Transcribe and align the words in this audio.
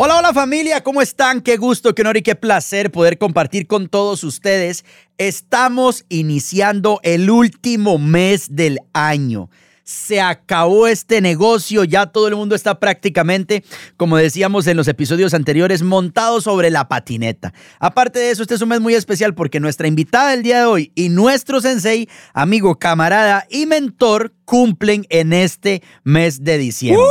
Hola, 0.00 0.16
hola 0.16 0.32
familia, 0.32 0.80
¿cómo 0.84 1.02
están? 1.02 1.40
Qué 1.40 1.56
gusto, 1.56 1.92
qué 1.92 2.02
honor 2.02 2.18
y 2.18 2.22
qué 2.22 2.36
placer 2.36 2.92
poder 2.92 3.18
compartir 3.18 3.66
con 3.66 3.88
todos 3.88 4.22
ustedes. 4.22 4.84
Estamos 5.18 6.04
iniciando 6.08 7.00
el 7.02 7.28
último 7.28 7.98
mes 7.98 8.54
del 8.54 8.78
año. 8.92 9.50
Se 9.82 10.20
acabó 10.20 10.86
este 10.86 11.20
negocio, 11.20 11.82
ya 11.82 12.06
todo 12.06 12.28
el 12.28 12.36
mundo 12.36 12.54
está 12.54 12.78
prácticamente, 12.78 13.64
como 13.96 14.16
decíamos 14.16 14.68
en 14.68 14.76
los 14.76 14.86
episodios 14.86 15.34
anteriores, 15.34 15.82
montado 15.82 16.40
sobre 16.40 16.70
la 16.70 16.86
patineta. 16.86 17.52
Aparte 17.80 18.20
de 18.20 18.30
eso, 18.30 18.42
este 18.42 18.54
es 18.54 18.62
un 18.62 18.68
mes 18.68 18.80
muy 18.80 18.94
especial 18.94 19.34
porque 19.34 19.58
nuestra 19.58 19.88
invitada 19.88 20.30
del 20.30 20.44
día 20.44 20.60
de 20.60 20.66
hoy 20.66 20.92
y 20.94 21.08
nuestro 21.08 21.60
sensei, 21.60 22.08
amigo, 22.34 22.78
camarada 22.78 23.48
y 23.50 23.66
mentor 23.66 24.32
cumplen 24.44 25.06
en 25.10 25.32
este 25.32 25.82
mes 26.04 26.44
de 26.44 26.56
diciembre. 26.56 27.04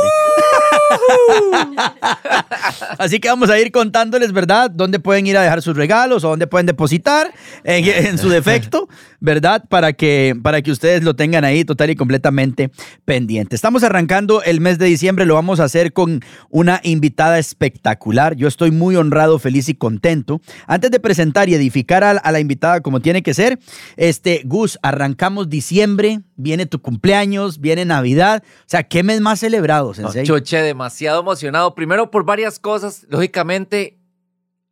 Así 2.98 3.20
que 3.20 3.28
vamos 3.28 3.50
a 3.50 3.58
ir 3.58 3.72
contándoles, 3.72 4.32
¿verdad? 4.32 4.70
Dónde 4.70 4.98
pueden 4.98 5.26
ir 5.26 5.36
a 5.36 5.42
dejar 5.42 5.62
sus 5.62 5.76
regalos 5.76 6.24
o 6.24 6.28
dónde 6.28 6.46
pueden 6.46 6.66
depositar 6.66 7.32
en, 7.64 8.18
su 8.18 8.28
defecto, 8.28 8.88
¿verdad? 9.20 9.64
Para 9.68 9.92
que, 9.92 10.36
para 10.42 10.62
que 10.62 10.70
ustedes 10.70 11.02
lo 11.02 11.16
tengan 11.16 11.44
ahí 11.44 11.64
total 11.64 11.90
y 11.90 11.96
completamente 11.96 12.70
pendiente. 13.04 13.56
Estamos 13.56 13.82
arrancando 13.82 14.42
el 14.42 14.60
mes 14.60 14.78
de 14.78 14.86
diciembre, 14.86 15.26
lo 15.26 15.34
vamos 15.34 15.60
a 15.60 15.64
hacer 15.64 15.92
con 15.92 16.20
una 16.50 16.80
invitada 16.82 17.38
espectacular. 17.38 18.36
Yo 18.36 18.48
estoy 18.48 18.70
muy 18.70 18.96
honrado, 18.96 19.38
feliz 19.38 19.68
y 19.68 19.74
contento. 19.74 20.40
Antes 20.66 20.90
de 20.90 21.00
presentar 21.00 21.48
y 21.48 21.54
edificar 21.54 22.04
a, 22.04 22.10
a 22.10 22.32
la 22.32 22.40
invitada 22.40 22.80
como 22.80 23.00
tiene 23.00 23.22
que 23.22 23.34
ser, 23.34 23.58
este, 23.96 24.42
Gus, 24.44 24.78
arrancamos 24.82 25.48
diciembre, 25.48 26.20
viene 26.36 26.66
tu 26.66 26.80
cumpleaños, 26.80 27.60
viene 27.60 27.84
Navidad. 27.84 28.42
O 28.44 28.64
sea, 28.66 28.84
¿qué 28.84 29.02
mes 29.02 29.20
más 29.20 29.40
celebrado, 29.40 29.94
Sensei? 29.94 30.24
choche, 30.24 30.62
demasiado 30.62 31.20
emocionado. 31.20 31.74
Primero 31.74 32.10
por 32.10 32.24
varias 32.24 32.58
cosas. 32.58 33.06
Lógicamente, 33.08 33.98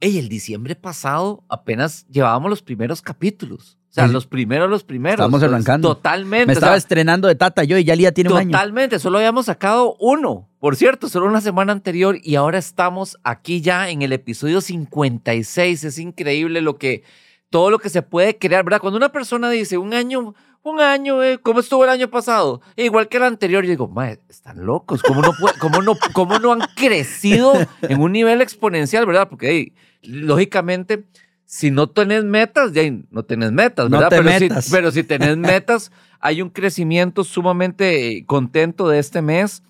el 0.00 0.28
diciembre 0.28 0.76
pasado 0.76 1.44
apenas 1.48 2.06
llevábamos 2.08 2.50
los 2.50 2.62
primeros 2.62 3.02
capítulos. 3.02 3.78
O 3.96 4.00
sea, 4.00 4.08
los 4.08 4.26
primeros, 4.26 4.68
los 4.68 4.84
primeros. 4.84 5.20
Estamos 5.20 5.42
arrancando. 5.42 5.94
Totalmente. 5.94 6.46
Me 6.48 6.52
estaba 6.52 6.76
estrenando 6.76 7.28
de 7.28 7.34
Tata 7.34 7.64
yo 7.64 7.78
y 7.78 7.84
ya 7.84 7.96
Lía 7.96 8.12
tiene 8.12 8.30
un 8.30 8.36
año. 8.36 8.50
Totalmente, 8.50 8.98
solo 8.98 9.16
habíamos 9.16 9.46
sacado 9.46 9.96
uno. 10.00 10.50
Por 10.58 10.76
cierto, 10.76 11.08
solo 11.08 11.26
una 11.26 11.40
semana 11.40 11.72
anterior 11.72 12.18
y 12.22 12.34
ahora 12.34 12.58
estamos 12.58 13.16
aquí 13.24 13.62
ya 13.62 13.88
en 13.88 14.02
el 14.02 14.12
episodio 14.12 14.60
56. 14.60 15.84
Es 15.84 15.98
increíble 15.98 16.60
lo 16.60 16.76
que, 16.76 17.04
todo 17.48 17.70
lo 17.70 17.78
que 17.78 17.88
se 17.88 18.02
puede 18.02 18.36
crear, 18.36 18.64
¿verdad? 18.64 18.80
Cuando 18.82 18.98
una 18.98 19.12
persona 19.12 19.48
dice 19.48 19.78
un 19.78 19.94
año, 19.94 20.34
un 20.62 20.80
año, 20.80 21.22
eh, 21.22 21.38
¿cómo 21.38 21.60
estuvo 21.60 21.84
el 21.84 21.90
año 21.90 22.10
pasado? 22.10 22.60
Igual 22.76 23.08
que 23.08 23.16
el 23.16 23.22
anterior, 23.22 23.64
yo 23.64 23.70
digo, 23.70 23.88
madre, 23.88 24.20
están 24.28 24.66
locos, 24.66 25.02
¿cómo 25.02 25.22
no, 25.22 25.32
cómo 25.58 25.80
no, 25.80 25.94
cómo 26.12 26.38
no 26.38 26.52
han 26.52 26.60
crecido 26.76 27.54
en 27.80 28.00
un 28.00 28.12
nivel 28.12 28.42
exponencial, 28.42 29.06
verdad? 29.06 29.28
Porque 29.28 29.72
lógicamente, 30.02 31.06
si 31.46 31.70
no 31.70 31.88
tenés 31.88 32.24
metas, 32.24 32.72
ya 32.72 32.82
no 33.10 33.22
tenés 33.24 33.52
metas, 33.52 33.88
¿verdad? 33.88 34.08
pero, 34.10 34.62
Si, 34.62 34.70
pero 34.70 34.90
si 34.90 35.04
tenés 35.04 35.36
metas, 35.36 35.92
hay 36.20 36.42
un 36.42 36.50
crecimiento 36.50 37.24
sumamente 37.24 38.24
contento 38.26 38.88
de 38.88 38.98
este 38.98 39.22
mes. 39.22 39.62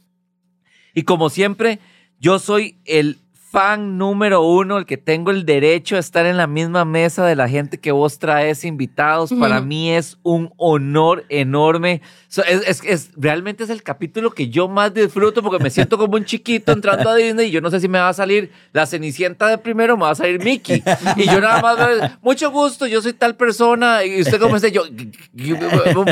Y 0.95 1.03
como 1.03 1.29
siempre, 1.29 1.79
yo 2.19 2.39
soy 2.39 2.79
el 2.87 3.19
fan 3.51 3.99
número 3.99 4.43
uno, 4.43 4.79
el 4.79 4.87
que 4.87 4.97
tengo 4.97 5.31
el 5.31 5.45
derecho 5.45 5.97
a 5.97 5.99
estar 5.99 6.27
en 6.27 6.37
la 6.37 6.47
misma 6.47 6.85
mesa 6.85 7.25
de 7.27 7.37
la 7.37 7.49
gente 7.49 7.79
que 7.79 7.93
vos 7.93 8.19
traes 8.19 8.65
invitados. 8.65 9.33
Para 9.33 9.61
mí 9.61 9.91
es 9.91 10.19
un 10.23 10.53
honor 10.57 11.25
enorme. 11.29 12.01
Es, 12.43 12.83
es, 12.85 13.11
realmente 13.17 13.65
es 13.65 13.71
el 13.71 13.83
capítulo 13.83 14.31
que 14.31 14.49
yo 14.49 14.69
más 14.69 14.93
disfruto 14.93 15.43
porque 15.43 15.63
me 15.63 15.71
siento 15.71 15.99
como 15.99 16.17
un 16.17 16.25
chiquito 16.25 16.73
entrando 16.73 17.09
a 17.11 17.15
Disney 17.15 17.49
y 17.49 17.51
yo 17.51 17.61
no 17.61 17.71
sé 17.71 17.81
si 17.81 17.89
me 17.89 17.99
va 17.99 18.09
a 18.09 18.15
salir 18.15 18.51
la 18.73 18.87
Cenicienta 18.87 19.49
de 19.49 19.59
primero 19.59 19.95
o 19.95 19.97
me 19.97 20.05
va 20.05 20.11
a 20.11 20.15
salir 20.15 20.43
Mickey. 20.43 20.83
Y 21.17 21.25
yo 21.25 21.41
nada 21.41 21.61
más, 21.61 22.19
mucho 22.23 22.51
gusto, 22.51 22.87
yo 22.87 23.01
soy 23.01 23.13
tal 23.13 23.37
persona 23.37 24.05
y 24.05 24.21
usted 24.21 24.41
como 24.41 24.55
dice, 24.55 24.73
yo, 24.73 24.85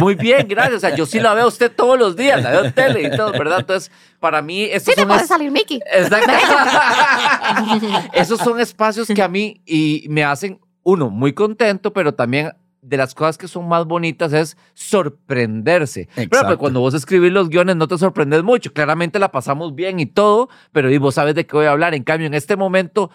muy 0.01 0.15
bien, 0.15 0.47
gracias. 0.49 0.77
O 0.77 0.81
sea, 0.81 0.95
yo 0.95 1.07
sí 1.07 1.21
la 1.21 1.35
veo 1.35 1.45
a 1.45 1.49
usted 1.49 1.71
todos 1.71 1.99
los 1.99 2.17
días, 2.17 2.43
la 2.43 2.51
veo 2.51 2.65
en 2.65 2.73
tele 2.73 3.03
y 3.03 3.17
todo, 3.17 3.33
¿verdad? 3.33 3.61
Entonces, 3.61 3.91
para 4.21 4.43
mí... 4.43 4.65
Estos 4.65 4.95
sí 4.95 5.01
te 5.01 5.06
puede 5.06 5.27
salir 5.27 5.51
Mickey. 5.51 5.81
Exacto. 5.93 6.33
Esos 8.12 8.41
son 8.41 8.61
espacios 8.61 9.09
que 9.09 9.23
a 9.23 9.29
mí 9.29 9.61
y 9.67 10.06
me 10.09 10.25
hacen, 10.25 10.61
uno, 10.83 11.11
muy 11.11 11.33
contento, 11.33 11.93
pero 11.93 12.15
también 12.15 12.53
de 12.84 12.97
las 12.97 13.15
cosas 13.15 13.39
que 13.39 13.49
son 13.49 13.67
más 13.69 13.87
bonitas 13.87 14.33
es 14.33 14.56
sorprenderse. 14.75 16.09
Pero 16.15 16.59
cuando 16.59 16.81
vos 16.81 16.95
escribís 16.95 17.33
los 17.33 17.49
guiones 17.49 17.77
no 17.77 17.89
te 17.89 17.99
sorprendes 17.99 18.43
mucho. 18.43 18.72
Claramente 18.72 19.19
la 19.19 19.33
pasamos 19.33 19.75
bien 19.75 20.00
y 20.00 20.06
todo, 20.06 20.49
pero 20.72 20.91
y 20.91 20.99
vos 20.99 21.15
sabes 21.15 21.34
de 21.34 21.47
qué 21.47 21.56
voy 21.56 21.67
a 21.67 21.73
hablar. 21.73 21.94
En 21.94 22.05
cambio, 22.05 22.27
en 22.27 22.34
este 22.34 22.56
momento, 22.56 23.11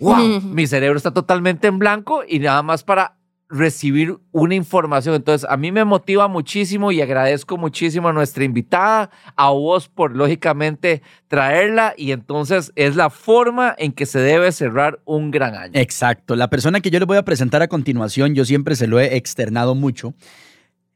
wow, 0.00 0.40
mi 0.40 0.66
cerebro 0.66 0.96
está 0.96 1.12
totalmente 1.12 1.68
en 1.68 1.78
blanco 1.78 2.22
y 2.26 2.40
nada 2.40 2.62
más 2.62 2.82
para 2.82 3.16
recibir 3.52 4.16
una 4.32 4.54
información. 4.54 5.14
Entonces, 5.14 5.48
a 5.48 5.56
mí 5.56 5.70
me 5.70 5.84
motiva 5.84 6.26
muchísimo 6.26 6.90
y 6.90 7.02
agradezco 7.02 7.58
muchísimo 7.58 8.08
a 8.08 8.12
nuestra 8.12 8.44
invitada, 8.44 9.10
a 9.36 9.50
vos 9.50 9.88
por 9.88 10.16
lógicamente 10.16 11.02
traerla 11.28 11.94
y 11.96 12.12
entonces 12.12 12.72
es 12.74 12.96
la 12.96 13.10
forma 13.10 13.74
en 13.78 13.92
que 13.92 14.06
se 14.06 14.18
debe 14.20 14.50
cerrar 14.52 15.00
un 15.04 15.30
gran 15.30 15.54
año. 15.54 15.72
Exacto. 15.74 16.34
La 16.34 16.48
persona 16.48 16.80
que 16.80 16.90
yo 16.90 16.98
le 16.98 17.04
voy 17.04 17.18
a 17.18 17.24
presentar 17.24 17.60
a 17.60 17.68
continuación, 17.68 18.34
yo 18.34 18.46
siempre 18.46 18.74
se 18.74 18.86
lo 18.86 18.98
he 18.98 19.16
externado 19.16 19.74
mucho. 19.74 20.14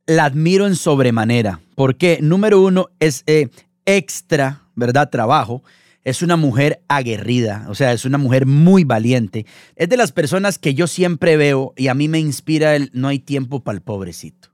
La 0.06 0.24
admiro 0.24 0.66
en 0.66 0.76
sobremanera. 0.76 1.60
porque 1.74 2.18
Número 2.22 2.60
uno, 2.60 2.88
es 3.00 3.22
eh, 3.26 3.50
extra, 3.84 4.62
¿verdad? 4.74 5.10
Trabajo 5.10 5.62
es 6.06 6.22
una 6.22 6.36
mujer 6.36 6.84
aguerrida, 6.86 7.66
o 7.68 7.74
sea, 7.74 7.92
es 7.92 8.04
una 8.04 8.16
mujer 8.16 8.46
muy 8.46 8.84
valiente. 8.84 9.44
Es 9.74 9.88
de 9.88 9.96
las 9.96 10.12
personas 10.12 10.56
que 10.56 10.72
yo 10.72 10.86
siempre 10.86 11.36
veo 11.36 11.74
y 11.76 11.88
a 11.88 11.94
mí 11.94 12.06
me 12.06 12.20
inspira 12.20 12.76
el 12.76 12.90
no 12.92 13.08
hay 13.08 13.18
tiempo 13.18 13.64
para 13.64 13.74
el 13.74 13.82
pobrecito. 13.82 14.50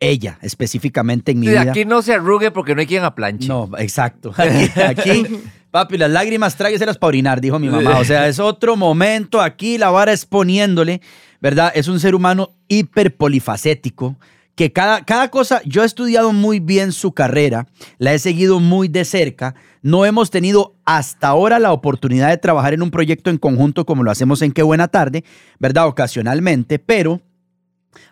Ella, 0.00 0.38
específicamente 0.40 1.32
en 1.32 1.40
mi 1.40 1.48
vida. 1.48 1.60
Aquí 1.60 1.84
no 1.84 2.00
se 2.00 2.14
arrugue 2.14 2.50
porque 2.50 2.74
no 2.74 2.80
hay 2.80 2.86
quien 2.86 3.04
aplanche. 3.04 3.48
No, 3.48 3.68
exacto. 3.76 4.32
Aquí, 4.34 5.26
papi, 5.70 5.98
las 5.98 6.10
lágrimas 6.10 6.56
trágueselas 6.56 6.96
para 6.96 7.08
orinar, 7.08 7.42
dijo 7.42 7.58
mi 7.58 7.68
mamá. 7.68 7.98
O 7.98 8.04
sea, 8.04 8.26
es 8.26 8.38
otro 8.38 8.74
momento. 8.74 9.42
Aquí 9.42 9.76
la 9.76 9.90
vara 9.90 10.10
exponiéndole, 10.10 11.02
¿verdad? 11.38 11.70
Es 11.74 11.86
un 11.86 12.00
ser 12.00 12.14
humano 12.14 12.52
hiper 12.66 13.14
polifacético 13.14 14.16
que 14.54 14.72
cada, 14.72 15.04
cada 15.04 15.30
cosa, 15.30 15.60
yo 15.64 15.82
he 15.82 15.86
estudiado 15.86 16.32
muy 16.32 16.60
bien 16.60 16.92
su 16.92 17.12
carrera, 17.12 17.66
la 17.98 18.14
he 18.14 18.18
seguido 18.18 18.60
muy 18.60 18.88
de 18.88 19.04
cerca, 19.04 19.54
no 19.82 20.06
hemos 20.06 20.30
tenido 20.30 20.76
hasta 20.84 21.28
ahora 21.28 21.58
la 21.58 21.72
oportunidad 21.72 22.28
de 22.28 22.38
trabajar 22.38 22.74
en 22.74 22.82
un 22.82 22.90
proyecto 22.90 23.30
en 23.30 23.38
conjunto 23.38 23.84
como 23.84 24.02
lo 24.02 24.10
hacemos 24.10 24.42
en 24.42 24.52
Qué 24.52 24.62
Buena 24.62 24.88
Tarde, 24.88 25.24
¿verdad? 25.58 25.86
Ocasionalmente, 25.86 26.78
pero 26.78 27.20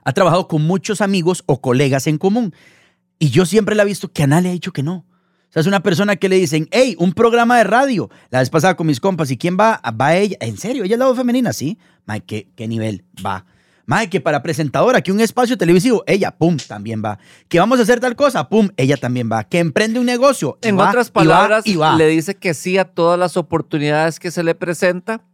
ha 0.05 0.13
trabajado 0.13 0.49
con 0.49 0.63
muchos 0.63 1.01
amigos 1.01 1.45
o 1.47 1.61
colegas 1.61 2.07
en 2.07 2.19
común. 2.19 2.55
Y 3.19 3.31
yo 3.31 3.47
siempre 3.47 3.75
le 3.75 3.83
he 3.83 3.87
visto 3.87 4.13
que 4.13 4.25
a 4.25 4.27
nadie 4.27 4.43
le 4.43 4.49
ha 4.49 4.53
dicho 4.53 4.73
que 4.73 4.83
no. 4.83 4.95
O 4.95 5.53
sea, 5.53 5.61
es 5.61 5.67
una 5.67 5.83
persona 5.83 6.17
que 6.17 6.29
le 6.29 6.37
dicen, 6.37 6.67
hey, 6.73 6.97
un 6.99 7.13
programa 7.13 7.59
de 7.59 7.65
radio. 7.65 8.11
La 8.31 8.41
vez 8.41 8.49
pasada 8.51 8.75
con 8.75 8.87
mis 8.87 9.01
compas, 9.01 9.31
¿y 9.31 9.37
quién 9.37 9.57
va? 9.59 9.81
Va 10.01 10.17
ella. 10.17 10.37
¿En 10.41 10.57
serio? 10.57 10.85
¿Ella 10.85 10.95
es 10.95 10.99
la 10.99 11.07
voz 11.07 11.17
femenina? 11.17 11.53
Sí. 11.53 11.79
Mike, 12.07 12.25
¿qué, 12.27 12.49
qué 12.57 12.69
nivel 12.69 13.05
va? 13.25 13.45
Mae, 13.87 14.09
que 14.09 14.21
para 14.21 14.43
presentadora, 14.43 15.01
que 15.01 15.13
un 15.13 15.21
espacio 15.21 15.59
televisivo, 15.59 16.05
ella, 16.07 16.31
pum, 16.31 16.57
también 16.57 17.03
va. 17.05 17.19
Que 17.49 17.59
vamos 17.59 17.79
a 17.79 17.83
hacer 17.83 18.01
tal 18.01 18.17
cosa, 18.17 18.49
pum, 18.49 18.69
ella 18.77 18.97
también 18.97 19.31
va. 19.31 19.45
Que 19.45 19.59
emprende 19.59 19.99
un 19.99 20.07
negocio. 20.07 20.59
En 20.63 20.79
va, 20.79 20.89
otras 20.89 21.09
y 21.09 21.11
va, 21.11 21.15
palabras, 21.15 21.67
y 21.67 21.77
va. 21.77 21.97
le 21.97 22.07
dice 22.07 22.37
que 22.37 22.55
sí 22.55 22.79
a 22.79 22.85
todas 22.85 23.19
las 23.19 23.37
oportunidades 23.37 24.21
que 24.21 24.31
se 24.31 24.43
le 24.43 24.55
presenta 24.55 25.25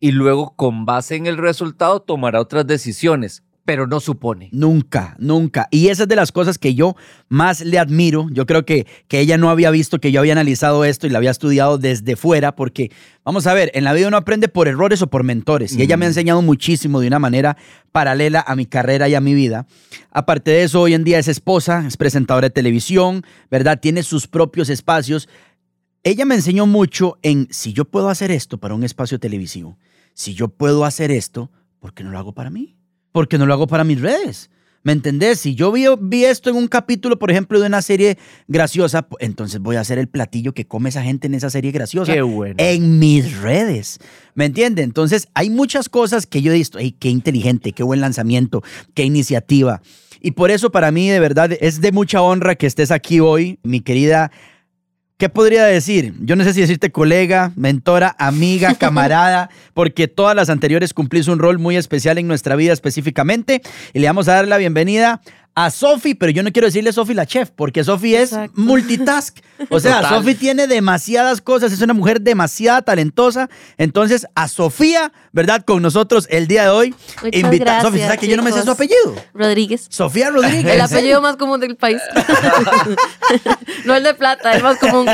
y 0.00 0.12
luego 0.12 0.56
con 0.56 0.86
base 0.86 1.14
en 1.16 1.26
el 1.26 1.36
resultado 1.36 2.00
tomará 2.00 2.40
otras 2.40 2.66
decisiones, 2.66 3.44
pero 3.70 3.86
no 3.86 4.00
supone. 4.00 4.48
Nunca, 4.50 5.14
nunca. 5.20 5.68
Y 5.70 5.90
esa 5.90 6.02
es 6.02 6.08
de 6.08 6.16
las 6.16 6.32
cosas 6.32 6.58
que 6.58 6.74
yo 6.74 6.96
más 7.28 7.60
le 7.60 7.78
admiro. 7.78 8.26
Yo 8.32 8.44
creo 8.44 8.64
que, 8.64 8.84
que 9.06 9.20
ella 9.20 9.38
no 9.38 9.48
había 9.48 9.70
visto 9.70 10.00
que 10.00 10.10
yo 10.10 10.18
había 10.18 10.32
analizado 10.32 10.84
esto 10.84 11.06
y 11.06 11.10
la 11.10 11.18
había 11.18 11.30
estudiado 11.30 11.78
desde 11.78 12.16
fuera, 12.16 12.56
porque, 12.56 12.90
vamos 13.24 13.46
a 13.46 13.54
ver, 13.54 13.70
en 13.74 13.84
la 13.84 13.92
vida 13.92 14.08
uno 14.08 14.16
aprende 14.16 14.48
por 14.48 14.66
errores 14.66 15.02
o 15.02 15.06
por 15.06 15.22
mentores. 15.22 15.76
Y 15.76 15.82
ella 15.82 15.96
me 15.96 16.06
ha 16.06 16.08
enseñado 16.08 16.42
muchísimo 16.42 16.98
de 16.98 17.06
una 17.06 17.20
manera 17.20 17.56
paralela 17.92 18.44
a 18.44 18.56
mi 18.56 18.66
carrera 18.66 19.08
y 19.08 19.14
a 19.14 19.20
mi 19.20 19.34
vida. 19.34 19.68
Aparte 20.10 20.50
de 20.50 20.64
eso, 20.64 20.80
hoy 20.80 20.94
en 20.94 21.04
día 21.04 21.20
es 21.20 21.28
esposa, 21.28 21.84
es 21.86 21.96
presentadora 21.96 22.48
de 22.48 22.54
televisión, 22.54 23.24
¿verdad? 23.52 23.78
Tiene 23.78 24.02
sus 24.02 24.26
propios 24.26 24.68
espacios. 24.68 25.28
Ella 26.02 26.24
me 26.24 26.34
enseñó 26.34 26.66
mucho 26.66 27.18
en 27.22 27.46
si 27.52 27.72
yo 27.72 27.84
puedo 27.84 28.08
hacer 28.08 28.32
esto 28.32 28.58
para 28.58 28.74
un 28.74 28.82
espacio 28.82 29.20
televisivo, 29.20 29.78
si 30.12 30.34
yo 30.34 30.48
puedo 30.48 30.84
hacer 30.84 31.12
esto, 31.12 31.52
¿por 31.78 31.94
qué 31.94 32.02
no 32.02 32.10
lo 32.10 32.18
hago 32.18 32.32
para 32.32 32.50
mí? 32.50 32.79
Porque 33.12 33.38
no 33.38 33.46
lo 33.46 33.54
hago 33.54 33.66
para 33.66 33.84
mis 33.84 34.00
redes. 34.00 34.50
¿Me 34.82 34.92
entendés? 34.92 35.40
Si 35.40 35.54
yo 35.54 35.70
vi, 35.72 35.84
vi 36.00 36.24
esto 36.24 36.48
en 36.48 36.56
un 36.56 36.66
capítulo, 36.66 37.18
por 37.18 37.30
ejemplo, 37.30 37.60
de 37.60 37.66
una 37.66 37.82
serie 37.82 38.16
graciosa, 38.48 39.06
entonces 39.18 39.60
voy 39.60 39.76
a 39.76 39.80
hacer 39.80 39.98
el 39.98 40.08
platillo 40.08 40.54
que 40.54 40.66
come 40.66 40.88
esa 40.88 41.02
gente 41.02 41.26
en 41.26 41.34
esa 41.34 41.50
serie 41.50 41.70
graciosa. 41.70 42.14
Qué 42.14 42.22
bueno. 42.22 42.54
En 42.56 42.98
mis 42.98 43.38
redes. 43.42 43.98
¿Me 44.34 44.46
entiende? 44.46 44.82
Entonces, 44.82 45.28
hay 45.34 45.50
muchas 45.50 45.90
cosas 45.90 46.26
que 46.26 46.40
yo 46.40 46.50
he 46.50 46.54
visto. 46.54 46.78
¡Ey, 46.78 46.92
qué 46.92 47.10
inteligente! 47.10 47.72
¡Qué 47.72 47.82
buen 47.82 48.00
lanzamiento! 48.00 48.62
¡Qué 48.94 49.04
iniciativa! 49.04 49.82
Y 50.22 50.30
por 50.30 50.50
eso, 50.50 50.70
para 50.70 50.90
mí, 50.90 51.10
de 51.10 51.20
verdad, 51.20 51.50
es 51.60 51.82
de 51.82 51.92
mucha 51.92 52.22
honra 52.22 52.54
que 52.54 52.66
estés 52.66 52.90
aquí 52.90 53.20
hoy, 53.20 53.58
mi 53.62 53.80
querida 53.80 54.30
¿Qué 55.20 55.28
podría 55.28 55.66
decir? 55.66 56.14
Yo 56.20 56.34
no 56.34 56.44
sé 56.44 56.54
si 56.54 56.62
decirte 56.62 56.90
colega, 56.90 57.52
mentora, 57.54 58.16
amiga, 58.18 58.74
camarada, 58.78 59.50
porque 59.74 60.08
todas 60.08 60.34
las 60.34 60.48
anteriores 60.48 60.94
cumplís 60.94 61.28
un 61.28 61.38
rol 61.38 61.58
muy 61.58 61.76
especial 61.76 62.16
en 62.16 62.26
nuestra 62.26 62.56
vida 62.56 62.72
específicamente. 62.72 63.60
Y 63.92 63.98
le 63.98 64.06
vamos 64.06 64.28
a 64.28 64.36
dar 64.36 64.48
la 64.48 64.56
bienvenida 64.56 65.20
a 65.54 65.70
Sofi, 65.70 66.14
pero 66.14 66.30
yo 66.32 66.42
no 66.42 66.52
quiero 66.52 66.66
decirle 66.66 66.92
Sofi 66.92 67.12
la 67.12 67.26
chef, 67.26 67.50
porque 67.50 67.84
Sofi 67.84 68.14
es 68.14 68.34
multitask. 68.54 69.38
O 69.68 69.78
sea. 69.78 70.08
Sofi 70.08 70.34
tiene 70.34 70.66
demasiadas 70.66 71.42
cosas, 71.42 71.70
es 71.70 71.82
una 71.82 71.92
mujer 71.92 72.22
demasiada 72.22 72.80
talentosa. 72.80 73.50
Entonces, 73.76 74.26
a 74.34 74.48
Sofía, 74.48 75.12
¿verdad? 75.32 75.64
Con 75.66 75.82
nosotros 75.82 76.26
el 76.30 76.46
día 76.46 76.62
de 76.62 76.68
hoy. 76.70 76.94
Muchas 77.22 77.40
invita- 77.42 77.82
Sofi, 77.82 77.98
¿sabes 77.98 78.18
que 78.20 78.26
yo 78.28 78.38
no 78.38 78.42
me 78.42 78.52
sé 78.52 78.62
su 78.62 78.70
apellido? 78.70 79.14
Rodríguez. 79.34 79.86
Sofía 79.90 80.30
Rodríguez. 80.30 80.64
El 80.74 80.80
apellido 80.80 81.20
más 81.20 81.36
común 81.36 81.60
del 81.60 81.76
país. 81.76 82.00
no 83.84 83.94
el 83.94 84.02
de 84.02 84.14
plata, 84.14 84.52
el 84.54 84.62
más 84.62 84.78
común. 84.78 85.06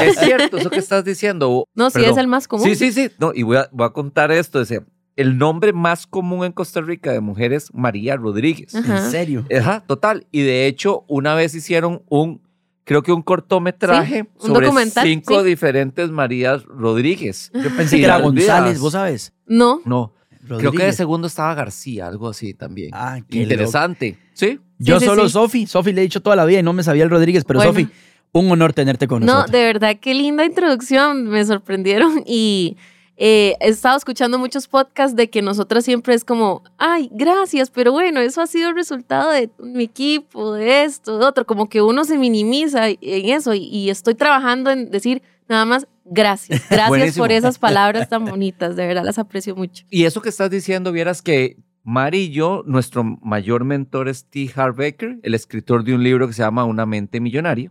Es 0.00 0.18
cierto, 0.18 0.58
eso 0.58 0.70
que 0.70 0.78
estás 0.78 1.04
diciendo. 1.04 1.64
No, 1.74 1.90
sí, 1.90 1.94
Perdón. 1.94 2.10
es 2.12 2.16
el 2.18 2.26
más 2.28 2.46
común. 2.48 2.66
Sí, 2.66 2.76
sí, 2.76 2.92
sí. 2.92 3.10
No, 3.18 3.32
y 3.34 3.42
voy 3.42 3.56
a, 3.56 3.68
voy 3.72 3.86
a 3.86 3.90
contar 3.90 4.30
esto. 4.30 4.60
Dice, 4.60 4.82
el 5.20 5.38
nombre 5.38 5.72
más 5.72 6.06
común 6.06 6.44
en 6.44 6.52
Costa 6.52 6.80
Rica 6.80 7.12
de 7.12 7.20
mujer 7.20 7.52
es 7.52 7.72
María 7.74 8.16
Rodríguez. 8.16 8.74
Ajá. 8.74 9.04
En 9.04 9.10
serio. 9.10 9.44
Ajá, 9.58 9.80
total. 9.86 10.26
Y 10.30 10.42
de 10.42 10.66
hecho, 10.66 11.04
una 11.08 11.34
vez 11.34 11.54
hicieron 11.54 12.02
un, 12.08 12.40
creo 12.84 13.02
que 13.02 13.12
un 13.12 13.22
cortometraje 13.22 14.22
Sí, 14.22 14.28
un 14.40 14.46
sobre 14.54 14.66
documental, 14.66 15.06
cinco 15.06 15.40
sí. 15.42 15.46
diferentes 15.48 16.10
Marías 16.10 16.64
Rodríguez. 16.64 17.50
Yo 17.54 17.74
pensé 17.76 17.98
que 17.98 18.04
era. 18.04 18.18
González, 18.18 18.78
vos 18.80 18.92
sabes. 18.92 19.32
No. 19.46 19.80
No, 19.84 20.12
creo 20.58 20.72
que 20.72 20.84
de 20.84 20.92
segundo 20.92 21.26
estaba 21.26 21.54
García, 21.54 22.06
algo 22.06 22.28
así 22.28 22.54
también. 22.54 22.90
Ah, 22.92 23.18
qué 23.28 23.42
Interesante. 23.42 24.18
¿Sí? 24.32 24.58
Yo 24.78 24.98
sí, 24.98 25.04
solo 25.06 25.24
sí. 25.26 25.32
Sofi, 25.32 25.66
Sofi 25.66 25.92
le 25.92 26.00
he 26.00 26.04
dicho 26.04 26.22
toda 26.22 26.34
la 26.34 26.44
vida 26.46 26.60
y 26.60 26.62
no 26.62 26.72
me 26.72 26.82
sabía 26.82 27.04
el 27.04 27.10
Rodríguez, 27.10 27.44
pero 27.44 27.58
Bueno. 27.58 27.72
Sofi, 27.72 27.88
un 28.32 28.50
honor 28.50 28.72
tenerte 28.72 29.06
con 29.06 29.20
No, 29.20 29.26
nosotros. 29.34 29.52
de 29.52 29.64
verdad, 29.64 29.96
qué 30.00 30.14
linda 30.14 30.44
introducción. 30.46 31.24
Me 31.28 31.44
sorprendieron 31.44 32.22
y 32.26 32.76
eh, 33.22 33.54
he 33.60 33.68
estado 33.68 33.98
escuchando 33.98 34.38
muchos 34.38 34.66
podcasts 34.66 35.14
de 35.14 35.28
que 35.28 35.42
nosotras 35.42 35.84
siempre 35.84 36.14
es 36.14 36.24
como, 36.24 36.62
ay, 36.78 37.10
gracias, 37.12 37.68
pero 37.68 37.92
bueno, 37.92 38.18
eso 38.20 38.40
ha 38.40 38.46
sido 38.46 38.70
el 38.70 38.74
resultado 38.74 39.30
de 39.30 39.50
mi 39.58 39.84
equipo, 39.84 40.54
de 40.54 40.84
esto, 40.84 41.18
de 41.18 41.26
otro. 41.26 41.44
Como 41.44 41.68
que 41.68 41.82
uno 41.82 42.06
se 42.06 42.16
minimiza 42.16 42.88
en 42.88 42.98
eso 43.28 43.52
y, 43.52 43.64
y 43.64 43.90
estoy 43.90 44.14
trabajando 44.14 44.70
en 44.70 44.90
decir 44.90 45.20
nada 45.50 45.66
más 45.66 45.86
gracias. 46.06 46.62
Gracias 46.70 46.88
Buenísimo. 46.88 47.24
por 47.24 47.32
esas 47.32 47.58
palabras 47.58 48.08
tan 48.08 48.24
bonitas. 48.24 48.74
De 48.74 48.86
verdad, 48.86 49.04
las 49.04 49.18
aprecio 49.18 49.54
mucho. 49.54 49.84
Y 49.90 50.04
eso 50.04 50.22
que 50.22 50.30
estás 50.30 50.48
diciendo, 50.48 50.90
vieras 50.90 51.20
que 51.20 51.58
Mari 51.82 52.20
y 52.20 52.30
yo, 52.30 52.62
nuestro 52.66 53.04
mayor 53.04 53.64
mentor 53.64 54.08
es 54.08 54.24
T. 54.24 54.50
Harv 54.56 54.80
Eker, 54.80 55.18
el 55.22 55.34
escritor 55.34 55.84
de 55.84 55.94
un 55.94 56.02
libro 56.02 56.26
que 56.26 56.32
se 56.32 56.42
llama 56.42 56.64
Una 56.64 56.86
mente 56.86 57.20
millonaria. 57.20 57.70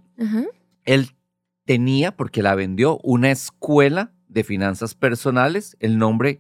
Él 0.86 1.10
tenía, 1.66 2.16
porque 2.16 2.44
la 2.44 2.54
vendió, 2.54 3.00
una 3.02 3.32
escuela 3.32 4.12
de 4.30 4.44
finanzas 4.44 4.96
personales, 4.96 5.76
el 5.80 5.98
nombre 5.98 6.40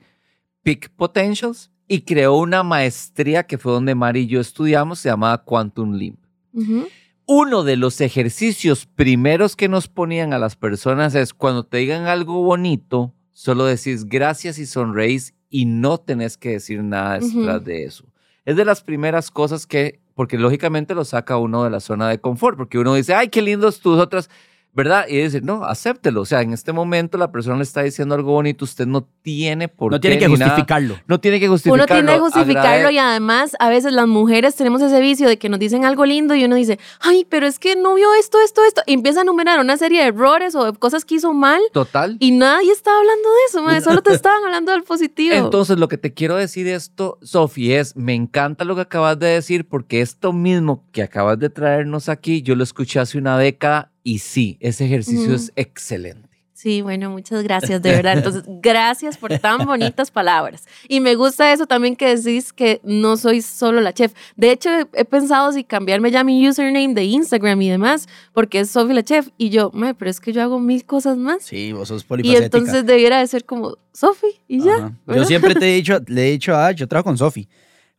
Peak 0.63 0.91
Potentials, 0.95 1.71
y 1.87 2.01
creó 2.01 2.35
una 2.37 2.63
maestría 2.63 3.47
que 3.47 3.57
fue 3.57 3.71
donde 3.71 3.95
Mari 3.95 4.21
y 4.21 4.27
yo 4.27 4.39
estudiamos, 4.39 4.99
se 4.99 5.09
llamaba 5.09 5.43
Quantum 5.43 5.93
Leap. 5.95 6.15
Ujú. 6.53 6.87
Uno 7.25 7.63
de 7.63 7.75
los 7.75 7.99
ejercicios 8.01 8.85
primeros 8.85 9.55
que 9.55 9.67
nos 9.67 9.87
ponían 9.87 10.33
a 10.33 10.39
las 10.39 10.55
personas 10.55 11.15
es 11.15 11.33
cuando 11.33 11.65
te 11.65 11.77
digan 11.77 12.05
algo 12.05 12.43
bonito, 12.43 13.13
solo 13.31 13.65
decís 13.65 14.05
gracias 14.05 14.59
y 14.59 14.65
sonreís 14.65 15.33
y 15.49 15.65
no 15.65 15.97
tenés 15.99 16.37
que 16.37 16.49
decir 16.49 16.83
nada 16.83 17.19
detrás 17.19 17.33
Ujú. 17.33 17.65
de 17.65 17.83
eso. 17.83 18.05
Es 18.45 18.55
de 18.55 18.65
las 18.65 18.83
primeras 18.83 19.31
cosas 19.31 19.65
que, 19.67 19.99
porque 20.15 20.37
lógicamente 20.37 20.95
lo 20.95 21.05
saca 21.05 21.37
uno 21.37 21.63
de 21.63 21.69
la 21.69 21.79
zona 21.79 22.07
de 22.09 22.19
confort, 22.19 22.57
porque 22.57 22.77
uno 22.79 22.93
dice, 22.95 23.13
ay, 23.13 23.29
qué 23.29 23.41
lindos 23.41 23.79
tus 23.79 23.99
otras, 23.99 24.29
¿verdad? 24.73 25.05
Y 25.09 25.17
dice, 25.17 25.41
no, 25.41 25.65
acéptelo. 25.65 26.21
O 26.21 26.25
sea, 26.25 26.41
en 26.41 26.53
este 26.53 26.71
momento 26.73 27.17
la 27.17 27.31
persona 27.31 27.57
le 27.57 27.63
está 27.63 27.81
diciendo 27.81 28.15
algo 28.15 28.31
bonito, 28.33 28.65
usted 28.65 28.85
no 28.85 29.07
tiene 29.21 29.67
por 29.67 29.91
no 29.91 29.97
qué. 29.97 30.01
tiene 30.09 30.17
que 30.19 30.27
nada. 30.29 30.51
justificarlo. 30.51 30.95
No 31.07 31.19
tiene 31.19 31.39
que 31.39 31.47
Uno 31.47 31.53
justificarlo. 31.53 31.85
tiene 31.87 32.13
que 32.13 32.19
justificarlo 32.19 32.87
agrade- 32.89 32.93
y 32.93 32.97
además 32.99 33.55
a 33.59 33.69
veces 33.69 33.93
las 33.93 34.07
mujeres 34.07 34.55
tenemos 34.55 34.81
ese 34.81 35.01
vicio 35.01 35.27
de 35.27 35.37
que 35.37 35.49
nos 35.49 35.59
dicen 35.59 35.85
algo 35.85 36.05
lindo 36.05 36.35
y 36.35 36.45
uno 36.45 36.55
dice, 36.55 36.79
ay, 37.01 37.25
pero 37.29 37.47
es 37.47 37.59
que 37.59 37.75
no 37.75 37.95
vio 37.95 38.13
esto, 38.13 38.37
esto, 38.45 38.61
esto. 38.65 38.81
Y 38.85 38.93
empieza 38.93 39.19
a 39.19 39.23
enumerar 39.23 39.59
una 39.59 39.75
serie 39.77 40.01
de 40.01 40.07
errores 40.09 40.55
o 40.55 40.71
de 40.71 40.77
cosas 40.77 41.03
que 41.03 41.15
hizo 41.15 41.33
mal 41.33 41.61
Total. 41.73 42.15
y 42.19 42.31
nadie 42.31 42.71
está 42.71 42.91
hablando 42.97 43.27
de 43.29 43.79
eso, 43.81 43.81
solo 43.89 44.01
te 44.01 44.13
estaban 44.13 44.43
hablando 44.45 44.71
del 44.71 44.83
positivo. 44.83 45.33
Entonces, 45.35 45.77
lo 45.77 45.87
que 45.87 45.97
te 45.97 46.13
quiero 46.13 46.35
decir 46.35 46.67
esto, 46.67 47.17
Sofi, 47.21 47.73
es, 47.73 47.95
me 47.95 48.13
encanta 48.13 48.63
lo 48.65 48.75
que 48.75 48.81
acabas 48.81 49.17
de 49.19 49.27
decir, 49.27 49.67
porque 49.67 50.01
esto 50.01 50.31
mismo 50.31 50.85
que 50.91 51.01
acabas 51.03 51.39
de 51.39 51.49
traernos 51.49 52.07
aquí, 52.07 52.41
yo 52.41 52.55
lo 52.55 52.63
escuché 52.63 52.99
hace 52.99 53.17
una 53.17 53.37
década 53.37 53.91
y 54.03 54.19
sí, 54.19 54.57
ese 54.59 54.85
ejercicio 54.85 55.33
es 55.33 55.51
excelente. 55.55 56.27
Sí, 56.53 56.81
bueno, 56.81 57.09
muchas 57.09 57.41
gracias, 57.41 57.81
de 57.81 57.91
verdad. 57.95 58.17
Entonces, 58.17 58.43
gracias 58.45 59.17
por 59.17 59.37
tan 59.39 59.65
bonitas 59.65 60.11
palabras. 60.11 60.65
Y 60.89 60.99
me 60.99 61.15
gusta 61.15 61.53
eso 61.53 61.67
también 61.67 61.95
que 61.95 62.13
decís 62.17 62.51
que 62.51 62.81
no 62.83 63.15
soy 63.15 63.41
solo 63.41 63.79
la 63.79 63.93
chef. 63.93 64.11
De 64.35 64.51
hecho, 64.51 64.69
he, 64.69 64.85
he 64.93 65.05
pensado 65.05 65.53
si 65.53 65.63
cambiarme 65.63 66.11
ya 66.11 66.25
mi 66.25 66.45
username 66.49 66.93
de 66.93 67.05
Instagram 67.05 67.61
y 67.61 67.69
demás, 67.69 68.09
porque 68.33 68.59
es 68.59 68.71
Sofi 68.71 68.91
la 68.93 69.03
chef. 69.03 69.29
Y 69.37 69.51
yo, 69.51 69.71
"Mae, 69.73 69.93
pero 69.93 70.11
es 70.11 70.19
que 70.19 70.33
yo 70.33 70.41
hago 70.41 70.59
mil 70.59 70.83
cosas 70.85 71.15
más. 71.15 71.43
Sí, 71.43 71.71
vos 71.71 71.87
sos 71.87 72.03
Y 72.03 72.05
polifacética. 72.07 72.45
entonces 72.57 72.85
debiera 72.85 73.19
de 73.19 73.27
ser 73.27 73.45
como 73.45 73.77
Sofi 73.93 74.27
y 74.49 74.61
ya. 74.61 74.75
Ajá. 74.75 74.87
Yo 75.07 75.13
¿verdad? 75.13 75.27
siempre 75.27 75.55
te 75.55 75.71
he 75.71 75.75
dicho, 75.75 75.97
le 76.07 76.27
he 76.27 76.31
dicho 76.31 76.53
a 76.57 76.73
yo 76.73 76.89
trabajo 76.89 77.05
con 77.07 77.17
Sofi. 77.17 77.47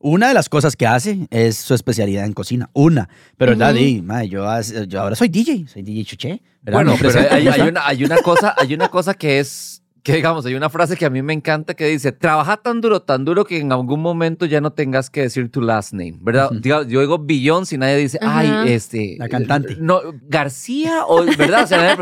Una 0.02 0.28
de 0.28 0.35
las 0.35 0.49
cosas 0.49 0.76
que 0.76 0.87
hace 0.87 1.26
es 1.30 1.57
su 1.59 1.75
especialidad 1.75 2.25
en 2.25 2.33
cocina. 2.33 2.71
Una. 2.73 3.09
Pero, 3.37 3.52
¿verdad? 3.52 3.75
Ujú. 3.75 3.85
Y, 3.85 4.00
mae, 4.02 4.28
yo, 4.28 4.45
yo 4.88 5.00
ahora 5.02 5.14
soy 5.14 5.28
DJ. 5.28 5.66
Soy 5.69 5.83
DJ 5.83 6.04
Chuché. 6.04 6.42
¿verdad? 6.62 6.78
Bueno, 6.85 6.97
pero 7.00 7.21
hay, 7.30 7.49
hay 7.49 7.61
una, 7.69 7.87
hay, 7.87 8.04
una 8.04 8.16
cosa, 8.19 8.54
hay 8.57 8.73
una 8.75 8.88
cosa 8.88 9.12
que 9.12 9.40
es, 9.40 9.83
que 10.02 10.14
digamos, 10.14 10.47
hay 10.47 10.54
una 10.54 10.71
frase 10.71 10.97
que 10.97 11.04
a 11.04 11.11
mí 11.11 11.21
me 11.21 11.35
encanta 11.35 11.75
que 11.75 11.87
dice, 11.87 12.12
trabaja 12.12 12.57
tan 12.57 12.80
duro, 12.80 13.02
tan 13.02 13.26
duro 13.26 13.45
que 13.45 13.59
en 13.59 13.73
algún 13.73 14.00
momento 14.00 14.47
ya 14.47 14.62
no 14.62 14.73
tengas 14.73 15.11
que 15.11 15.21
decir 15.23 15.50
tu 15.50 15.61
last 15.61 15.92
name, 15.92 16.16
¿verdad? 16.23 16.47
Ujú. 16.50 16.61
Diga- 16.61 16.87
Yo 16.88 17.00
digo 17.02 17.19
Beyoncé 17.19 17.75
y 17.75 17.78
nadie 17.78 17.97
dice, 17.97 18.19
Ajá. 18.23 18.38
ay, 18.62 18.73
este... 18.73 19.16
La 19.19 19.28
cantante. 19.28 19.76
No, 19.78 20.00
García, 20.28 21.04
o, 21.07 21.25
¿verdad? 21.25 21.64
O 21.64 21.66
sea, 21.66 21.97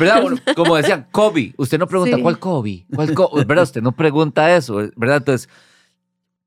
¿verdad? 0.00 0.22
Bueno, 0.22 0.38
como 0.56 0.74
decían, 0.74 1.06
Kobe. 1.12 1.54
Usted 1.56 1.78
no 1.78 1.86
pregunta, 1.86 2.16
Sí. 2.16 2.22
¿cuál 2.22 2.40
Kobe? 2.40 2.84
¿Cuál 2.92 3.14
Kobe? 3.14 3.44
¿Verdad? 3.44 3.62
Usted 3.62 3.82
no 3.82 3.92
pregunta 3.92 4.56
eso, 4.56 4.74
¿verdad? 4.96 5.18
Entonces, 5.18 5.48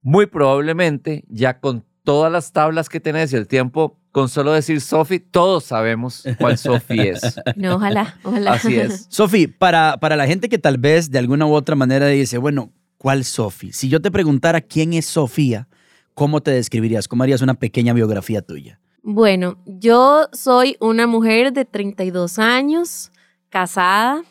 muy 0.01 0.25
probablemente 0.25 1.23
ya 1.27 1.59
con 1.59 1.83
todas 2.03 2.31
las 2.31 2.53
tablas 2.53 2.87
que 2.87 2.99
tenés 2.99 3.33
y 3.33 3.35
el 3.35 3.47
tiempo, 3.47 3.99
con 4.13 4.29
solo 4.29 4.53
decir 4.53 4.79
Sophie, 4.79 5.19
todos 5.19 5.65
sabemos 5.65 6.23
cuál 6.39 6.57
Sophie 6.57 7.09
es. 7.09 7.35
No, 7.57 7.75
ojalá, 7.75 8.17
ojalá. 8.23 8.53
Así 8.53 8.75
es. 8.75 9.07
Sofi, 9.09 9.47
para, 9.47 9.97
para 9.99 10.15
la 10.15 10.25
gente 10.25 10.47
que 10.47 10.57
tal 10.57 10.77
vez 10.77 11.11
de 11.11 11.19
alguna 11.19 11.45
u 11.45 11.53
otra 11.53 11.75
manera 11.75 12.07
dice, 12.07 12.37
bueno, 12.37 12.71
¿cuál 12.97 13.25
Sofi? 13.25 13.73
Si 13.73 13.89
yo 13.89 14.01
te 14.01 14.09
preguntara 14.09 14.61
quién 14.61 14.93
es 14.93 15.05
Sofía, 15.05 15.67
¿cómo 16.13 16.41
te 16.41 16.51
describirías? 16.51 17.07
¿Cómo 17.07 17.23
harías 17.23 17.41
una 17.41 17.55
pequeña 17.55 17.93
biografía 17.93 18.41
tuya? 18.41 18.79
Bueno, 19.03 19.57
yo 19.65 20.27
soy 20.33 20.77
una 20.79 21.07
mujer 21.07 21.53
de 21.53 21.65
32 21.65 22.39
años, 22.39 23.11
casada, 23.49 24.23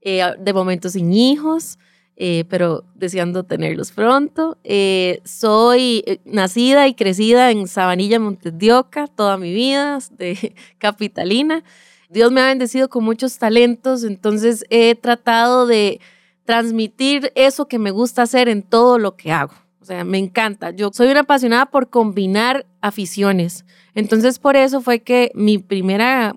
eh, 0.00 0.22
de 0.38 0.52
momento 0.52 0.88
sin 0.88 1.12
hijos. 1.12 1.78
Eh, 2.16 2.44
pero 2.48 2.84
deseando 2.94 3.44
tenerlos 3.44 3.90
pronto. 3.90 4.56
Eh, 4.62 5.20
soy 5.24 6.04
eh, 6.06 6.20
nacida 6.24 6.86
y 6.86 6.94
crecida 6.94 7.50
en 7.50 7.66
Sabanilla, 7.66 8.20
Montes 8.20 8.56
de 8.56 8.72
Oca, 8.72 9.08
toda 9.08 9.36
mi 9.36 9.52
vida, 9.52 9.98
de 10.18 10.54
capitalina. 10.78 11.64
Dios 12.08 12.30
me 12.30 12.40
ha 12.40 12.46
bendecido 12.46 12.88
con 12.88 13.04
muchos 13.04 13.38
talentos, 13.38 14.04
entonces 14.04 14.64
he 14.70 14.94
tratado 14.94 15.66
de 15.66 16.00
transmitir 16.44 17.32
eso 17.34 17.66
que 17.66 17.78
me 17.78 17.90
gusta 17.90 18.22
hacer 18.22 18.48
en 18.48 18.62
todo 18.62 18.98
lo 18.98 19.16
que 19.16 19.32
hago. 19.32 19.54
O 19.80 19.84
sea, 19.84 20.04
me 20.04 20.18
encanta. 20.18 20.70
Yo 20.70 20.90
soy 20.92 21.08
una 21.08 21.20
apasionada 21.20 21.66
por 21.66 21.90
combinar 21.90 22.66
aficiones. 22.80 23.64
Entonces, 23.94 24.38
por 24.38 24.56
eso 24.56 24.80
fue 24.80 25.00
que 25.00 25.30
mi 25.34 25.58
primera 25.58 26.34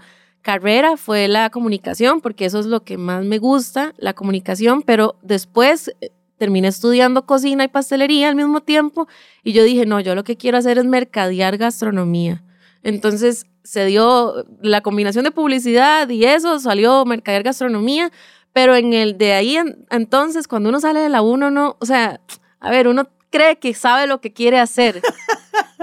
carrera 0.47 0.95
fue 0.95 1.27
la 1.27 1.49
comunicación, 1.49 2.21
porque 2.21 2.45
eso 2.45 2.57
es 2.59 2.67
lo 2.67 2.81
que 2.85 2.95
más 2.95 3.25
me 3.25 3.37
gusta, 3.37 3.93
la 3.97 4.13
comunicación, 4.13 4.81
pero 4.81 5.17
después 5.21 5.93
eh, 5.99 6.11
terminé 6.37 6.69
estudiando 6.69 7.25
cocina 7.25 7.65
y 7.65 7.67
pastelería 7.67 8.29
al 8.29 8.37
mismo 8.37 8.61
tiempo 8.61 9.09
y 9.43 9.51
yo 9.51 9.65
dije, 9.65 9.85
no, 9.85 9.99
yo 9.99 10.15
lo 10.15 10.23
que 10.23 10.37
quiero 10.37 10.57
hacer 10.57 10.77
es 10.77 10.85
mercadear 10.85 11.57
gastronomía. 11.57 12.45
Entonces 12.81 13.45
se 13.65 13.83
dio 13.87 14.45
la 14.61 14.79
combinación 14.79 15.25
de 15.25 15.31
publicidad 15.31 16.07
y 16.07 16.23
eso, 16.23 16.61
salió 16.61 17.03
mercadear 17.03 17.43
gastronomía, 17.43 18.09
pero 18.53 18.73
en 18.77 18.93
el 18.93 19.17
de 19.17 19.33
ahí 19.33 19.57
entonces, 19.91 20.47
cuando 20.47 20.69
uno 20.69 20.79
sale 20.79 21.01
de 21.01 21.09
la 21.09 21.21
uno, 21.21 21.51
no, 21.51 21.75
o 21.81 21.85
sea, 21.85 22.21
a 22.61 22.71
ver, 22.71 22.87
uno 22.87 23.09
cree 23.31 23.59
que 23.59 23.73
sabe 23.73 24.07
lo 24.07 24.21
que 24.21 24.31
quiere 24.31 24.59
hacer, 24.59 25.01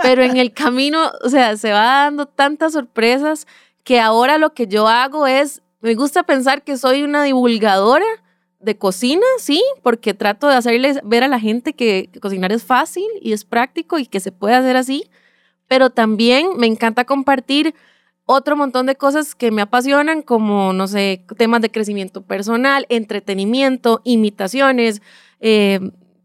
pero 0.03 0.23
en 0.23 0.39
el 0.39 0.55
camino, 0.55 1.13
o 1.23 1.29
sea, 1.29 1.59
se 1.59 1.71
va 1.71 2.05
dando 2.05 2.25
tantas 2.25 2.73
sorpresas 2.73 3.47
que 3.85 4.01
ahora 4.01 4.39
lo 4.39 4.55
que 4.55 4.67
yo 4.67 4.89
hago 4.89 5.27
es, 5.27 5.63
me 5.81 5.95
gusta 5.95 6.23
pensar 6.23 6.65
que 6.65 6.77
soy 6.77 7.03
una 7.03 7.23
divulgadora 7.23 8.07
de 8.59 8.79
cocina, 8.79 9.27
sí, 9.39 9.63
porque 9.83 10.15
trato 10.15 10.49
de 10.49 10.55
hacerles 10.55 10.99
ver 11.05 11.23
a 11.23 11.29
la 11.29 11.39
gente 11.39 11.75
que, 11.75 12.11
cocinar 12.21 12.51
es 12.51 12.65
fácil 12.65 13.05
y 13.21 13.33
es 13.33 13.45
práctico 13.45 13.99
y 13.99 14.07
que 14.07 14.21
se 14.21 14.33
puede 14.33 14.55
hacer 14.55 14.77
así, 14.77 15.11
pero 15.69 15.91
también 15.91 16.57
me 16.57 16.67
encanta 16.67 17.05
compartir 17.05 17.75
otro 18.25 18.57
montón 18.57 18.87
de 18.87 18.97
cosas 18.97 19.35
que 19.35 19.51
me 19.51 19.61
apasionan, 19.61 20.23
como, 20.23 20.73
no 20.73 20.89
sé, 20.89 21.27
temas 21.37 21.61
de 21.61 21.71
crecimiento 21.71 22.23
personal, 22.23 22.87
entretenimiento, 22.89 24.01
imitaciones, 24.05 25.03
eh, 25.41 25.79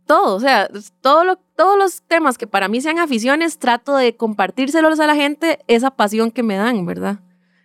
todo, 0.06 0.36
o 0.36 0.40
sea, 0.40 0.70
todo 1.02 1.38
todos 1.56 1.78
los 1.78 2.04
temas 2.04 2.38
que 2.38 2.48
para 2.48 2.70
mí 2.70 2.80
sean 2.80 3.00
aficiones, 3.00 3.60
trato 3.60 3.98
de 3.98 4.16
compartírselos 4.16 4.98
a 5.02 5.08
la 5.08 5.16
gente, 5.16 5.60
esa 5.68 5.92
pasión 5.92 6.32
que 6.32 6.42
me 6.42 6.56
dan, 6.56 6.86
¿verdad? 6.86 7.20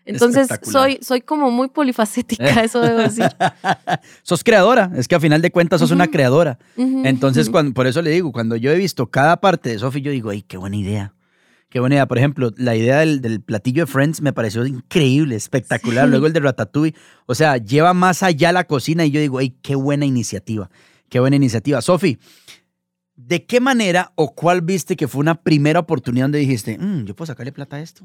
Entonces 0.06 0.49
soy, 0.62 0.99
soy 1.00 1.20
como 1.23 1.50
muy 1.50 1.68
polifacética, 1.68 2.62
eso 2.62 2.80
debo 2.80 2.99
decir. 2.99 3.25
sos 4.23 4.44
creadora, 4.44 4.90
es 4.96 5.08
que 5.08 5.14
a 5.14 5.20
final 5.20 5.40
de 5.40 5.50
cuentas 5.50 5.80
sos 5.80 5.90
una 5.90 6.08
creadora. 6.08 6.58
Entonces, 6.76 7.49
cuando, 7.49 7.73
por 7.73 7.87
eso 7.87 8.02
le 8.02 8.11
digo, 8.11 8.32
cuando 8.32 8.56
yo 8.56 8.70
he 8.70 8.76
visto 8.76 9.06
cada 9.06 9.40
parte 9.40 9.70
de 9.70 9.78
Sophie, 9.78 10.02
yo 10.02 10.11
digo, 10.11 10.30
¡ay, 10.30 10.42
qué 10.42 10.56
buena 10.56 10.76
idea! 10.76 11.14
Qué 11.75 11.80
buena 11.80 11.96
idea. 11.96 12.06
Por 12.06 12.18
ejemplo, 12.18 12.52
la 12.56 12.76
idea 12.76 13.00
del, 13.00 13.40
platillo 13.40 13.84
de 13.84 13.90
Friends 13.90 14.20
me 14.20 14.32
pareció 14.32 14.64
increíble, 14.64 15.34
espectacular. 15.34 16.08
Luego 16.08 16.28
el 16.28 16.32
de 16.32 16.38
Ratatouille. 16.38 16.94
O 17.26 17.34
sea, 17.34 17.56
lleva 17.56 17.92
más 17.94 18.23
allá 18.23 18.52
la 18.52 18.62
cocina 18.62 19.04
y 19.04 19.11
yo 19.11 19.20
digo, 19.20 19.38
¡ay, 19.38 19.56
qué 19.61 19.75
buena 19.75 20.06
iniciativa! 20.06 20.70
Qué 21.08 21.18
buena 21.18 21.34
iniciativa. 21.34 21.82
Sofi, 21.82 22.18
¿de 23.16 23.44
qué 23.44 23.58
manera 23.61 24.12
o 24.14 24.37
cuál 24.37 24.61
viste 24.61 24.94
que 24.94 25.08
fue 25.08 25.20
una 25.20 25.34
primera 25.34 25.80
oportunidad 25.80 26.26
donde 26.26 26.38
dijiste, 26.38 26.78
mm, 26.78 27.06
yo 27.06 27.16
puedo 27.16 27.26
sacarle 27.26 27.50
plata 27.50 27.75
a 27.75 27.80
esto? 27.80 28.04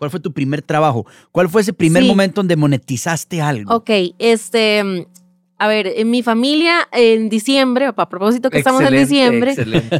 ¿Cuál 0.00 0.10
fue 0.10 0.18
tu 0.20 0.32
primer 0.32 0.62
trabajo? 0.62 1.04
¿Cuál 1.30 1.50
fue 1.50 1.60
ese 1.60 1.74
primer 1.74 2.02
momento 2.04 2.40
donde 2.40 2.56
monetizaste 2.56 3.42
algo? 3.42 3.74
Ok, 3.74 3.90
este, 4.18 5.06
a 5.58 5.68
ver, 5.68 5.88
en 5.88 6.08
mi 6.08 6.22
familia 6.22 6.88
en 6.90 7.28
diciembre, 7.28 7.84
a 7.84 8.08
propósito 8.08 8.48
que 8.48 8.56
estamos 8.56 8.80
en 8.80 8.96
diciembre, 8.96 9.54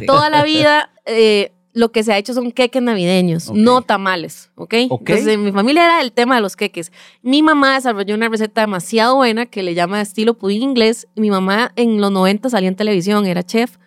toda 0.07 0.31
la 0.31 0.43
vida 0.43 0.89
eh, 1.05 1.51
lo 1.73 1.91
que 1.91 2.01
se 2.01 2.13
ha 2.13 2.17
hecho 2.17 2.33
son 2.33 2.51
queques 2.51 2.81
navideños, 2.81 3.51
no 3.51 3.83
tamales, 3.83 4.49
¿ok? 4.55 4.73
Entonces 4.73 5.27
en 5.27 5.43
mi 5.43 5.51
familia 5.51 5.85
era 5.85 6.01
el 6.01 6.13
tema 6.13 6.33
de 6.33 6.41
los 6.41 6.55
queques. 6.55 6.91
Mi 7.21 7.43
mamá 7.43 7.75
desarrolló 7.75 8.15
una 8.15 8.27
receta 8.27 8.61
demasiado 8.61 9.17
buena 9.17 9.45
que 9.45 9.61
le 9.61 9.75
llama 9.75 10.01
estilo 10.01 10.33
pudín 10.33 10.63
inglés. 10.63 11.07
Mi 11.15 11.29
mamá 11.29 11.73
en 11.75 12.01
los 12.01 12.11
90 12.11 12.49
salía 12.49 12.69
en 12.69 12.75
televisión, 12.75 13.27
era 13.27 13.43
chef. 13.43 13.77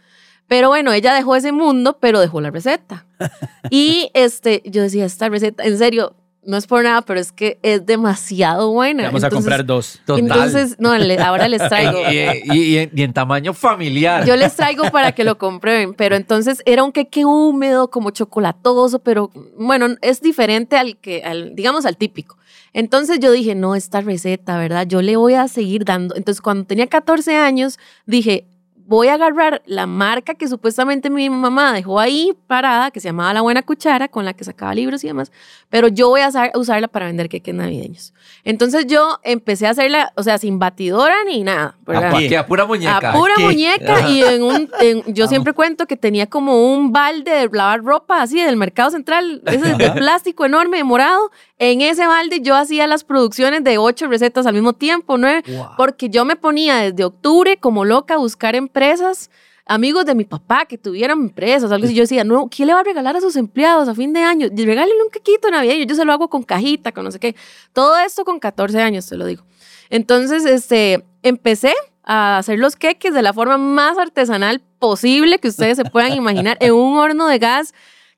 Pero 0.47 0.69
bueno, 0.69 0.93
ella 0.93 1.15
dejó 1.15 1.37
ese 1.37 1.53
mundo, 1.53 1.99
pero 2.01 2.21
dejó 2.21 2.41
la 2.41 2.51
receta. 2.51 3.07
y 3.71 4.11
este, 4.15 4.63
yo 4.65 4.83
decía, 4.83 5.05
esta 5.05 5.29
receta, 5.29 5.65
en 5.65 5.79
serio, 5.79 6.15
no 6.47 6.57
es 6.57 6.67
por 6.67 6.85
nada, 6.85 7.03
pero 7.03 7.21
es 7.21 7.33
que 7.33 7.59
es 7.63 7.85
demasiado 7.87 8.71
buena. 8.71 9.05
Vamos 9.05 9.25
a 9.25 9.31
comprar 9.31 9.65
dos. 9.65 10.01
Entonces, 10.07 10.77
no, 10.79 10.93
ahora 10.93 11.49
les 11.49 11.63
traigo. 11.69 11.99
y, 12.11 12.77
en, 12.77 13.13
tamaño 13.13 13.55
familiar. 13.55 14.27
Yo 14.27 14.37
les 14.37 14.55
traigo 14.55 14.91
para 14.91 15.13
que 15.13 15.25
lo 15.25 15.39
comprueben, 15.39 15.95
pero 15.95 16.17
entonces 16.17 16.63
era 16.67 16.85
un 16.85 16.93
queque 16.93 17.25
húmedo, 17.25 17.91
como 17.91 18.11
chocolatoso, 18.11 18.99
pero 18.99 19.31
bueno, 19.57 19.87
es 20.03 20.21
diferente 20.21 20.77
al 20.77 20.97
que, 20.99 21.23
al, 21.23 21.55
digamos, 21.55 21.87
al 21.87 21.97
típico. 21.97 22.37
Entonces 22.73 23.21
yo 23.21 23.31
dije, 23.31 23.55
no, 23.55 23.77
esta 23.77 24.01
receta, 24.01 24.59
¿verdad? 24.59 24.87
Yo 24.87 25.01
le 25.01 25.17
voy 25.17 25.35
a 25.35 25.47
seguir 25.49 25.85
dando. 25.85 26.17
Entonces, 26.17 26.41
cuando 26.41 26.65
tenía 26.65 26.89
14 26.89 27.37
años, 27.37 27.79
dije, 28.05 28.47
voy 28.87 29.09
a 29.09 29.15
agarrar 29.15 29.63
la 29.67 29.87
marca 29.87 30.35
que 30.35 30.47
supuestamente 30.47 31.11
mi 31.11 31.31
mamá 31.31 31.73
dejó 31.73 31.99
ahí 31.99 32.33
parada, 32.47 32.91
que 32.91 33.01
se 33.01 33.09
llamaba 33.09 33.33
La 33.33 33.41
Buena 33.41 33.63
Cuchara, 33.63 34.09
con 34.09 34.25
la 34.25 34.35
que 34.35 34.45
sacaba 34.45 34.75
libros 34.75 35.03
y 35.05 35.07
demás, 35.07 35.33
pero 35.71 35.89
yo 35.89 36.09
voy 36.09 36.21
a 36.21 36.31
usarla 36.55 36.89
para 36.89 37.07
vender 37.07 37.29
queques 37.29 37.55
navideños. 37.55 38.13
Entonces 38.45 38.87
yo 38.87 39.19
empecé 39.23 39.67
a 39.67 39.71
hacerla, 39.71 40.13
o 40.17 40.23
sea, 40.23 40.39
sin 40.39 40.59
batidora 40.59 41.25
ni 41.25 41.43
nada. 41.43 41.77
¿A, 41.87 42.11
a 42.41 42.47
pura 42.47 42.67
muñeca? 42.67 43.11
A 43.11 43.13
pura 43.13 43.35
muñeca 43.39 44.09
y 44.09 44.23
en 44.23 44.43
un, 44.43 44.71
yo 45.07 45.27
siempre 45.29 45.53
cuento 45.53 45.87
que 45.87 45.97
tenía 45.97 46.27
como 46.27 46.73
un 46.75 46.93
balde 46.93 47.31
de 47.31 47.49
lavar 47.53 47.83
ropa 47.83 48.23
así 48.23 48.41
del 48.41 48.57
mercado 48.57 48.91
central, 48.91 49.43
ese 49.47 49.75
de 49.75 49.91
plástico 49.93 50.45
enorme, 50.45 50.85
morado, 50.85 51.31
en 51.59 51.81
ese 51.81 52.07
balde 52.07 52.41
yo 52.41 52.57
hacía 52.57 52.87
las 52.87 53.05
producciones 53.05 53.63
de 53.63 53.79
ocho 53.79 54.09
recetas 54.09 54.47
al 54.47 54.55
mismo 54.55 54.73
tiempo, 54.73 55.19
¿no? 55.19 55.29
Porque 55.77 56.11
yo 56.11 56.25
me 56.25 56.37
ponía 56.37 56.77
desde 56.77 57.05
octubre 57.05 57.57
como 57.59 57.85
loca 57.85 58.15
a 58.15 58.19
buscar 58.19 58.57
empresas, 58.57 59.31
amigos 59.65 60.05
de 60.05 60.15
mi 60.15 60.25
papá 60.25 60.67
que 60.67 60.77
tuvieran 60.77 61.21
empresas, 61.21 61.71
algo 61.71 61.87
así. 61.87 61.95
Yo 61.95 62.03
decía, 62.03 62.25
no, 62.25 62.49
¿quién 62.49 62.69
le 62.69 62.75
va 62.75 62.81
a 62.81 62.85
regalar 62.85 63.17
a 63.17 63.21
sus 63.21 63.37
empleados 63.37 63.89
a 63.89 63.95
fin 63.95 64.13
de 64.13 64.21
año? 64.21 64.49
Regálenle 64.51 65.03
un 65.03 65.11
quequito 65.11 65.51
navideño, 65.51 65.85
yo 65.85 65.95
se 65.95 66.05
lo 66.05 66.13
hago 66.13 66.29
con 66.29 66.43
cajita, 66.43 66.93
con 66.93 67.05
no 67.05 67.13
sé 67.13 67.21
qué. 67.21 67.37
Todo 67.73 67.99
esto 67.99 68.25
con 68.25 68.41
14 68.41 68.83
años, 68.83 69.07
te 69.09 69.17
lo 69.17 69.25
digo. 69.25 69.45
Entonces, 69.91 70.45
este, 70.45 71.05
empecé 71.23 71.73
a 72.03 72.39
hacer 72.39 72.59
los 72.59 72.77
queques 72.77 73.15
de 73.15 73.23
la 73.23 73.33
forma 73.33 73.59
más 73.59 73.97
artesanal 73.97 74.61
posible 74.79 75.39
que 75.39 75.49
ustedes 75.49 75.77
se 75.77 75.85
puedan 75.85 76.13
imaginar 76.17 76.57
en 76.61 76.73
un 76.73 76.99
horno 76.99 77.29
de 77.29 77.39
gas 77.39 77.75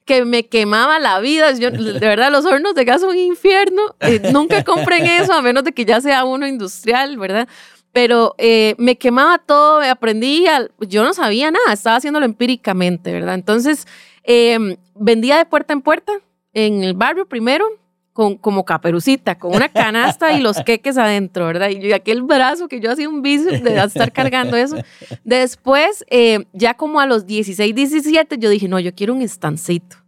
que 0.07 0.25
me 0.25 0.47
quemaba 0.47 0.99
la 0.99 1.21
vida. 1.21 1.53
Yo, 1.53 1.71
de 1.73 1.99
verdad, 1.99 2.31
los 2.33 2.47
hornos 2.47 2.75
de 2.75 2.85
gas 2.85 3.03
son 3.03 3.11
un 3.11 3.19
infierno. 3.19 3.83
Eh, 4.01 4.23
nunca 4.33 4.65
compren 4.65 5.05
eso, 5.07 5.35
a 5.35 5.43
menos 5.43 5.65
de 5.65 5.73
que 5.73 5.85
ya 5.85 6.01
sea 6.01 6.25
uno 6.25 6.47
industrial, 6.47 7.19
¿verdad? 7.19 7.47
Pero 7.93 8.35
eh, 8.39 8.75
me 8.79 8.97
quemaba 8.97 9.39
todo, 9.39 9.81
aprendí, 9.81 10.45
yo 10.81 11.03
no 11.03 11.15
sabía 11.15 11.51
nada, 11.51 11.73
estaba 11.73 11.97
haciéndolo 11.97 12.27
empíricamente, 12.27 13.11
¿verdad? 13.11 13.35
Entonces, 13.35 13.87
em, 14.23 14.77
vendía 14.95 15.39
de 15.39 15.47
puerta 15.47 15.73
en 15.73 15.81
puerta 15.81 16.13
en 16.53 16.85
el 16.85 16.93
barrio 16.95 17.27
primero, 17.27 17.67
con, 18.17 18.39
como 18.39 18.65
caperucita, 18.65 19.39
con 19.39 19.55
una 19.55 19.69
canasta 19.69 20.33
y 20.33 20.41
los 20.41 20.57
queques 20.65 20.97
adentro, 20.97 21.45
¿verdad? 21.45 21.69
Y 21.69 21.93
aquel 21.93 22.23
brazo 22.23 22.67
que 22.67 22.81
yo 22.81 22.91
hacía 22.91 23.11
un 23.11 23.21
bíceps 23.21 23.63
de 23.63 23.77
estar 23.77 24.11
cargando 24.11 24.57
eso. 24.57 24.79
Después, 25.23 26.03
eh, 26.09 26.47
ya 26.55 26.73
como 26.73 26.99
a 26.99 27.05
los 27.05 27.27
16, 27.27 27.75
17, 27.75 28.39
yo 28.39 28.49
dije, 28.49 28.69
no, 28.69 28.81
yo 28.81 28.95
quiero 28.95 29.13
un 29.13 29.21
estancito. 29.21 29.99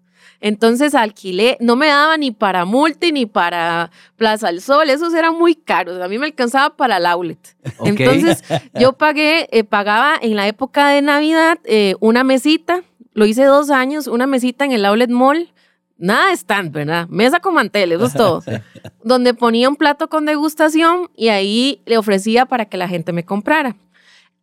Entonces 0.40 0.94
alquilé, 0.94 1.58
no 1.60 1.76
me 1.76 1.88
daba 1.88 2.16
ni 2.16 2.30
para 2.30 2.64
Multi 2.64 3.12
ni 3.12 3.26
para 3.26 3.90
Plaza 4.16 4.46
del 4.46 4.62
Sol, 4.62 4.88
esos 4.88 5.12
eran 5.12 5.36
muy 5.36 5.54
caros, 5.54 6.00
a 6.00 6.08
mí 6.08 6.16
me 6.16 6.26
alcanzaba 6.26 6.76
para 6.76 6.96
el 6.96 7.04
outlet. 7.04 7.56
Entonces 7.84 8.42
yo 8.80 8.94
pagué, 8.94 9.48
eh, 9.50 9.64
pagaba 9.64 10.14
en 10.18 10.34
la 10.34 10.48
época 10.48 10.88
de 10.88 11.02
Navidad 11.02 11.58
eh, 11.64 11.94
una 12.00 12.24
mesita, 12.24 12.84
lo 13.12 13.26
hice 13.26 13.44
dos 13.44 13.68
años, 13.68 14.06
una 14.06 14.26
mesita 14.26 14.64
en 14.64 14.72
el 14.72 14.86
outlet 14.86 15.10
mall 15.10 15.52
Nada 15.98 16.28
de 16.28 16.36
stand, 16.36 16.72
¿verdad? 16.72 17.08
Mesa 17.08 17.40
con 17.40 17.54
mantel, 17.54 17.92
eso 17.92 18.06
es 18.06 18.14
todo. 18.14 18.42
Donde 19.04 19.34
ponía 19.34 19.68
un 19.68 19.76
plato 19.76 20.08
con 20.08 20.24
degustación 20.26 21.10
y 21.16 21.28
ahí 21.28 21.82
le 21.86 21.98
ofrecía 21.98 22.46
para 22.46 22.66
que 22.66 22.76
la 22.76 22.88
gente 22.88 23.12
me 23.12 23.24
comprara. 23.24 23.76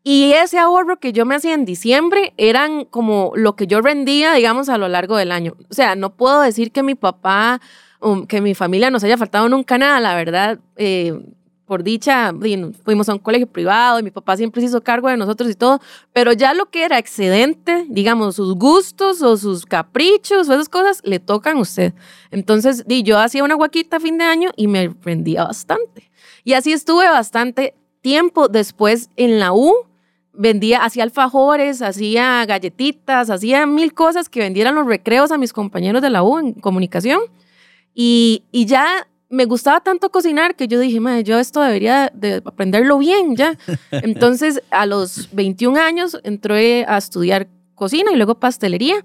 Y 0.04 0.34
ese 0.34 0.60
ahorro 0.60 1.00
que 1.00 1.14
yo 1.14 1.26
me 1.26 1.34
hacía 1.34 1.56
en 1.56 1.66
diciembre 1.66 2.34
eran 2.38 2.86
como 2.86 3.32
lo 3.36 3.56
que 3.56 3.66
yo 3.66 3.82
rendía, 3.82 4.34
digamos, 4.34 4.70
a 4.70 4.78
lo 4.78 4.88
largo 4.88 5.18
del 5.18 5.32
año. 5.32 5.56
O 5.72 5.74
sea, 5.74 5.96
no 5.96 6.12
puedo 6.12 6.42
decir 6.42 6.72
que 6.72 6.84
mi 6.84 6.94
papá, 6.94 7.60
um, 8.02 8.28
que 8.28 8.40
mi 8.40 8.54
familia 8.54 8.92
nos 8.92 9.04
haya 9.04 9.18
faltado 9.18 9.50
nunca 9.50 9.80
nada, 9.80 10.00
la 10.00 10.14
verdad. 10.14 10.60
Eh, 10.76 11.20
por 11.66 11.84
dicha, 11.84 12.32
fuimos 12.84 13.10
a 13.10 13.14
un 13.14 13.20
colegio 13.20 13.48
privado 13.48 14.00
y 14.00 14.04
mi 14.04 14.12
papá 14.12 14.38
siempre 14.38 14.62
se 14.62 14.68
hizo 14.68 14.82
cargo 14.82 15.10
de 15.10 15.18
nosotros 15.18 15.50
y 15.50 15.56
todo, 15.56 15.82
pero 16.14 16.32
ya 16.32 16.54
lo 16.54 16.68
que 16.68 16.84
era 16.84 17.00
excedente, 17.00 17.86
digamos, 17.90 18.36
sus 18.36 18.56
gustos 18.56 19.22
o 19.24 19.36
sus 19.36 19.66
caprichos 19.66 20.48
o 20.48 20.54
esas 20.54 20.70
cosas, 20.70 21.02
le 21.04 21.20
tocan 21.20 21.58
a 21.58 21.62
usted. 21.62 21.94
Entonces, 22.30 22.86
yo 22.88 23.18
hacía 23.18 23.44
una 23.44 23.56
guaquita 23.56 23.98
a 23.98 24.00
fin 24.00 24.18
de 24.18 24.26
año 24.26 24.52
y 24.56 24.68
me 24.68 24.94
rendía 25.04 25.44
bastante. 25.44 26.12
Y 26.44 26.54
así 26.54 26.72
estuve 26.72 27.10
bastante 27.10 27.74
tiempo 28.02 28.48
después 28.48 29.10
en 29.16 29.40
la 29.40 29.52
U. 29.52 29.74
vendía, 30.38 30.84
hacía 30.84 31.04
alfajores, 31.04 31.82
hacía 31.82 32.46
galletitas, 32.46 33.30
hacía 33.30 33.66
mil 33.66 33.94
cosas 33.94 34.30
que 34.30 34.42
vendieran 34.42 34.76
los 34.76 34.86
recreos 34.86 35.32
a 35.32 35.38
mis 35.38 35.54
compañeros 35.54 36.02
de 36.02 36.10
la 36.10 36.22
U 36.22 36.38
en 36.38 36.54
comunicación. 36.54 37.22
Y, 37.96 38.44
y 38.52 38.66
ya 38.66 39.08
me 39.30 39.46
gustaba 39.46 39.82
tanto 39.82 40.12
cocinar 40.12 40.56
que 40.56 40.68
yo 40.68 40.80
dije, 40.80 41.00
madre, 41.00 41.24
yo 41.24 41.40
esto 41.40 41.62
debería 41.62 42.12
de 42.14 42.42
aprenderlo 42.46 42.98
bien 42.98 43.36
ya. 43.36 43.58
Entonces, 43.92 44.62
a 44.72 44.86
los 44.86 45.30
21 45.34 45.80
años 45.80 46.18
entré 46.24 46.86
a 46.88 46.98
estudiar 46.98 47.48
cocina 47.74 48.12
y 48.12 48.16
luego 48.16 48.36
pastelería, 48.40 48.96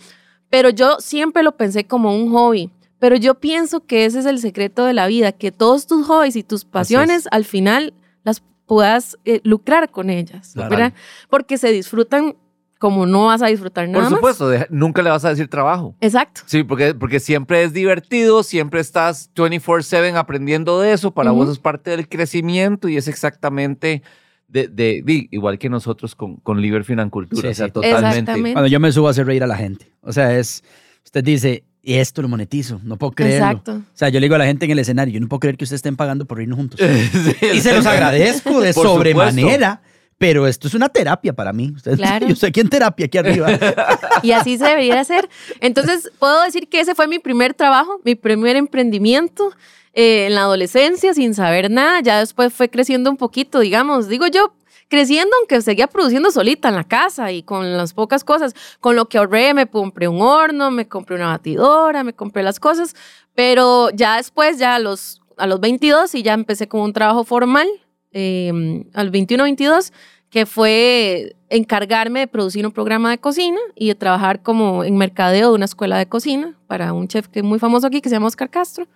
pero 0.50 0.70
yo 0.70 0.98
siempre 1.00 1.42
lo 1.42 1.56
pensé 1.56 1.84
como 1.84 2.14
un 2.14 2.30
hobby. 2.32 2.70
Pero 2.98 3.16
yo 3.16 3.34
pienso 3.36 3.86
que 3.86 4.04
ese 4.04 4.18
es 4.18 4.26
el 4.26 4.38
secreto 4.40 4.84
de 4.84 4.92
la 4.92 5.06
vida, 5.06 5.32
que 5.32 5.52
todos 5.52 5.86
tus 5.86 6.06
hobbies 6.06 6.36
y 6.36 6.42
tus 6.42 6.64
pasiones 6.66 7.26
al 7.30 7.46
final 7.46 7.94
las 8.24 8.42
puedas 8.66 9.16
eh, 9.24 9.40
lucrar 9.42 9.90
con 9.90 10.10
ellas, 10.10 10.50
Claro. 10.52 10.68
¿verdad? 10.70 10.92
Porque 11.30 11.56
se 11.56 11.72
disfrutan 11.72 12.36
como 12.80 13.04
no 13.04 13.26
vas 13.26 13.42
a 13.42 13.46
disfrutar 13.48 13.86
nada 13.88 14.00
Por 14.02 14.10
más. 14.10 14.18
supuesto, 14.18 14.48
de- 14.48 14.66
nunca 14.70 15.02
le 15.02 15.10
vas 15.10 15.22
a 15.24 15.28
decir 15.28 15.48
trabajo. 15.48 15.94
Exacto. 16.00 16.40
Sí, 16.46 16.64
porque, 16.64 16.94
porque 16.94 17.20
siempre 17.20 17.62
es 17.62 17.72
divertido, 17.74 18.42
siempre 18.42 18.80
estás 18.80 19.30
24/7 19.34 20.16
aprendiendo 20.16 20.80
de 20.80 20.92
eso, 20.94 21.10
para 21.12 21.30
vos 21.30 21.48
es 21.50 21.58
parte 21.58 21.90
del 21.90 22.08
crecimiento 22.08 22.88
y 22.88 22.96
es 22.96 23.06
exactamente 23.06 24.02
de, 24.48 25.02
igual 25.30 25.58
que 25.58 25.68
nosotros 25.68 26.14
con, 26.16 26.36
con 26.36 26.60
Liber 26.60 26.82
Financultura, 26.84 27.42
Sí, 27.42 27.48
o 27.48 27.54
sea, 27.54 27.66
sí. 27.66 27.72
totalmente. 27.72 28.08
Exactamente. 28.18 28.52
Cuando 28.54 28.66
yo 28.68 28.80
me 28.80 28.90
subo 28.90 29.08
a 29.08 29.10
hacer 29.10 29.26
reír 29.26 29.44
a 29.44 29.46
la 29.46 29.56
gente. 29.56 29.92
O 30.00 30.12
sea, 30.12 30.36
es, 30.36 30.64
usted 31.04 31.22
dice, 31.22 31.62
y 31.82 31.94
esto 31.94 32.20
lo 32.22 32.28
monetizo, 32.28 32.80
no 32.82 32.96
puedo 32.96 33.12
creerlo. 33.12 33.46
Exacto. 33.46 33.72
O 33.74 33.82
sea, 33.96 34.08
yo 34.08 34.18
le 34.20 34.24
digo 34.24 34.34
a 34.34 34.38
la 34.38 34.46
gente 34.46 34.64
en 34.64 34.70
el 34.72 34.78
escenario, 34.78 35.12
yo 35.14 35.20
no 35.20 35.28
puedo 35.28 35.40
creer 35.40 35.56
que 35.56 35.64
ustedes 35.64 35.78
estén 35.80 35.96
pagando 35.96 36.24
por 36.24 36.38
reírnos 36.38 36.56
juntos. 36.56 36.80
Sí, 37.40 37.46
y 37.54 37.60
se 37.60 37.74
los 37.74 37.84
agradezco 37.86 38.60
de 38.60 38.72
sobremanera, 38.72 39.82
pero 40.20 40.46
esto 40.46 40.68
es 40.68 40.74
una 40.74 40.90
terapia 40.90 41.32
para 41.32 41.50
mí. 41.50 41.72
Ustedes- 41.74 41.96
Claro. 41.96 42.26
Yo 42.28 42.34
estoy 42.34 42.50
aquí 42.50 42.60
en 42.60 42.68
terapia, 42.68 43.06
aquí 43.06 43.16
arriba. 43.16 43.48
Y 44.22 44.32
así 44.32 44.58
se 44.58 44.64
debería 44.66 45.00
hacer. 45.00 45.30
Entonces, 45.60 46.12
puedo 46.18 46.42
decir 46.42 46.68
que 46.68 46.78
ese 46.78 46.94
fue 46.94 47.08
mi 47.08 47.18
primer 47.18 47.54
trabajo, 47.54 48.02
mi 48.04 48.14
primer 48.16 48.56
emprendimiento 48.56 49.50
eh, 49.94 50.26
en 50.26 50.34
la 50.34 50.42
adolescencia, 50.42 51.14
sin 51.14 51.32
saber 51.34 51.70
nada. 51.70 52.00
Ya 52.00 52.18
después 52.18 52.52
fue 52.52 52.68
creciendo 52.68 53.08
un 53.10 53.16
poquito, 53.16 53.60
digamos, 53.60 54.08
digo 54.08 54.26
yo, 54.26 54.52
creciendo, 54.88 55.34
aunque 55.40 55.62
seguía 55.62 55.86
produciendo 55.86 56.30
solita 56.30 56.68
en 56.68 56.74
la 56.74 56.84
casa 56.84 57.32
y 57.32 57.42
con 57.42 57.74
las 57.78 57.94
pocas 57.94 58.22
cosas. 58.22 58.54
Con 58.80 58.96
lo 58.96 59.08
que 59.08 59.16
ahorré, 59.16 59.54
me 59.54 59.68
compré 59.68 60.06
un 60.06 60.20
horno, 60.20 60.70
me 60.70 60.86
compré 60.86 61.16
una 61.16 61.28
batidora, 61.28 62.04
me 62.04 62.12
compré 62.12 62.42
las 62.42 62.60
cosas. 62.60 62.94
Pero 63.34 63.88
ya 63.94 64.18
después, 64.18 64.58
ya 64.58 64.74
a 64.74 64.78
los, 64.80 65.22
a 65.38 65.46
los 65.46 65.60
22, 65.60 66.14
y 66.14 66.22
ya 66.22 66.34
empecé 66.34 66.68
con 66.68 66.82
un 66.82 66.92
trabajo 66.92 67.24
formal, 67.24 67.66
eh, 68.12 68.84
al 68.94 69.12
21-22 69.12 69.92
que 70.30 70.46
fue 70.46 71.34
encargarme 71.48 72.20
de 72.20 72.26
producir 72.28 72.64
un 72.64 72.72
programa 72.72 73.10
de 73.10 73.18
cocina 73.18 73.58
y 73.74 73.88
de 73.88 73.96
trabajar 73.96 74.42
como 74.42 74.84
en 74.84 74.96
mercadeo 74.96 75.48
de 75.48 75.54
una 75.56 75.64
escuela 75.64 75.98
de 75.98 76.06
cocina 76.06 76.54
para 76.68 76.92
un 76.92 77.08
chef 77.08 77.26
que 77.26 77.40
es 77.40 77.44
muy 77.44 77.58
famoso 77.58 77.88
aquí 77.88 78.00
que 78.00 78.08
se 78.08 78.14
llama 78.14 78.28
Oscar 78.28 78.48
Castro. 78.48 78.86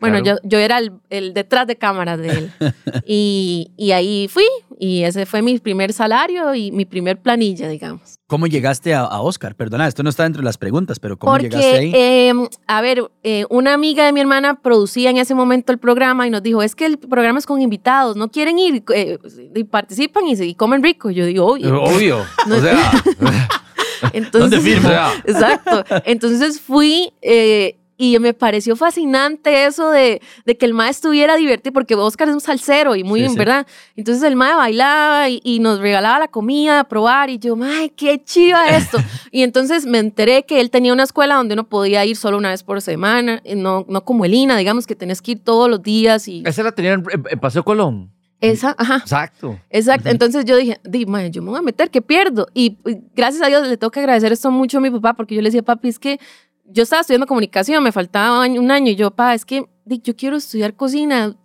Bueno, 0.00 0.20
Claro. 0.22 0.38
yo, 0.42 0.48
yo 0.48 0.58
era 0.58 0.78
el, 0.78 0.92
el 1.08 1.32
detrás 1.34 1.66
de 1.66 1.76
cámaras 1.76 2.18
de 2.18 2.28
él. 2.28 2.50
y, 3.06 3.70
y 3.76 3.92
ahí 3.92 4.28
fui 4.28 4.44
y 4.78 5.02
ese 5.04 5.24
fue 5.24 5.40
mi 5.40 5.58
primer 5.58 5.92
salario 5.92 6.54
y 6.54 6.72
mi 6.72 6.84
primer 6.84 7.20
planilla, 7.22 7.68
digamos. 7.68 8.16
¿Cómo 8.26 8.46
llegaste 8.46 8.92
a, 8.92 9.02
a 9.02 9.20
Oscar? 9.20 9.54
Perdona, 9.54 9.86
esto 9.86 10.02
no 10.02 10.10
está 10.10 10.24
dentro 10.24 10.40
de 10.42 10.46
las 10.46 10.58
preguntas, 10.58 10.98
pero 10.98 11.16
¿cómo 11.16 11.38
llegaste 11.38 11.76
ahí? 11.78 11.92
eh, 11.94 12.32
a 12.66 12.80
ver, 12.80 13.10
eh, 13.22 13.46
una 13.50 13.72
amiga 13.72 14.04
de 14.04 14.12
mi 14.12 14.20
hermana 14.20 14.60
producía 14.60 15.10
en 15.10 15.16
ese 15.18 15.34
momento 15.34 15.72
el 15.72 15.78
programa 15.78 16.26
y 16.26 16.30
nos 16.30 16.42
dijo, 16.42 16.62
es 16.62 16.74
que 16.74 16.86
el 16.86 16.98
programa 16.98 17.38
es 17.38 17.46
con 17.46 17.62
invitados, 17.62 18.16
no 18.16 18.28
quieren 18.30 18.58
ir 18.58 18.82
eh, 18.94 19.18
y 19.54 19.64
participan 19.64 20.24
y, 20.26 20.54
comen 20.54 20.82
rico. 20.82 21.10
Y 21.10 21.14
yo 21.14 21.24
digo, 21.26 21.46
oye. 21.46 21.70
Obvio. 21.70 22.24
No- 22.46 22.56
o 22.56 22.60
sea, 22.60 22.90
Entonces, 24.12 24.50
¿Dónde 24.50 24.60
firmo? 24.60 24.88
Exacto. 25.24 25.84
Entonces 26.04 26.60
fui 26.60 27.12
eh, 27.22 27.76
y 28.12 28.18
me 28.18 28.34
pareció 28.34 28.76
fascinante 28.76 29.64
eso 29.66 29.90
de, 29.90 30.20
de 30.44 30.56
que 30.56 30.66
el 30.66 30.74
mae 30.74 30.90
estuviera 30.90 31.36
divertido, 31.36 31.72
porque 31.72 31.94
Oscar 31.94 32.28
es 32.28 32.34
un 32.34 32.40
salsero 32.40 32.96
y 32.96 33.04
muy, 33.04 33.22
Sí, 33.22 33.28
sí. 33.30 33.36
¿verdad? 33.36 33.66
Entonces 33.96 34.22
el 34.24 34.36
mae 34.36 34.54
bailaba 34.54 35.28
y, 35.30 35.40
y 35.44 35.60
nos 35.60 35.78
regalaba 35.78 36.18
la 36.18 36.28
comida 36.28 36.80
a 36.80 36.84
probar 36.84 37.30
y 37.30 37.38
yo, 37.38 37.56
mae, 37.56 37.90
qué 37.90 38.22
chiva 38.22 38.68
esto. 38.76 38.98
y 39.30 39.42
entonces 39.42 39.86
me 39.86 39.98
enteré 39.98 40.44
que 40.44 40.60
él 40.60 40.70
tenía 40.70 40.92
una 40.92 41.04
escuela 41.04 41.36
donde 41.36 41.54
uno 41.54 41.64
podía 41.68 42.04
ir 42.04 42.16
solo 42.16 42.36
una 42.36 42.50
vez 42.50 42.62
por 42.62 42.80
semana, 42.82 43.40
y 43.44 43.54
no, 43.54 43.84
no 43.88 44.04
como 44.04 44.24
el 44.24 44.34
INA, 44.34 44.56
digamos 44.56 44.86
que 44.86 44.94
tenés 44.96 45.22
que 45.22 45.32
ir 45.32 45.38
todos 45.44 45.70
los 45.70 45.82
días 45.82 46.26
y 46.28 46.42
esa 46.44 46.62
la 46.62 46.72
tenían 46.72 47.04
en, 47.12 47.24
en 47.30 47.38
Paseo 47.40 47.62
Colón. 47.64 48.10
esa, 48.40 48.74
ajá. 48.76 48.96
Exacto. 48.96 49.58
Exacto. 49.70 50.08
Entonces 50.10 50.44
yo 50.44 50.56
dije, 50.56 50.78
di, 50.84 51.06
mae, 51.06 51.30
yo 51.30 51.40
me 51.42 51.50
voy 51.50 51.58
a 51.60 51.62
meter, 51.62 51.90
que 51.90 52.02
pierdo. 52.02 52.46
Y, 52.52 52.76
y 52.84 52.98
gracias 53.14 53.42
a 53.42 53.46
Dios 53.46 53.66
le 53.66 53.76
tengo 53.76 53.90
que 53.90 54.00
agradecer 54.00 54.32
esto 54.32 54.50
mucho 54.50 54.78
a 54.78 54.80
mi 54.80 54.90
papá, 54.90 55.14
porque 55.14 55.34
yo 55.34 55.40
le 55.40 55.48
decía, 55.48 55.62
papi, 55.62 55.88
es 55.88 55.98
que 55.98 56.18
yo 56.66 56.82
estaba 56.82 57.00
estudiando 57.00 57.26
comunicación, 57.26 57.82
me 57.82 57.92
faltaba 57.92 58.40
un 58.46 58.70
año, 58.70 58.90
y 58.92 58.96
yo, 58.96 59.10
papá, 59.10 59.34
es 59.34 59.44
que 59.44 59.66
yo 59.86 60.16
quiero 60.16 60.36
estudiar 60.36 60.74
cocina, 60.74 61.36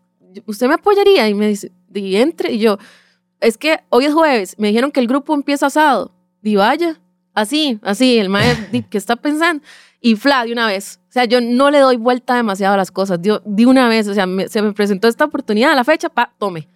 ¿usted 0.46 0.68
me 0.68 0.76
apoyaría? 0.76 1.28
Y 1.30 1.34
me 1.34 1.48
dice, 1.50 1.72
di, 1.90 2.16
entre. 2.16 2.54
Y 2.54 2.60
yo, 2.60 2.78
es 3.42 3.58
que 3.58 3.80
hoy 3.90 4.06
es 4.06 4.14
jueves, 4.14 4.56
me 4.58 4.70
dijeron 4.70 4.92
que 4.92 5.00
el 5.00 5.08
grupo 5.08 5.34
empieza 5.34 5.68
asado. 5.68 6.12
Di, 6.42 6.56
vaya. 6.56 7.00
Así, 7.34 7.80
así, 7.84 8.18
el 8.18 8.30
maestro, 8.30 8.66
¿qué 8.90 8.98
está 8.98 9.16
pensando? 9.16 9.64
Y 10.02 10.16
fla, 10.16 10.46
de 10.46 10.52
una 10.54 10.68
vez. 10.68 11.00
O 11.10 11.12
sea, 11.12 11.26
yo 11.26 11.42
no 11.42 11.70
le 11.72 11.80
doy 11.80 11.98
vuelta 11.98 12.36
demasiado 12.36 12.74
a 12.74 12.78
las 12.78 12.92
cosas, 12.92 13.22
dio- 13.22 13.42
de 13.46 13.66
una 13.66 13.88
vez. 13.88 14.08
O 14.08 14.14
sea, 14.14 14.26
se 14.48 14.62
me 14.62 14.74
presentó 14.74 15.08
esta 15.08 15.26
oportunidad 15.26 15.72
a 15.72 15.76
la 15.76 15.84
fecha, 15.84 16.10
pa, 16.10 16.34
tome. 16.38 16.68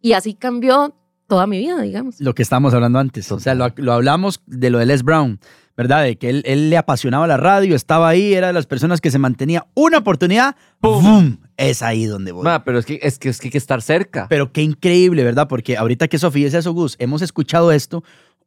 Y 0.00 0.12
así 0.12 0.34
cambió 0.34 0.94
toda 1.26 1.46
mi 1.46 1.58
vida, 1.58 1.80
digamos. 1.80 2.20
Lo 2.20 2.34
que 2.34 2.42
estábamos 2.42 2.74
hablando 2.74 2.98
antes. 2.98 3.30
O 3.32 3.40
sea, 3.40 3.54
lo, 3.54 3.72
lo 3.76 3.92
hablamos 3.92 4.40
de 4.46 4.70
lo 4.70 4.78
de 4.78 4.86
Les 4.86 5.02
Brown, 5.02 5.38
¿verdad? 5.76 6.04
De 6.04 6.16
que 6.16 6.30
él, 6.30 6.42
él 6.46 6.70
le 6.70 6.76
apasionaba 6.76 7.26
la 7.26 7.36
radio, 7.36 7.74
estaba 7.74 8.08
ahí, 8.08 8.34
era 8.34 8.48
de 8.48 8.52
las 8.52 8.66
personas 8.66 9.00
que 9.00 9.10
se 9.10 9.18
mantenía 9.18 9.66
una 9.74 9.98
oportunidad, 9.98 10.56
¡pum! 10.80 11.38
Es 11.56 11.82
ahí 11.82 12.06
donde 12.06 12.32
voy. 12.32 12.44
Ma, 12.44 12.64
pero 12.64 12.78
es 12.78 12.86
que, 12.86 12.98
es, 13.02 13.18
que, 13.18 13.28
es 13.28 13.38
que 13.38 13.48
hay 13.48 13.52
que 13.52 13.58
estar 13.58 13.80
cerca. 13.82 14.26
Pero 14.28 14.52
qué 14.52 14.62
increíble, 14.62 15.22
¿verdad? 15.24 15.46
Porque 15.48 15.76
ahorita 15.76 16.08
que 16.08 16.18
Sofía 16.18 16.48
es 16.48 16.54
eso, 16.54 16.72
Gus, 16.72 16.96
hemos 16.98 17.22
escuchado 17.22 17.72
esto 17.72 18.02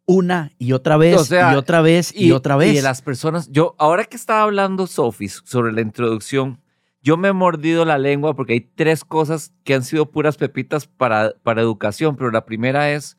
una 0.06 0.52
y 0.58 0.72
otra 0.72 0.98
vez 0.98 1.18
O 1.18 1.26
sea, 1.26 1.54
y 1.54 1.56
otra 1.56 1.82
vez 1.82 2.14
y, 2.16 2.32
otra 2.32 2.56
vez. 2.56 2.72
Y 2.74 2.76
de 2.78 2.82
las 2.82 3.02
personas, 3.02 3.50
yo, 3.52 3.76
ahora 3.78 4.06
que 4.06 4.16
estaba 4.16 4.42
hablando 4.44 4.88
Sophie 4.88 5.30
sobre 5.30 5.74
la 5.74 5.82
introducción, 5.82 6.60
yo 7.02 7.18
me 7.18 7.30
he 7.30 7.34
mordido 7.34 7.86
la 7.86 7.98
lengua 7.98 8.36
porque 8.36 8.54
hay 8.54 8.62
tres 8.62 9.04
cosas 9.04 9.54
que 9.64 9.74
han 9.74 9.84
sido 9.84 10.10
puras 10.10 10.38
pepitas 10.38 10.88
para, 10.88 11.34
para 11.44 11.62
educación, 11.62 12.16
pero 12.16 12.32
la 12.32 12.46
primera 12.46 12.92
es 12.92 13.18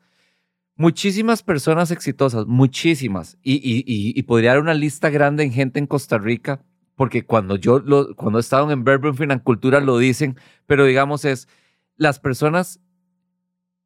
muchísimas 0.79 1.43
personas 1.43 1.91
exitosas, 1.91 2.47
muchísimas, 2.47 3.37
y, 3.43 3.55
y, 3.55 3.83
y, 3.85 4.23
podría 4.23 4.51
dar 4.51 4.61
una 4.61 4.73
lista 4.73 5.09
grande 5.09 5.43
en 5.43 5.51
gente 5.51 5.77
en 5.77 5.87
Costa 5.87 6.17
Rica, 6.17 6.61
porque 6.95 7.25
cuando 7.25 7.57
yo, 7.57 7.79
lo, 7.79 8.15
cuando 8.15 8.39
he 8.39 8.41
estado 8.41 8.71
en 8.71 8.85
Verbo 8.85 9.09
en 9.09 9.17
Financultura 9.17 9.81
lo 9.81 9.97
dicen, 9.97 10.37
pero 10.67 10.85
digamos 10.85 11.25
es, 11.25 11.49
las 11.97 12.19
personas, 12.19 12.79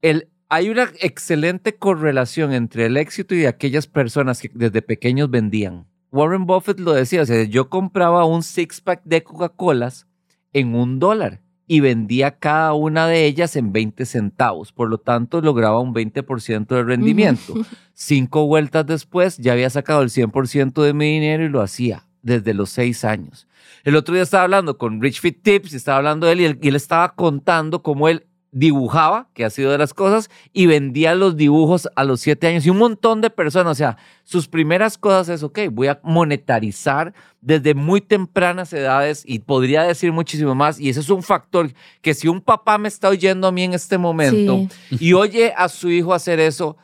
el, 0.04 0.30
hay 0.50 0.70
una 0.70 0.84
excelente 1.02 1.74
correlación 1.74 2.54
entre 2.54 2.86
el 2.86 2.98
éxito 2.98 3.34
y 3.34 3.48
aquellas 3.48 3.88
personas 3.88 4.40
que 4.40 4.52
desde 4.54 4.84
pequeños 4.84 5.32
vendían. 5.32 5.88
Warren 6.12 6.46
Buffett 6.46 6.80
lo 6.80 6.94
decía, 6.94 7.24
o 7.24 7.26
sea, 7.26 7.42
yo 7.42 7.70
compraba 7.70 8.24
un 8.26 8.44
six-pack 8.44 9.02
de 9.04 9.24
Coca-Colas 9.24 10.06
en 10.54 10.76
un 10.76 11.00
dólar 11.00 11.43
y 11.74 11.80
vendía 11.80 12.38
cada 12.38 12.74
una 12.74 13.08
de 13.08 13.26
ellas 13.26 13.56
en 13.56 13.74
20 13.74 14.06
centavos. 14.06 14.72
Por 14.72 14.90
lo 14.90 15.00
tanto, 15.00 15.42
lograba 15.42 15.80
un 15.80 15.92
20% 15.92 16.68
de 16.68 16.84
rendimiento. 16.84 17.56
Cinco 17.96 18.46
vueltas 18.46 18.86
después, 18.86 19.40
ya 19.40 19.54
había 19.54 19.72
sacado 19.72 20.04
el 20.04 20.10
100% 20.10 20.84
de 20.84 20.94
mi 20.94 21.06
dinero 21.14 21.44
y 21.44 21.50
lo 21.50 21.62
hacía 21.64 22.06
desde 22.22 22.54
los 22.54 22.70
seis 22.70 23.04
años. 23.04 23.48
El 23.84 23.96
otro 23.96 24.14
día 24.14 24.22
estaba 24.22 24.44
hablando 24.44 24.78
con 24.78 25.02
Rich 25.02 25.20
Fit 25.20 25.42
Tips 25.42 25.74
y 25.74 25.78
estaba 25.78 25.98
hablando 25.98 26.28
de 26.28 26.34
él 26.34 26.42
y 26.42 26.46
él, 26.46 26.60
y 26.62 26.68
él 26.68 26.76
estaba 26.76 27.16
contando 27.16 27.82
cómo 27.82 28.08
él 28.08 28.28
dibujaba, 28.54 29.28
que 29.34 29.44
ha 29.44 29.50
sido 29.50 29.72
de 29.72 29.78
las 29.78 29.94
cosas, 29.94 30.30
y 30.54 30.68
vendía 30.68 31.16
los 31.16 31.36
dibujos 31.36 31.90
a 31.96 32.04
los 32.04 32.22
siete 32.22 32.48
años. 32.48 32.66
Y 32.66 32.70
un 32.70 32.78
montón 32.78 33.20
de 33.20 33.30
personas, 33.30 33.72
o 33.72 33.76
sea, 33.76 33.98
sus 34.24 34.48
primeras 34.48 34.98
cosas 34.98 35.28
es, 35.30 35.44
ok, 35.44 35.60
voy 35.72 35.88
a 35.88 36.00
monetarizar 36.04 37.14
desde 37.42 37.74
muy 37.74 38.00
tempranas 38.00 38.72
edades 38.72 39.24
y 39.26 39.40
podría 39.40 39.84
decir 39.84 40.14
muchísimo 40.14 40.56
más. 40.56 40.80
Y 40.80 40.90
ese 40.90 41.02
es 41.02 41.10
un 41.10 41.24
factor 41.24 41.74
que 42.02 42.14
si 42.14 42.28
un 42.28 42.40
papá 42.40 42.78
me 42.78 42.88
está 42.88 43.10
oyendo 43.10 43.48
a 43.48 43.52
mí 43.52 43.64
en 43.64 43.74
este 43.74 43.98
momento 43.98 44.68
y 44.92 45.14
oye 45.14 45.54
a 45.58 45.68
su 45.68 45.90
hijo 45.90 46.14
hacer 46.14 46.40
eso, 46.40 46.78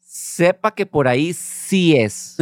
sepa 0.00 0.74
que 0.74 0.86
por 0.86 1.08
ahí 1.08 1.32
sí 1.32 1.96
es. 1.96 2.36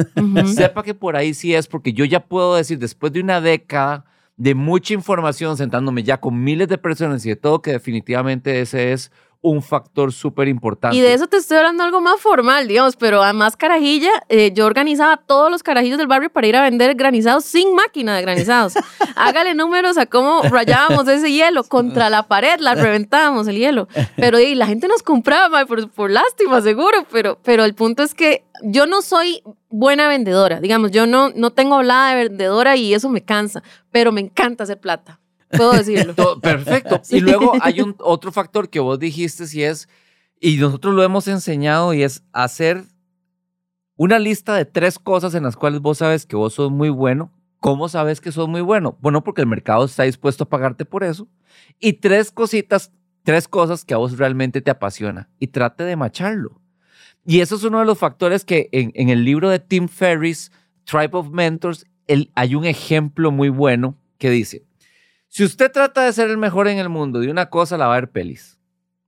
Sepa 0.55 0.83
que 0.83 0.95
por 0.95 1.17
ahí 1.17 1.33
sí 1.35 1.55
es, 1.55 1.67
porque 1.67 1.93
yo 1.93 2.05
ya 2.05 2.21
puedo 2.21 2.55
decir, 2.55 2.79
después 2.79 3.13
de 3.13 3.21
una 3.21 3.41
década 3.41 4.05
de 4.37 4.55
mucha 4.55 4.95
información, 4.95 5.57
sentándome 5.57 6.03
ya 6.03 6.21
con 6.21 6.43
miles 6.43 6.69
de 6.69 6.79
personas 6.79 7.25
y 7.27 7.31
de 7.31 7.37
todo, 7.37 7.63
que 7.63 7.73
definitivamente 7.73 8.61
ese 8.61 8.93
es 8.93 9.13
un 9.45 9.61
factor 9.61 10.11
súper 10.11 10.49
importante. 10.49 10.97
Y 10.97 11.03
de 11.03 11.13
eso 11.13 11.27
te 11.27 11.37
estoy 11.37 11.59
hablando 11.59 11.85
algo 11.85 12.01
más 12.01 12.19
formal, 12.19 12.67
digamos, 12.67 12.97
pero 12.97 13.23
además 13.23 13.59
carajilla, 13.59 14.11
eh, 14.31 14.53
yo 14.55 14.65
organizaba 14.65 15.19
todos 15.19 15.51
los 15.51 15.63
carajillos 15.63 15.99
del 15.99 16.07
barrio 16.07 16.31
para 16.31 16.47
ir 16.47 16.57
a 16.57 16.63
vender 16.63 16.95
granizados 16.95 17.45
sin 17.45 17.75
máquina 17.75 18.17
de 18.17 18.23
granizados. 18.23 18.73
Hágale 19.17 19.55
números 19.55 19.99
a 19.99 20.07
cómo 20.07 20.41
rayábamos 20.43 21.07
ese 21.09 21.31
hielo 21.31 21.63
contra 21.65 22.09
la 22.09 22.27
pared, 22.27 22.59
la 22.59 22.75
reventábamos 22.75 23.47
el 23.47 23.59
hielo. 23.59 23.87
Pero 24.17 24.41
y 24.41 24.55
la 24.55 24.67
gente 24.67 24.89
nos 24.89 25.03
compraba 25.03 25.67
por, 25.67 25.91
por 25.91 26.11
lástima, 26.11 26.63
seguro, 26.63 27.07
pero, 27.13 27.39
pero 27.45 27.65
el 27.65 27.75
punto 27.75 28.03
es 28.03 28.15
que 28.15 28.47
yo 28.63 28.87
no 28.87 29.03
soy 29.03 29.43
buena 29.69 30.09
vendedora, 30.09 30.59
digamos, 30.61 30.91
yo 30.91 31.07
no, 31.07 31.31
no 31.37 31.51
tengo 31.51 31.75
hablada 31.75 32.15
de 32.15 32.29
vendedora 32.29 32.77
y 32.77 32.95
eso 32.95 33.11
me 33.11 33.23
cansa, 33.23 33.63
pero 33.91 34.11
me 34.11 34.23
encanta 34.23 34.65
hacer 34.65 34.81
plata. 34.81 35.21
Puedo 35.57 35.73
decirlo. 35.73 36.15
To- 36.15 36.41
Perfecto. 36.41 37.01
Sí. 37.05 37.17
Y 37.17 37.21
luego 37.21 37.53
hay 37.61 37.81
un 37.81 37.95
otro 38.01 38.33
factor 38.33 38.69
que 38.71 38.81
vos 38.81 38.99
dijiste 38.99 39.45
y 39.53 39.63
es, 39.63 39.89
y 40.41 40.57
nosotros 40.57 40.95
lo 40.95 41.03
hemos 41.03 41.29
enseñado 41.29 41.93
y 41.95 42.03
es 42.03 42.23
hacer 42.33 42.85
una 43.97 44.19
lista 44.19 44.55
de 44.55 44.65
tres 44.65 44.99
cosas 44.99 45.35
en 45.35 45.43
las 45.45 45.57
cuales 45.57 45.81
vos 45.81 45.99
sabes 45.99 46.27
que 46.27 46.37
vos 46.37 46.55
sos 46.55 46.71
muy 46.71 46.89
bueno. 46.91 47.33
¿Cómo 47.61 47.89
sabes 47.89 48.21
que 48.21 48.31
sos 48.33 48.49
muy 48.49 48.61
bueno? 48.61 48.99
Bueno, 49.01 49.25
porque 49.25 49.41
el 49.41 49.47
mercado 49.47 49.85
está 49.87 50.03
dispuesto 50.03 50.45
a 50.45 50.49
pagarte 50.49 50.85
por 50.85 51.03
eso. 51.03 51.29
Y 51.81 51.95
tres 51.95 52.31
cositas, 52.31 52.93
tres 53.23 53.49
cosas 53.49 53.85
que 53.87 53.95
a 53.95 53.97
vos 53.97 54.19
realmente 54.19 54.61
te 54.61 54.71
apasiona. 54.71 55.31
Y 55.39 55.47
trate 55.47 55.85
de 55.85 55.97
macharlo. 55.97 56.61
Y 57.25 57.41
eso 57.41 57.55
es 57.57 57.65
uno 57.65 57.79
de 57.79 57.87
los 57.87 57.99
factores 57.99 58.45
que 58.45 58.69
en, 58.73 58.93
en 58.95 59.09
el 59.09 59.25
libro 59.25 59.49
de 59.49 59.61
Tim 59.61 59.89
Ferriss, 59.89 60.53
Tribe 60.85 61.11
of 61.13 61.31
Mentors, 61.31 61.87
hay 62.35 62.55
un 62.55 62.67
ejemplo 62.67 63.31
muy 63.31 63.49
bueno 63.49 63.97
que 64.19 64.29
dice, 64.29 64.67
si 65.35 65.43
usted 65.43 65.73
trata 65.73 66.05
de 66.05 66.13
ser 66.13 66.31
el 66.31 66.39
mejor 66.39 66.69
en 66.69 66.79
el 66.79 66.89
mundo 66.89 67.19
de 67.19 67.29
una 67.29 67.51
cosa, 67.51 67.77
la 67.77 67.89
va 67.89 67.97
a 67.97 68.01
ver 68.01 68.09
pelis. 68.13 68.61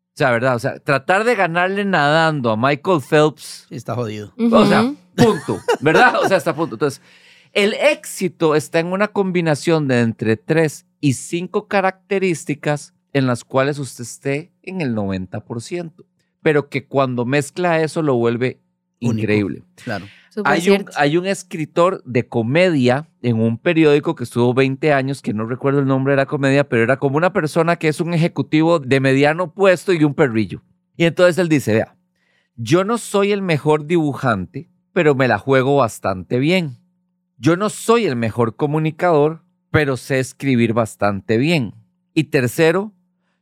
O 0.08 0.16
sea, 0.16 0.32
¿verdad? 0.32 0.56
O 0.56 0.58
sea, 0.58 0.80
tratar 0.80 1.22
de 1.22 1.36
ganarle 1.36 1.84
nadando 1.84 2.50
a 2.50 2.56
Michael 2.56 3.00
Phelps, 3.00 3.68
está 3.70 3.94
jodido. 3.94 4.34
o 4.36 4.66
sea, 4.66 4.92
punto, 5.14 5.60
¿verdad? 5.80 6.16
O 6.20 6.26
sea, 6.26 6.38
está 6.38 6.50
a 6.50 6.56
punto. 6.56 6.74
Entonces, 6.74 7.00
el 7.52 7.74
éxito 7.74 8.56
está 8.56 8.80
en 8.80 8.88
una 8.88 9.06
combinación 9.06 9.86
de 9.86 10.00
entre 10.00 10.36
tres 10.36 10.84
y 11.00 11.12
cinco 11.12 11.68
características 11.68 12.92
en 13.12 13.28
las 13.28 13.44
cuales 13.44 13.78
usted 13.78 14.02
esté 14.02 14.52
en 14.62 14.80
el 14.80 14.96
90%, 14.96 15.92
pero 16.42 16.68
que 16.68 16.88
cuando 16.88 17.24
mezcla 17.24 17.82
eso 17.82 18.02
lo 18.02 18.16
vuelve 18.16 18.58
Único. 19.00 19.20
increíble. 19.20 19.62
Claro. 19.84 20.06
Hay 20.44 20.68
un, 20.68 20.84
hay 20.96 21.16
un 21.16 21.26
escritor 21.26 22.02
de 22.04 22.28
comedia 22.28 23.08
en 23.22 23.40
un 23.40 23.56
periódico 23.56 24.14
que 24.14 24.24
estuvo 24.24 24.52
20 24.52 24.92
años, 24.92 25.22
que 25.22 25.32
no 25.32 25.46
recuerdo 25.46 25.80
el 25.80 25.86
nombre 25.86 26.12
de 26.12 26.18
la 26.18 26.26
comedia, 26.26 26.68
pero 26.68 26.82
era 26.82 26.98
como 26.98 27.16
una 27.16 27.32
persona 27.32 27.76
que 27.76 27.88
es 27.88 28.00
un 28.00 28.12
ejecutivo 28.12 28.78
de 28.78 29.00
mediano 29.00 29.54
puesto 29.54 29.92
y 29.92 30.04
un 30.04 30.14
perrillo. 30.14 30.62
Y 30.96 31.04
entonces 31.04 31.38
él 31.38 31.48
dice, 31.48 31.74
vea, 31.74 31.96
yo 32.54 32.84
no 32.84 32.98
soy 32.98 33.32
el 33.32 33.40
mejor 33.40 33.86
dibujante, 33.86 34.70
pero 34.92 35.14
me 35.14 35.28
la 35.28 35.38
juego 35.38 35.76
bastante 35.76 36.38
bien. 36.38 36.78
Yo 37.38 37.56
no 37.56 37.70
soy 37.70 38.06
el 38.06 38.16
mejor 38.16 38.56
comunicador, 38.56 39.42
pero 39.70 39.96
sé 39.96 40.18
escribir 40.18 40.72
bastante 40.72 41.36
bien. 41.36 41.74
Y 42.14 42.24
tercero, 42.24 42.92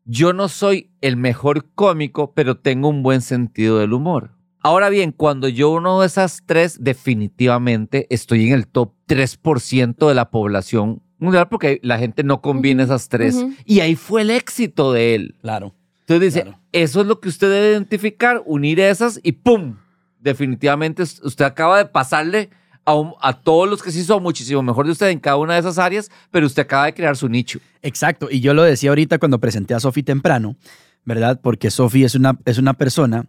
yo 0.04 0.32
no 0.32 0.48
soy 0.48 0.90
el 1.00 1.16
mejor 1.16 1.70
cómico, 1.74 2.34
pero 2.34 2.56
tengo 2.56 2.88
un 2.88 3.02
buen 3.02 3.20
sentido 3.20 3.78
del 3.78 3.92
humor. 3.92 4.32
Ahora 4.66 4.88
bien, 4.88 5.12
cuando 5.12 5.46
yo 5.46 5.70
uno 5.70 6.00
de 6.00 6.06
esas 6.06 6.42
tres, 6.46 6.82
definitivamente 6.82 8.06
estoy 8.08 8.46
en 8.46 8.54
el 8.54 8.66
top 8.66 8.92
3% 9.06 10.08
de 10.08 10.14
la 10.14 10.30
población 10.30 11.02
mundial 11.18 11.48
porque 11.50 11.80
la 11.82 11.98
gente 11.98 12.24
no 12.24 12.40
combina 12.40 12.82
esas 12.82 13.08
tres. 13.10 13.44
Y 13.66 13.80
ahí 13.80 13.94
fue 13.94 14.22
el 14.22 14.30
éxito 14.30 14.92
de 14.92 15.14
él. 15.14 15.34
Claro. 15.42 15.74
Entonces 16.00 16.32
dice, 16.34 16.42
Claro. 16.44 16.60
eso 16.72 17.00
es 17.02 17.06
lo 17.06 17.20
que 17.20 17.28
usted 17.28 17.50
debe 17.50 17.72
identificar, 17.72 18.42
unir 18.46 18.80
esas 18.80 19.20
y 19.22 19.32
¡pum! 19.32 19.76
Definitivamente 20.18 21.02
usted 21.02 21.44
acaba 21.44 21.76
de 21.78 21.84
pasarle 21.84 22.48
a, 22.86 22.94
un- 22.94 23.12
a 23.20 23.38
todos 23.40 23.68
los 23.68 23.82
que 23.82 23.90
sí 23.90 24.02
son 24.02 24.22
muchísimo 24.22 24.62
mejor 24.62 24.86
de 24.86 24.92
usted 24.92 25.08
en 25.08 25.18
cada 25.20 25.36
una 25.36 25.54
de 25.54 25.60
esas 25.60 25.78
áreas, 25.78 26.10
pero 26.30 26.46
usted 26.46 26.62
acaba 26.62 26.86
de 26.86 26.94
crear 26.94 27.16
su 27.16 27.28
nicho. 27.28 27.58
Exacto. 27.82 28.28
Y 28.30 28.40
yo 28.40 28.54
lo 28.54 28.62
decía 28.62 28.90
ahorita 28.90 29.18
cuando 29.18 29.38
presenté 29.40 29.74
a 29.74 29.80
Sofi 29.80 30.02
temprano, 30.02 30.56
¿verdad? 31.04 31.38
Porque 31.42 31.70
Sofi 31.70 32.04
es 32.04 32.14
una, 32.14 32.38
es 32.46 32.56
una 32.58 32.72
persona 32.74 33.26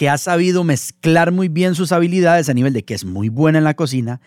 que 0.00 0.08
ha 0.08 0.16
sabido 0.16 0.64
mezclar 0.64 1.30
muy 1.30 1.48
bien 1.48 1.74
sus 1.74 1.92
habilidades 1.92 2.48
a 2.48 2.54
nivel 2.54 2.72
de 2.72 2.86
que 2.86 2.94
es 2.94 3.04
muy 3.04 3.28
buena 3.28 3.58
en 3.58 3.64
la 3.64 3.74
cocina. 3.74 4.22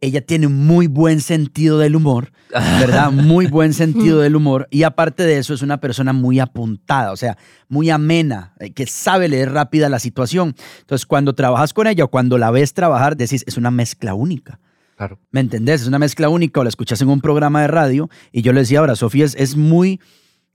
Ella 0.00 0.22
tiene 0.22 0.46
un 0.46 0.66
muy 0.66 0.86
buen 0.86 1.20
sentido 1.20 1.78
del 1.78 1.96
humor, 1.96 2.32
¿verdad? 2.80 3.12
Muy 3.12 3.46
buen 3.46 3.74
sentido 3.74 4.20
del 4.20 4.36
humor. 4.36 4.68
Y 4.70 4.84
aparte 4.84 5.24
de 5.24 5.36
eso, 5.36 5.52
es 5.52 5.60
una 5.60 5.82
persona 5.82 6.14
muy 6.14 6.40
apuntada, 6.40 7.12
o 7.12 7.16
sea, 7.18 7.36
muy 7.68 7.90
amena, 7.90 8.54
eh, 8.58 8.72
que 8.72 8.86
sabe 8.86 9.28
leer 9.28 9.52
rápida 9.52 9.90
la 9.90 9.98
situación. 9.98 10.54
Entonces, 10.80 11.04
cuando 11.04 11.34
trabajas 11.34 11.74
con 11.74 11.86
ella 11.88 12.04
o 12.04 12.08
cuando 12.08 12.38
la 12.38 12.50
ves 12.50 12.72
trabajar, 12.72 13.14
decís, 13.14 13.44
es 13.46 13.58
una 13.58 13.70
mezcla 13.70 14.14
única. 14.14 14.60
Claro. 14.96 15.18
¿Me 15.30 15.40
entendés? 15.40 15.82
Es 15.82 15.88
una 15.88 15.98
mezcla 15.98 16.30
única 16.30 16.60
o 16.60 16.64
la 16.64 16.70
escuchas 16.70 17.02
en 17.02 17.10
un 17.10 17.20
programa 17.20 17.60
de 17.60 17.68
radio 17.68 18.08
y 18.32 18.40
yo 18.40 18.54
le 18.54 18.60
decía 18.60 18.78
ahora, 18.78 18.96
Sofía 18.96 19.26
es, 19.26 19.34
es 19.34 19.56
muy... 19.56 20.00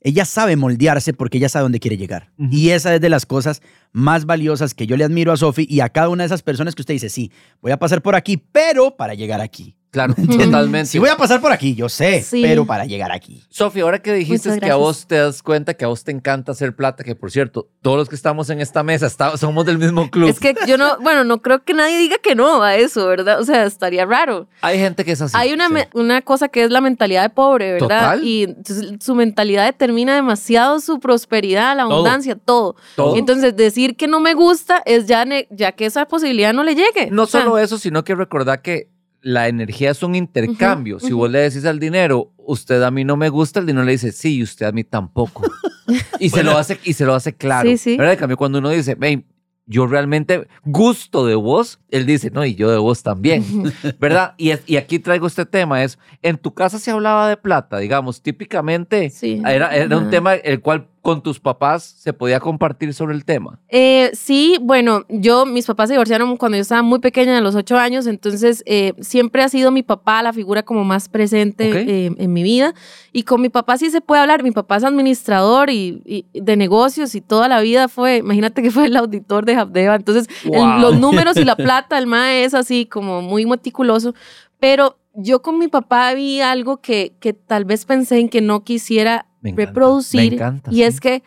Ella 0.04 0.26
sabe 0.26 0.56
moldearse 0.56 1.14
porque 1.14 1.38
ella 1.38 1.50
sabe 1.50 1.64
dónde 1.64 1.80
quiere 1.80 1.98
llegar. 1.98 2.32
Y 2.38 2.70
esa 2.70 2.94
es 2.94 3.02
de 3.02 3.10
las 3.10 3.26
cosas 3.26 3.62
más 3.94 4.26
valiosas 4.26 4.74
que 4.74 4.86
yo 4.86 4.98
le 4.98 5.06
admiro 5.06 5.32
a 5.32 5.38
Sofía 5.38 5.66
y 5.68 5.80
a 5.80 5.90
cada 5.90 6.10
una 6.10 6.24
de 6.24 6.28
esas 6.28 6.44
personas 6.44 6.76
que 6.76 6.82
usted 6.82 6.94
dice, 6.94 7.10
sí, 7.10 7.32
voy 7.62 7.72
a 7.72 7.80
pasar 7.80 8.02
por 8.02 8.16
aquí, 8.16 8.38
pero 8.38 8.98
para 8.98 9.14
llegar 9.14 9.40
aquí. 9.40 9.76
Claro, 9.94 10.16
totalmente. 10.16 10.88
Sí 10.88 10.98
voy 10.98 11.10
a 11.10 11.16
pasar 11.18 11.40
por 11.40 11.52
aquí, 11.52 11.76
yo 11.76 11.88
sé, 11.88 12.24
Sí. 12.24 12.42
pero 12.42 12.66
para 12.66 12.86
llegar 12.86 13.12
aquí. 13.12 13.44
Sofía, 13.50 13.84
ahora 13.84 14.00
que 14.02 14.12
dijiste 14.12 14.50
Muchas 14.50 14.60
que 14.66 14.72
a 14.72 14.76
vos 14.76 15.06
te 15.06 15.16
das 15.18 15.44
cuenta 15.44 15.76
que 15.76 15.86
a 15.86 15.88
vos 15.88 16.04
te 16.04 16.12
encanta 16.12 16.52
hacer 16.52 16.76
plata, 16.76 17.04
que 17.04 17.16
por 17.16 17.30
cierto, 17.30 17.70
todos 17.84 17.98
los 17.98 18.10
que 18.10 18.16
estamos 18.16 18.50
en 18.50 18.60
esta 18.60 18.82
mesa 18.82 19.06
está- 19.06 19.38
somos 19.38 19.66
del 19.68 19.78
mismo 19.78 20.10
club. 20.10 20.30
Es 20.30 20.40
que 20.40 20.56
yo 20.68 20.80
no, 20.80 20.98
bueno, 21.00 21.24
no 21.24 21.44
creo 21.44 21.64
que 21.64 21.76
nadie 21.76 22.00
diga 22.00 22.18
que 22.24 22.34
no 22.34 22.64
a 22.64 22.76
eso, 22.76 23.06
¿verdad? 23.08 23.40
O 23.40 23.46
sea, 23.46 23.66
estaría 23.66 24.04
raro. 24.08 24.48
Hay 24.62 24.80
gente 24.80 25.06
que 25.06 25.12
es 25.12 25.22
así. 25.22 25.36
Hay 25.38 25.54
una, 25.54 25.68
sí. 25.68 25.74
me- 25.76 25.90
una 25.94 26.24
cosa 26.24 26.48
que 26.50 26.64
es 26.64 26.72
la 26.72 26.82
mentalidad 26.82 27.22
de 27.22 27.30
pobre, 27.30 27.74
¿verdad? 27.74 27.88
Total. 28.14 28.24
Y 28.24 28.44
entonces 28.46 28.96
su 29.00 29.14
mentalidad 29.14 29.66
determina 29.66 30.16
demasiado 30.16 30.80
su 30.80 31.00
prosperidad, 31.00 31.78
la 31.78 31.84
Todo. 31.84 31.94
abundancia, 31.94 32.36
todo. 32.36 32.76
Todo. 32.96 33.16
Entonces, 33.16 33.56
decir 33.56 33.96
que 33.96 34.08
no 34.08 34.20
me 34.20 34.34
gusta 34.34 34.82
es 34.86 35.06
ya, 35.06 35.24
ne- 35.26 35.48
ya 35.52 35.74
que 35.74 35.86
esa 35.86 36.06
posibilidad 36.08 36.52
no 36.52 36.64
le 36.64 36.74
llegue. 36.74 37.10
No 37.12 37.24
O 37.24 37.26
sea, 37.28 37.42
solo 37.42 37.60
eso, 37.60 37.78
sino 37.78 38.04
que 38.04 38.16
recordar 38.16 38.64
que 38.64 38.92
la 39.24 39.48
energía 39.48 39.90
es 39.92 40.04
un 40.04 40.16
intercambio. 40.16 41.00
Si 41.00 41.14
vos 41.14 41.32
le 41.32 41.40
decís 41.40 41.66
al 41.66 41.80
dinero, 41.80 42.34
usted 42.38 42.84
a 42.84 42.92
mí 42.92 43.04
no 43.06 43.18
me 43.18 43.30
gusta, 43.30 43.60
el 43.62 43.66
dinero 43.66 43.86
le 43.86 43.94
dice, 43.94 44.12
sí, 44.12 44.36
y 44.38 44.44
usted 44.44 44.66
a 44.66 44.72
mí 44.72 44.84
tampoco. 44.84 45.44
y, 46.20 46.30
se 46.30 46.44
lo 46.44 46.58
hace, 46.58 46.78
y 46.84 46.94
se 46.94 47.06
lo 47.06 47.16
hace 47.16 47.34
claro. 47.34 47.70
Sí, 47.70 47.78
sí. 47.78 47.98
¿verdad? 47.98 48.14
En 48.14 48.20
cambio, 48.20 48.38
cuando 48.38 48.60
uno 48.60 48.70
dice, 48.70 48.96
ven, 48.96 49.26
yo 49.66 49.88
realmente 49.88 50.46
gusto 50.66 51.26
de 51.26 51.36
vos, 51.36 51.80
él 51.90 52.06
dice, 52.06 52.32
no, 52.32 52.44
y 52.46 52.54
yo 52.56 52.70
de 52.70 52.78
vos 52.78 53.02
también. 53.02 53.46
¿Verdad? 54.00 54.34
Y, 54.38 54.50
es- 54.50 54.64
y 54.66 54.76
aquí 54.76 55.00
traigo 55.00 55.26
este 55.26 55.46
tema, 55.46 55.84
es, 55.84 55.98
en 56.22 56.38
tu 56.38 56.54
casa 56.54 56.78
se 56.80 56.92
hablaba 56.92 57.30
de 57.30 57.38
plata, 57.38 57.78
digamos, 57.78 58.22
típicamente 58.22 59.10
Sí. 59.10 59.42
era, 59.48 59.74
era 59.74 59.98
un 59.98 60.10
tema 60.10 60.34
el 60.36 60.60
cual 60.60 60.88
con 61.04 61.22
tus 61.22 61.38
papás 61.42 61.84
se 61.84 62.14
podía 62.14 62.40
compartir 62.40 62.94
sobre 62.94 63.14
el 63.14 63.26
tema. 63.26 63.60
Eh, 63.68 64.10
sí, 64.14 64.58
bueno, 64.62 65.04
yo, 65.10 65.46
mis 65.46 65.66
papás 65.66 65.90
se 65.90 65.96
divorciaron 65.96 66.38
cuando 66.38 66.56
yo 66.56 66.62
estaba 66.62 66.82
muy 66.82 67.00
pequeña, 67.00 67.38
a 67.38 67.42
los 67.42 67.56
ocho 67.56 67.78
años, 67.78 68.08
entonces 68.08 68.64
eh, 68.66 68.94
siempre 69.02 69.44
ha 69.44 69.50
sido 69.50 69.70
mi 69.70 69.84
papá 69.84 70.24
la 70.24 70.32
figura 70.32 70.64
como 70.64 70.86
más 70.86 71.10
presente 71.10 71.70
eh, 72.08 72.12
en 72.18 72.32
mi 72.32 72.42
vida. 72.42 72.74
Y 73.12 73.24
con 73.24 73.42
mi 73.42 73.50
papá 73.50 73.78
sí 73.78 73.90
se 73.92 74.00
puede 74.00 74.22
hablar, 74.22 74.44
mi 74.44 74.52
papá 74.52 74.78
es 74.78 74.86
administrador 74.86 75.70
y, 75.70 76.02
y 76.06 76.26
de 76.40 76.56
negocios 76.56 77.14
y 77.16 77.22
toda 77.22 77.50
la 77.50 77.60
vida 77.60 77.90
fue, 77.90 78.18
imagínate 78.18 78.62
que 78.64 78.72
fue 78.72 78.86
el 78.86 78.96
auditor 78.96 79.44
de 79.46 79.56
Habdeba, 79.56 79.96
entonces 79.96 80.28
el- 80.46 80.82
los 80.82 80.98
números 81.02 81.36
y 81.36 81.44
la 81.44 81.58
plata, 81.58 81.98
el 81.98 82.08
MAE 82.08 82.46
es 82.46 82.54
así 82.54 82.86
como 82.86 83.22
muy 83.22 83.46
meticuloso, 83.46 84.16
pero 84.58 84.98
yo 85.16 85.42
con 85.42 85.60
mi 85.60 85.68
papá 85.68 86.14
vi 86.14 86.40
algo 86.40 86.78
que, 86.78 87.14
que 87.20 87.34
tal 87.34 87.66
vez 87.66 87.84
pensé 87.86 88.20
en 88.20 88.30
que 88.30 88.40
no 88.40 88.64
quisiera 88.64 89.26
Me 89.44 89.52
encanta, 89.52 89.70
reproducir 89.70 90.32
me 90.32 90.36
encanta, 90.38 90.72
y 90.72 90.76
sí. 90.76 90.84
es 90.84 91.00
que 91.00 91.24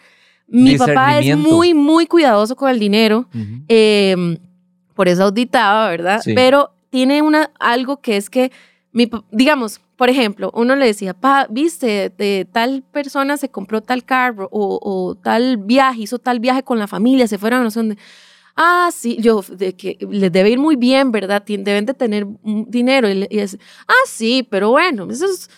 mi 0.49 0.77
papá 0.77 1.19
es 1.19 1.37
muy, 1.37 1.75
muy 1.75 2.07
cuidadoso 2.07 2.57
con 2.57 2.71
el 2.71 2.79
dinero. 2.79 3.29
eh, 3.69 4.39
por 4.95 5.09
eso 5.09 5.25
auditaba, 5.25 5.89
¿verdad? 5.91 6.21
Sí. 6.23 6.33
Pero 6.35 6.73
tiene 6.91 7.21
una, 7.23 7.51
algo 7.61 8.01
que 8.01 8.17
es 8.17 8.31
que, 8.31 8.51
mi, 8.93 9.09
digamos, 9.31 9.81
por 9.97 10.09
ejemplo, 10.09 10.51
uno 10.55 10.75
le 10.75 10.87
decía, 10.87 11.15
pa, 11.15 11.47
viste, 11.51 12.11
de 12.17 12.49
tal 12.51 12.83
persona 12.91 13.37
se 13.37 13.51
compró 13.51 13.83
tal 13.83 14.05
carro 14.05 14.49
o, 14.51 14.79
o 14.83 15.15
tal 15.15 15.59
viaje, 15.59 16.03
hizo 16.03 16.19
tal 16.19 16.41
viaje 16.41 16.63
con 16.63 16.79
la 16.79 16.87
familia, 16.87 17.29
se 17.29 17.39
fueron 17.39 17.61
a 17.61 17.65
no 17.65 17.71
sé 17.71 17.81
dónde. 17.81 17.99
Ah, 18.59 18.89
sí, 18.91 19.19
yo, 19.21 19.43
de 19.43 19.77
que 19.77 19.99
les 20.01 20.33
debe 20.33 20.49
ir 20.49 20.59
muy 20.59 20.77
bien, 20.77 21.13
¿verdad? 21.13 21.43
Deben 21.47 21.85
de 21.85 21.93
tener 21.93 22.27
dinero. 22.43 23.07
Y, 23.11 23.27
es, 23.31 23.59
ah, 23.87 23.93
sí, 24.07 24.47
pero 24.51 24.71
bueno, 24.71 25.07
eso 25.11 25.27
es, 25.27 25.51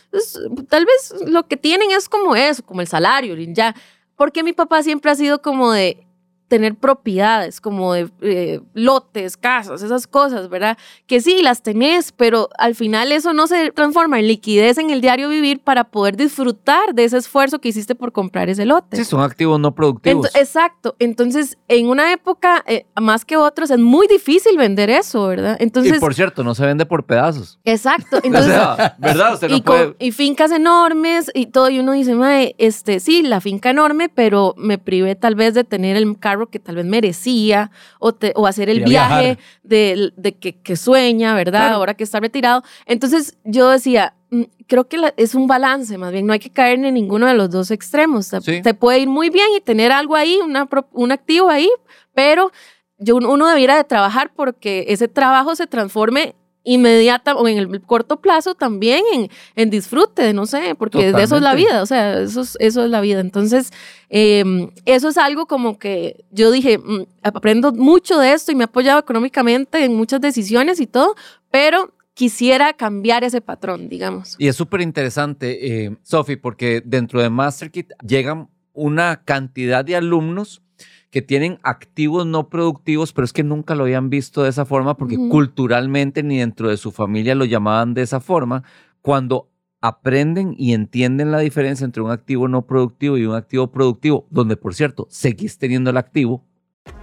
tal 0.68 0.84
vez 0.84 1.14
lo 1.24 1.46
que 1.46 1.56
tienen 1.56 1.92
es 1.92 2.08
como 2.08 2.34
eso, 2.34 2.64
como 2.64 2.80
el 2.80 2.88
salario, 2.88 3.36
ya. 3.54 3.74
Porque 4.16 4.42
mi 4.42 4.52
papá 4.52 4.82
siempre 4.82 5.12
ha 5.12 5.14
sido 5.14 5.40
como 5.40 5.70
de, 5.70 6.07
tener 6.48 6.74
propiedades 6.74 7.60
como 7.60 7.92
de 7.92 8.10
eh, 8.22 8.60
lotes, 8.74 9.36
casas, 9.36 9.82
esas 9.82 10.06
cosas, 10.06 10.48
¿verdad? 10.48 10.76
Que 11.06 11.20
sí, 11.20 11.42
las 11.42 11.62
tenés, 11.62 12.12
pero 12.12 12.48
al 12.58 12.74
final 12.74 13.12
eso 13.12 13.32
no 13.32 13.46
se 13.46 13.70
transforma 13.70 14.18
en 14.18 14.26
liquidez 14.26 14.78
en 14.78 14.90
el 14.90 15.00
diario 15.00 15.28
vivir 15.28 15.60
para 15.60 15.84
poder 15.84 16.16
disfrutar 16.16 16.94
de 16.94 17.04
ese 17.04 17.18
esfuerzo 17.18 17.60
que 17.60 17.68
hiciste 17.68 17.94
por 17.94 18.12
comprar 18.12 18.48
ese 18.48 18.64
lote. 18.64 18.96
Sí, 18.96 19.04
son 19.04 19.20
activos 19.20 19.60
no 19.60 19.74
productivos. 19.74 20.34
Exacto. 20.34 20.96
Entonces, 20.98 21.58
en 21.68 21.88
una 21.88 22.12
época, 22.12 22.64
eh, 22.66 22.86
más 23.00 23.24
que 23.24 23.36
otros, 23.36 23.70
es 23.70 23.78
muy 23.78 24.06
difícil 24.06 24.56
vender 24.56 24.90
eso, 24.90 25.26
¿verdad? 25.28 25.56
Entonces, 25.60 25.96
y 25.96 26.00
por 26.00 26.14
cierto, 26.14 26.42
no 26.42 26.54
se 26.54 26.64
vende 26.64 26.86
por 26.86 27.04
pedazos. 27.04 27.58
exacto. 27.64 28.18
O 28.18 28.26
Entonces, 28.26 28.52
sea, 28.52 28.96
¿verdad? 28.98 29.34
Usted 29.34 29.48
no 29.48 29.56
y, 29.56 29.60
puede... 29.62 29.96
y 29.98 30.12
fincas 30.12 30.50
enormes 30.50 31.30
y 31.34 31.46
todo, 31.46 31.70
y 31.70 31.78
uno 31.78 31.92
dice, 31.92 32.14
mae, 32.14 32.54
este, 32.58 33.00
sí, 33.00 33.22
la 33.22 33.40
finca 33.40 33.70
enorme, 33.70 34.08
pero 34.08 34.54
me 34.56 34.78
privé 34.78 35.14
tal 35.14 35.34
vez 35.34 35.54
de 35.54 35.64
tener 35.64 35.96
el 35.96 36.18
carro 36.18 36.37
que 36.46 36.60
tal 36.60 36.76
vez 36.76 36.86
merecía 36.86 37.70
o, 37.98 38.14
te- 38.14 38.32
o 38.36 38.46
hacer 38.46 38.70
el 38.70 38.84
viaje 38.84 39.38
de, 39.64 40.12
de 40.16 40.36
que, 40.36 40.60
que 40.60 40.76
sueña, 40.76 41.34
¿verdad? 41.34 41.60
Claro. 41.62 41.74
Ahora 41.76 41.94
que 41.94 42.04
está 42.04 42.20
retirado. 42.20 42.62
Entonces 42.86 43.36
yo 43.44 43.68
decía, 43.70 44.14
mm, 44.30 44.42
creo 44.68 44.88
que 44.88 44.96
la- 44.98 45.12
es 45.16 45.34
un 45.34 45.46
balance, 45.48 45.98
más 45.98 46.12
bien, 46.12 46.26
no 46.26 46.32
hay 46.32 46.38
que 46.38 46.50
caer 46.50 46.82
en 46.84 46.94
ninguno 46.94 47.26
de 47.26 47.34
los 47.34 47.50
dos 47.50 47.70
extremos. 47.70 48.28
Te, 48.28 48.40
Sí. 48.40 48.62
te 48.62 48.74
puede 48.74 49.00
ir 49.00 49.08
muy 49.08 49.28
bien 49.30 49.46
y 49.56 49.60
tener 49.60 49.90
algo 49.92 50.14
ahí, 50.16 50.38
una, 50.44 50.68
un 50.92 51.12
activo 51.12 51.50
ahí, 51.50 51.68
pero 52.14 52.52
yo, 52.98 53.16
uno 53.16 53.46
debiera 53.48 53.76
de 53.76 53.84
trabajar 53.84 54.32
porque 54.34 54.86
ese 54.88 55.08
trabajo 55.08 55.54
se 55.56 55.66
transforme 55.66 56.34
inmediata 56.64 57.34
o 57.34 57.48
en 57.48 57.58
el 57.58 57.80
corto 57.82 58.20
plazo 58.20 58.54
también 58.54 59.02
en, 59.12 59.30
en 59.56 59.70
disfrute, 59.70 60.32
no 60.32 60.46
sé, 60.46 60.74
porque 60.74 61.12
de 61.12 61.22
eso 61.22 61.36
es 61.36 61.42
la 61.42 61.54
vida, 61.54 61.82
o 61.82 61.86
sea, 61.86 62.20
eso 62.20 62.42
es, 62.42 62.56
eso 62.60 62.84
es 62.84 62.90
la 62.90 63.00
vida. 63.00 63.20
Entonces, 63.20 63.72
eh, 64.10 64.70
eso 64.84 65.08
es 65.08 65.18
algo 65.18 65.46
como 65.46 65.78
que 65.78 66.24
yo 66.30 66.50
dije, 66.50 66.78
mm, 66.78 67.06
aprendo 67.22 67.72
mucho 67.72 68.18
de 68.18 68.32
esto 68.32 68.52
y 68.52 68.54
me 68.54 68.64
ha 68.64 68.66
apoyado 68.66 68.98
económicamente 68.98 69.84
en 69.84 69.94
muchas 69.94 70.20
decisiones 70.20 70.80
y 70.80 70.86
todo, 70.86 71.14
pero 71.50 71.92
quisiera 72.14 72.72
cambiar 72.72 73.22
ese 73.22 73.40
patrón, 73.40 73.88
digamos. 73.88 74.34
Y 74.38 74.48
es 74.48 74.56
súper 74.56 74.80
interesante, 74.80 75.84
eh, 75.84 75.96
Sofi, 76.02 76.36
porque 76.36 76.82
dentro 76.84 77.22
de 77.22 77.30
MasterKit 77.30 77.92
llegan 78.06 78.48
una 78.72 79.22
cantidad 79.24 79.84
de 79.84 79.96
alumnos 79.96 80.62
que 81.10 81.22
tienen 81.22 81.58
activos 81.62 82.26
no 82.26 82.48
productivos, 82.48 83.12
pero 83.12 83.24
es 83.24 83.32
que 83.32 83.44
nunca 83.44 83.74
lo 83.74 83.84
habían 83.84 84.10
visto 84.10 84.42
de 84.42 84.50
esa 84.50 84.64
forma 84.64 84.96
porque 84.96 85.16
culturalmente 85.16 86.22
ni 86.22 86.38
dentro 86.38 86.68
de 86.68 86.76
su 86.76 86.92
familia 86.92 87.34
lo 87.34 87.44
llamaban 87.44 87.94
de 87.94 88.02
esa 88.02 88.20
forma. 88.20 88.62
Cuando 89.00 89.50
aprenden 89.80 90.54
y 90.58 90.74
entienden 90.74 91.30
la 91.30 91.38
diferencia 91.38 91.84
entre 91.84 92.02
un 92.02 92.10
activo 92.10 92.48
no 92.48 92.66
productivo 92.66 93.16
y 93.16 93.24
un 93.24 93.34
activo 93.34 93.70
productivo, 93.70 94.26
donde 94.30 94.56
por 94.56 94.74
cierto, 94.74 95.06
seguís 95.10 95.58
teniendo 95.58 95.90
el 95.90 95.96
activo, 95.96 96.44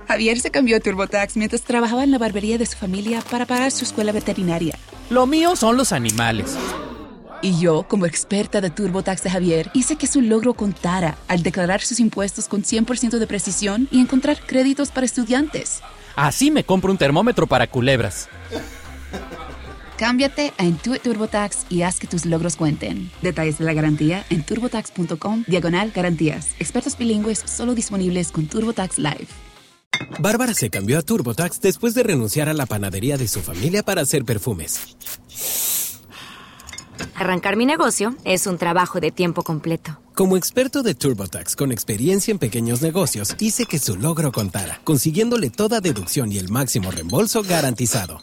Javier 0.07 0.39
se 0.39 0.51
cambió 0.51 0.77
a 0.77 0.79
TurboTax 0.79 1.37
mientras 1.37 1.63
trabajaba 1.63 2.03
en 2.03 2.11
la 2.11 2.17
barbería 2.17 2.57
de 2.57 2.65
su 2.65 2.77
familia 2.77 3.21
para 3.31 3.45
pagar 3.45 3.71
su 3.71 3.85
escuela 3.85 4.11
veterinaria. 4.11 4.77
Lo 5.09 5.25
mío 5.25 5.55
son 5.55 5.77
los 5.77 5.91
animales. 5.91 6.57
Y 7.41 7.59
yo, 7.59 7.83
como 7.87 8.05
experta 8.05 8.61
de 8.61 8.69
TurboTax 8.69 9.23
de 9.23 9.29
Javier, 9.29 9.71
hice 9.73 9.95
que 9.95 10.07
su 10.07 10.21
logro 10.21 10.53
contara 10.53 11.17
al 11.27 11.43
declarar 11.43 11.81
sus 11.81 11.99
impuestos 11.99 12.47
con 12.47 12.63
100% 12.63 13.19
de 13.19 13.27
precisión 13.27 13.87
y 13.91 13.99
encontrar 13.99 14.39
créditos 14.45 14.89
para 14.91 15.05
estudiantes. 15.05 15.81
Así 16.15 16.51
me 16.51 16.63
compro 16.63 16.91
un 16.91 16.97
termómetro 16.97 17.47
para 17.47 17.67
culebras. 17.67 18.29
Cámbiate 19.97 20.53
a 20.57 20.65
Intuit 20.65 21.01
TurboTax 21.01 21.67
y 21.69 21.83
haz 21.83 21.99
que 21.99 22.07
tus 22.07 22.25
logros 22.25 22.57
cuenten. 22.57 23.09
Detalles 23.21 23.57
de 23.59 23.65
la 23.65 23.73
garantía 23.73 24.25
en 24.29 24.43
turbotax.com 24.43 25.45
diagonal 25.47 25.91
garantías. 25.95 26.49
Expertos 26.59 26.97
bilingües 26.97 27.39
solo 27.45 27.75
disponibles 27.75 28.31
con 28.31 28.47
TurboTax 28.47 28.97
Live. 28.97 29.27
Bárbara 30.19 30.53
se 30.53 30.69
cambió 30.69 30.99
a 30.99 31.01
TurboTax 31.01 31.61
después 31.61 31.93
de 31.93 32.03
renunciar 32.03 32.49
a 32.49 32.53
la 32.53 32.65
panadería 32.65 33.17
de 33.17 33.27
su 33.27 33.41
familia 33.41 33.83
para 33.83 34.01
hacer 34.01 34.25
perfumes. 34.25 34.97
Arrancar 37.15 37.55
mi 37.55 37.65
negocio 37.65 38.15
es 38.23 38.47
un 38.47 38.57
trabajo 38.57 38.99
de 38.99 39.11
tiempo 39.11 39.43
completo. 39.43 39.99
Como 40.13 40.37
experto 40.37 40.81
de 40.83 40.95
TurboTax 40.95 41.55
con 41.55 41.71
experiencia 41.71 42.31
en 42.31 42.39
pequeños 42.39 42.81
negocios, 42.81 43.35
hice 43.39 43.65
que 43.65 43.79
su 43.79 43.97
logro 43.97 44.31
contara, 44.31 44.79
consiguiéndole 44.83 45.49
toda 45.49 45.81
deducción 45.81 46.31
y 46.31 46.37
el 46.37 46.49
máximo 46.49 46.91
reembolso 46.91 47.43
garantizado. 47.43 48.21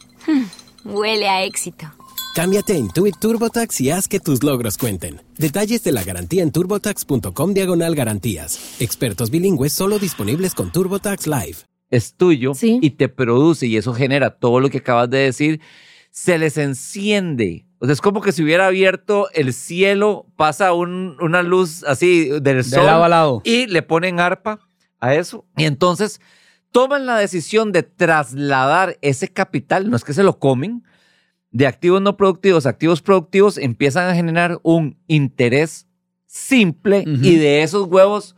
Huele 0.85 1.29
a 1.29 1.45
éxito. 1.45 1.87
Cámbiate 2.35 2.73
a 2.73 2.77
Intuit 2.79 3.15
TurboTax 3.19 3.81
y 3.83 3.91
haz 3.91 4.09
que 4.09 4.19
tus 4.19 4.43
logros 4.43 4.79
cuenten. 4.79 5.21
Detalles 5.37 5.85
de 5.85 5.93
la 5.93 6.03
garantía 6.03 6.43
en 6.43 6.51
turbotax.com 6.51 7.53
diagonal 7.53 7.95
garantías. 7.95 8.59
Expertos 8.81 9.31
bilingües 9.31 9.73
solo 9.75 9.99
disponibles 9.99 10.55
con 10.55 10.73
TurboTax 10.73 11.27
Live. 11.27 11.57
es 11.91 12.15
tuyo 12.15 12.55
Sí. 12.55 12.79
y 12.81 12.93
te 12.93 13.11
produce 13.11 13.67
y 13.67 13.77
eso 13.77 13.93
genera 13.93 14.31
todo 14.31 14.61
lo 14.61 14.71
que 14.71 14.79
acabas 14.79 15.11
de 15.11 15.19
decir, 15.19 15.61
se 16.11 16.39
les 16.39 16.57
enciende. 16.57 17.67
O 17.83 17.87
sea, 17.87 17.93
es 17.95 18.01
como 18.01 18.21
que 18.21 18.31
si 18.31 18.45
hubiera 18.45 18.69
abierto 18.69 19.29
el 19.35 19.53
cielo, 19.53 20.27
pasa 20.37 20.73
un- 20.73 21.17
una 21.21 21.43
luz 21.43 21.83
así 21.83 22.29
del 22.29 22.43
De 22.59 22.63
sol 22.63 22.87
lado 22.87 23.03
a 23.03 23.09
lado. 23.09 23.43
y 23.45 23.67
le 23.67 23.83
ponen 23.83 24.21
arpa 24.21 24.61
a 25.01 25.15
eso. 25.17 25.45
Y 25.57 25.65
entonces 25.65 26.21
toman 26.71 27.07
la 27.07 27.17
decisión 27.19 27.73
de 27.73 27.83
trasladar 27.83 28.99
ese 29.03 29.27
capital, 29.29 29.91
no 29.91 29.97
es 29.97 30.05
que 30.05 30.13
se 30.15 30.23
lo 30.23 30.39
comen, 30.39 30.85
de 31.51 31.67
activos 31.67 32.01
no 32.01 32.17
productivos 32.17 32.67
a 32.67 32.69
activos 32.71 33.03
productivos, 33.03 33.59
empiezan 33.59 34.09
a 34.09 34.15
generar 34.15 34.61
un 34.63 34.97
interés 35.09 35.89
simple 36.27 37.01
Ujú. 37.01 37.25
y 37.27 37.35
de 37.37 37.63
esos 37.65 37.89
huevos 37.89 38.37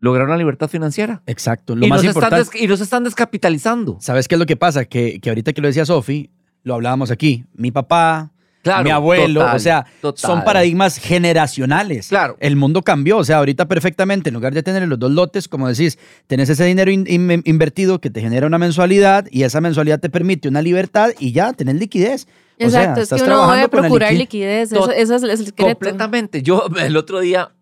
lograr 0.00 0.26
una 0.26 0.36
libertad 0.36 0.68
financiera. 0.68 1.22
Exacto. 1.26 1.74
Lo 1.76 1.86
y, 1.86 1.88
más 1.88 2.00
están 2.00 2.10
importante. 2.10 2.50
des- 2.50 2.62
y 2.62 2.66
nos 2.66 2.80
están 2.80 3.04
descapitalizando. 3.04 3.96
¿Sabes 4.00 4.26
qué 4.28 4.34
es 4.34 4.38
lo 4.40 4.44
que 4.46 4.56
pasa? 4.56 4.84
Que, 4.84 5.20
que 5.20 5.28
ahorita 5.30 5.52
que 5.52 5.60
lo 5.62 5.68
decía 5.68 5.86
Sofi, 5.86 6.30
lo 6.62 6.74
hablábamos 6.74 7.10
aquí. 7.10 7.44
Mi 7.54 7.70
papá, 7.70 8.32
Claro, 8.72 8.84
mi 8.84 8.90
abuelo, 8.90 9.40
total, 9.40 9.56
o 9.56 9.58
sea, 9.58 9.86
total. 10.00 10.18
son 10.30 10.44
paradigmas 10.44 10.98
generacionales. 10.98 12.08
Claro. 12.08 12.36
El 12.40 12.56
mundo 12.56 12.82
cambió, 12.82 13.18
o 13.18 13.24
sea, 13.24 13.38
ahorita 13.38 13.66
perfectamente, 13.68 14.30
en 14.30 14.34
lugar 14.34 14.52
de 14.54 14.62
tener 14.62 14.86
los 14.88 14.98
dos 14.98 15.10
lotes, 15.10 15.48
como 15.48 15.68
decís, 15.68 15.98
tenés 16.26 16.48
ese 16.48 16.64
dinero 16.64 16.90
in- 16.90 17.06
in- 17.08 17.42
invertido 17.44 18.00
que 18.00 18.10
te 18.10 18.20
genera 18.20 18.46
una 18.46 18.58
mensualidad 18.58 19.26
y 19.30 19.42
esa 19.44 19.60
mensualidad 19.60 20.00
te 20.00 20.10
permite 20.10 20.48
una 20.48 20.62
libertad 20.62 21.10
y 21.18 21.32
ya 21.32 21.52
tenés 21.52 21.76
liquidez. 21.76 22.26
O 22.58 22.70
sea, 22.70 22.80
Exacto, 22.80 23.00
es 23.00 23.02
estás 23.04 23.18
que 23.20 23.24
uno 23.26 23.34
trabajando 23.34 23.56
debe 23.56 23.68
procurar 23.68 24.12
liqui- 24.12 24.18
liquidez, 24.18 24.72
eso, 24.72 24.90
eso 24.90 25.14
es 25.16 25.22
el 25.22 25.36
secreto. 25.38 25.64
Completamente. 25.72 26.42
Yo 26.42 26.66
el 26.80 26.96
otro 26.96 27.20
día, 27.20 27.52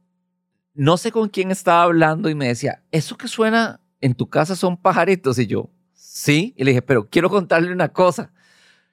no 0.74 0.96
sé 0.96 1.10
con 1.12 1.28
quién 1.28 1.50
estaba 1.50 1.82
hablando 1.82 2.28
y 2.30 2.34
me 2.34 2.46
decía, 2.48 2.82
eso 2.92 3.16
que 3.16 3.28
suena 3.28 3.80
en 4.00 4.14
tu 4.14 4.28
casa 4.28 4.54
son 4.54 4.76
pajaritos. 4.76 5.38
Y 5.38 5.46
yo, 5.46 5.68
sí. 5.92 6.54
Y 6.56 6.64
le 6.64 6.70
dije, 6.70 6.82
pero 6.82 7.08
quiero 7.08 7.28
contarle 7.28 7.72
una 7.72 7.88
cosa. 7.88 8.30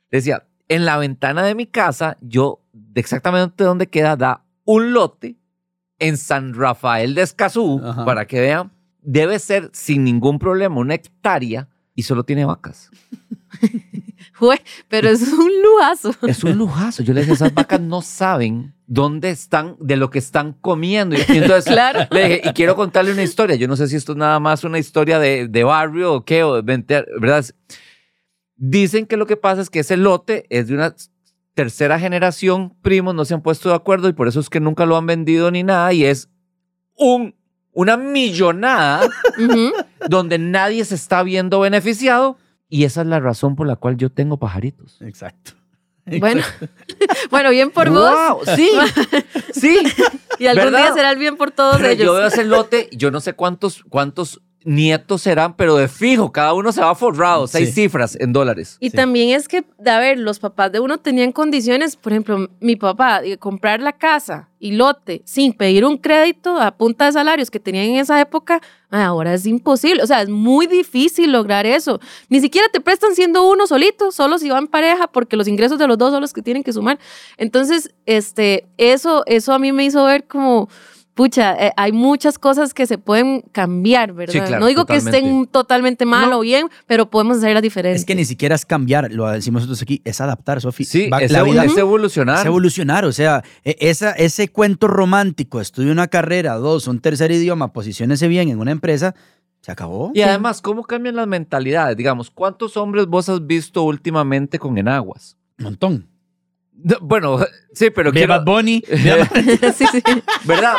Le 0.10 0.18
decía, 0.20 0.44
en 0.74 0.86
la 0.86 0.98
ventana 0.98 1.44
de 1.44 1.56
mi 1.56 1.66
casa, 1.68 2.18
yo, 2.22 2.62
de 2.74 3.02
exactamente 3.02 3.64
donde 3.64 3.88
queda, 3.88 4.16
da 4.16 4.44
un 4.66 4.94
lote 4.94 5.36
en 6.00 6.18
San 6.18 6.54
Rafael 6.54 7.14
de 7.14 7.22
Escazú, 7.24 7.82
Ajá. 7.84 8.06
para 8.06 8.26
que 8.26 8.40
vean, 8.40 8.72
debe 9.02 9.38
ser 9.40 9.70
sin 9.74 10.04
ningún 10.04 10.40
problema 10.40 10.78
una 10.78 10.96
hectárea 10.96 11.68
y 11.96 12.04
solo 12.04 12.24
tiene 12.24 12.46
vacas. 12.46 12.90
Jue, 14.36 14.60
pero 14.88 15.10
es 15.10 15.22
un 15.34 15.52
lujazo. 15.62 16.16
Es 16.28 16.44
un 16.44 16.58
lujazo. 16.58 17.04
Yo 17.04 17.14
le 17.14 17.20
decía, 17.22 17.34
esas 17.36 17.54
vacas 17.54 17.80
no 17.82 18.02
saben 18.02 18.74
dónde 18.88 19.30
están, 19.30 19.76
de 19.80 19.98
lo 19.98 20.10
que 20.10 20.20
están 20.20 20.54
comiendo. 20.54 21.16
Y 21.16 21.38
entonces 21.38 21.66
Claro. 21.72 22.02
le 22.12 22.24
dije, 22.24 22.42
y 22.46 22.54
quiero 22.54 22.76
contarle 22.76 23.12
una 23.14 23.24
historia. 23.24 23.56
Yo 23.56 23.68
no 23.68 23.76
sé 23.76 23.88
si 23.88 23.96
esto 23.96 24.14
es 24.14 24.18
nada 24.18 24.40
más 24.40 24.64
una 24.64 24.80
historia 24.80 25.20
de, 25.20 25.48
de 25.48 25.64
barrio 25.64 26.14
o 26.14 26.26
qué, 26.26 26.44
o 26.44 26.56
de 26.56 26.62
vente- 26.64 27.06
¿verdad? 27.20 27.46
Dicen 28.64 29.08
que 29.08 29.18
lo 29.18 29.26
que 29.26 29.38
pasa 29.38 29.60
es 29.60 29.72
que 29.72 29.80
ese 29.80 29.98
lote 29.98 30.46
es 30.52 30.68
de 30.68 30.76
una 30.76 30.96
tercera 31.56 31.98
generación, 32.00 32.76
primos 32.84 33.16
no 33.16 33.26
se 33.26 33.34
han 33.34 33.42
puesto 33.42 33.70
de 33.70 33.76
acuerdo 33.76 34.08
y 34.08 34.14
por 34.14 34.28
eso 34.28 34.40
es 34.40 34.52
que 34.52 34.60
nunca 34.60 34.86
lo 34.86 34.98
han 34.98 35.08
vendido 35.08 35.50
ni 35.50 35.64
nada 35.64 35.92
y 35.94 36.06
es 36.06 36.30
un, 36.96 37.34
una 37.72 37.98
millonada 37.98 39.10
donde 40.08 40.38
nadie 40.38 40.86
se 40.86 40.94
está 40.94 41.24
viendo 41.24 41.60
beneficiado 41.60 42.38
y 42.70 42.84
esa 42.84 43.02
es 43.02 43.08
la 43.08 43.20
razón 43.20 43.56
por 43.56 43.66
la 43.66 43.78
cual 43.78 43.98
yo 43.98 44.12
tengo 44.12 44.38
pajaritos. 44.38 45.02
Exacto. 45.02 45.54
Bueno, 46.06 46.44
bueno, 47.32 47.50
bien 47.50 47.72
por 47.72 47.90
vos. 47.90 48.12
¡Wow! 48.14 48.56
Sí, 48.56 48.70
sí. 49.54 49.80
Y 50.40 50.48
algún 50.48 50.66
¿Verdad? 50.66 50.80
día 50.86 50.94
será 50.94 51.12
el 51.12 51.18
bien 51.20 51.36
por 51.36 51.52
todos 51.52 51.78
Pero 51.78 51.90
ellos. 51.90 52.06
yo 52.06 52.14
veo 52.14 52.28
ese 52.28 52.44
lote, 52.44 52.90
yo 52.94 53.10
no 53.12 53.22
sé 53.22 53.34
cuántos, 53.34 53.84
cuántos 53.90 54.42
nietos 54.64 55.22
serán, 55.24 55.56
pero 55.56 55.76
de 55.76 55.88
fijo, 55.88 56.32
cada 56.32 56.54
uno 56.54 56.72
se 56.72 56.82
va 56.82 56.94
forrado, 56.96 57.48
seis 57.48 57.70
Sí. 57.70 57.84
cifras 57.84 58.16
en 58.20 58.32
dólares. 58.34 58.78
Y 58.80 58.92
también 58.92 59.30
es 59.36 59.48
que, 59.48 59.64
a 59.86 60.00
ver, 60.00 60.20
los 60.20 60.40
papás 60.40 60.72
de 60.72 60.80
uno 60.80 60.98
tenían 61.00 61.32
condiciones, 61.32 61.96
por 61.96 62.12
ejemplo, 62.12 62.50
mi 62.60 62.76
papá, 62.76 63.22
de 63.22 63.38
comprar 63.38 63.82
la 63.82 63.94
casa 63.94 64.50
y 64.60 64.74
lote 64.74 65.24
sin 65.26 65.54
pedir 65.54 65.84
un 65.86 65.98
crédito 65.98 66.60
a 66.60 66.72
punta 66.72 67.06
de 67.06 67.14
salarios 67.14 67.50
que 67.50 67.60
tenían 67.60 67.86
en 67.86 67.96
esa 67.96 68.22
época, 68.22 68.62
ah, 68.92 69.06
ahora 69.06 69.34
es 69.34 69.48
imposible. 69.48 70.04
O 70.04 70.08
sea, 70.08 70.22
es 70.22 70.30
muy 70.30 70.68
difícil 70.68 71.32
lograr 71.32 71.66
eso. 71.66 72.00
Ni 72.30 72.40
siquiera 72.40 72.68
te 72.72 72.80
prestan 72.80 73.16
siendo 73.16 73.50
uno 73.50 73.66
solito, 73.66 74.12
solo 74.12 74.38
si 74.38 74.50
van 74.50 74.68
pareja, 74.68 75.08
porque 75.08 75.36
los 75.38 75.48
ingresos 75.48 75.80
de 75.80 75.88
los 75.88 75.98
dos 75.98 76.12
son 76.12 76.22
los 76.22 76.34
que 76.34 76.44
tienen 76.44 76.64
que 76.64 76.74
sumar. 76.74 77.00
Entonces, 77.38 77.92
este, 78.06 78.68
eso, 78.78 79.24
eso 79.26 79.54
a 79.54 79.58
mí 79.60 79.72
me 79.72 79.86
hizo 79.86 80.04
ver 80.04 80.28
como 80.28 80.70
pucha, 81.14 81.56
eh, 81.68 81.72
hay 81.78 81.92
muchas 81.92 82.40
cosas 82.40 82.74
que 82.74 82.86
se 82.88 82.98
pueden 82.98 83.42
cambiar, 83.52 84.14
¿verdad? 84.14 84.34
Sí, 84.34 84.40
claro, 84.40 84.60
no 84.60 84.68
digo 84.68 84.86
que 84.86 84.94
totalmente. 84.96 85.18
estén 85.18 85.48
totalmente 85.48 86.06
mal 86.06 86.32
o 86.34 86.40
bien, 86.40 86.68
pero 86.88 87.10
podemos 87.10 87.38
hacerlas 87.38 87.62
diferentes. 87.62 88.02
Es 88.02 88.06
que 88.06 88.16
ni 88.16 88.26
siquiera 88.26 88.56
es 88.56 88.66
cambiar, 88.66 89.12
lo 89.12 89.28
decimos 89.30 89.64
nosotros 89.64 89.82
aquí, 89.82 90.02
es 90.06 90.22
adaptar, 90.22 90.62
Sofi. 90.62 90.84
Sí, 90.86 91.10
Va- 91.10 91.20
es, 91.20 91.32
la 91.32 91.44
vida 91.44 91.66
es 91.66 91.78
evolucionar. 91.78 92.40
es 92.40 92.46
evolucionar, 92.46 93.06
o 93.06 93.12
sea, 93.12 93.44
e- 93.64 93.76
esa, 93.80 94.12
ese 94.12 94.48
cuento 94.50 94.88
romántico, 94.88 95.60
estudia 95.62 95.92
una 95.92 96.08
carrera, 96.08 96.56
dos, 96.56 96.88
un 96.88 97.00
tercer 97.00 97.32
idioma, 97.32 97.74
posiciónese 97.74 98.28
bien 98.28 98.50
en 98.50 98.60
una 98.60 98.72
empresa, 98.72 99.14
se 99.62 99.72
acabó. 99.72 100.12
Y 100.16 100.22
además, 100.22 100.62
¿cómo 100.62 100.84
cambian 100.84 101.16
las 101.16 101.28
mentalidades? 101.28 101.96
Digamos, 101.96 102.32
¿cuántos 102.32 102.78
hombres 102.78 103.06
vos 103.06 103.30
has 103.30 103.46
visto 103.46 103.84
últimamente 103.84 104.58
con 104.58 104.78
enaguas? 104.78 105.38
Un 105.60 105.66
montón. 105.66 106.08
No, 106.74 106.98
Bueno, 107.02 107.40
sí, 107.74 107.90
pero 107.90 108.12
Ve 108.12 108.20
quiero, 108.20 108.34
Bad 108.34 108.46
Bunny, 108.46 108.84
sí, 109.76 109.86
sí. 109.92 110.02
¿verdad? 110.46 110.76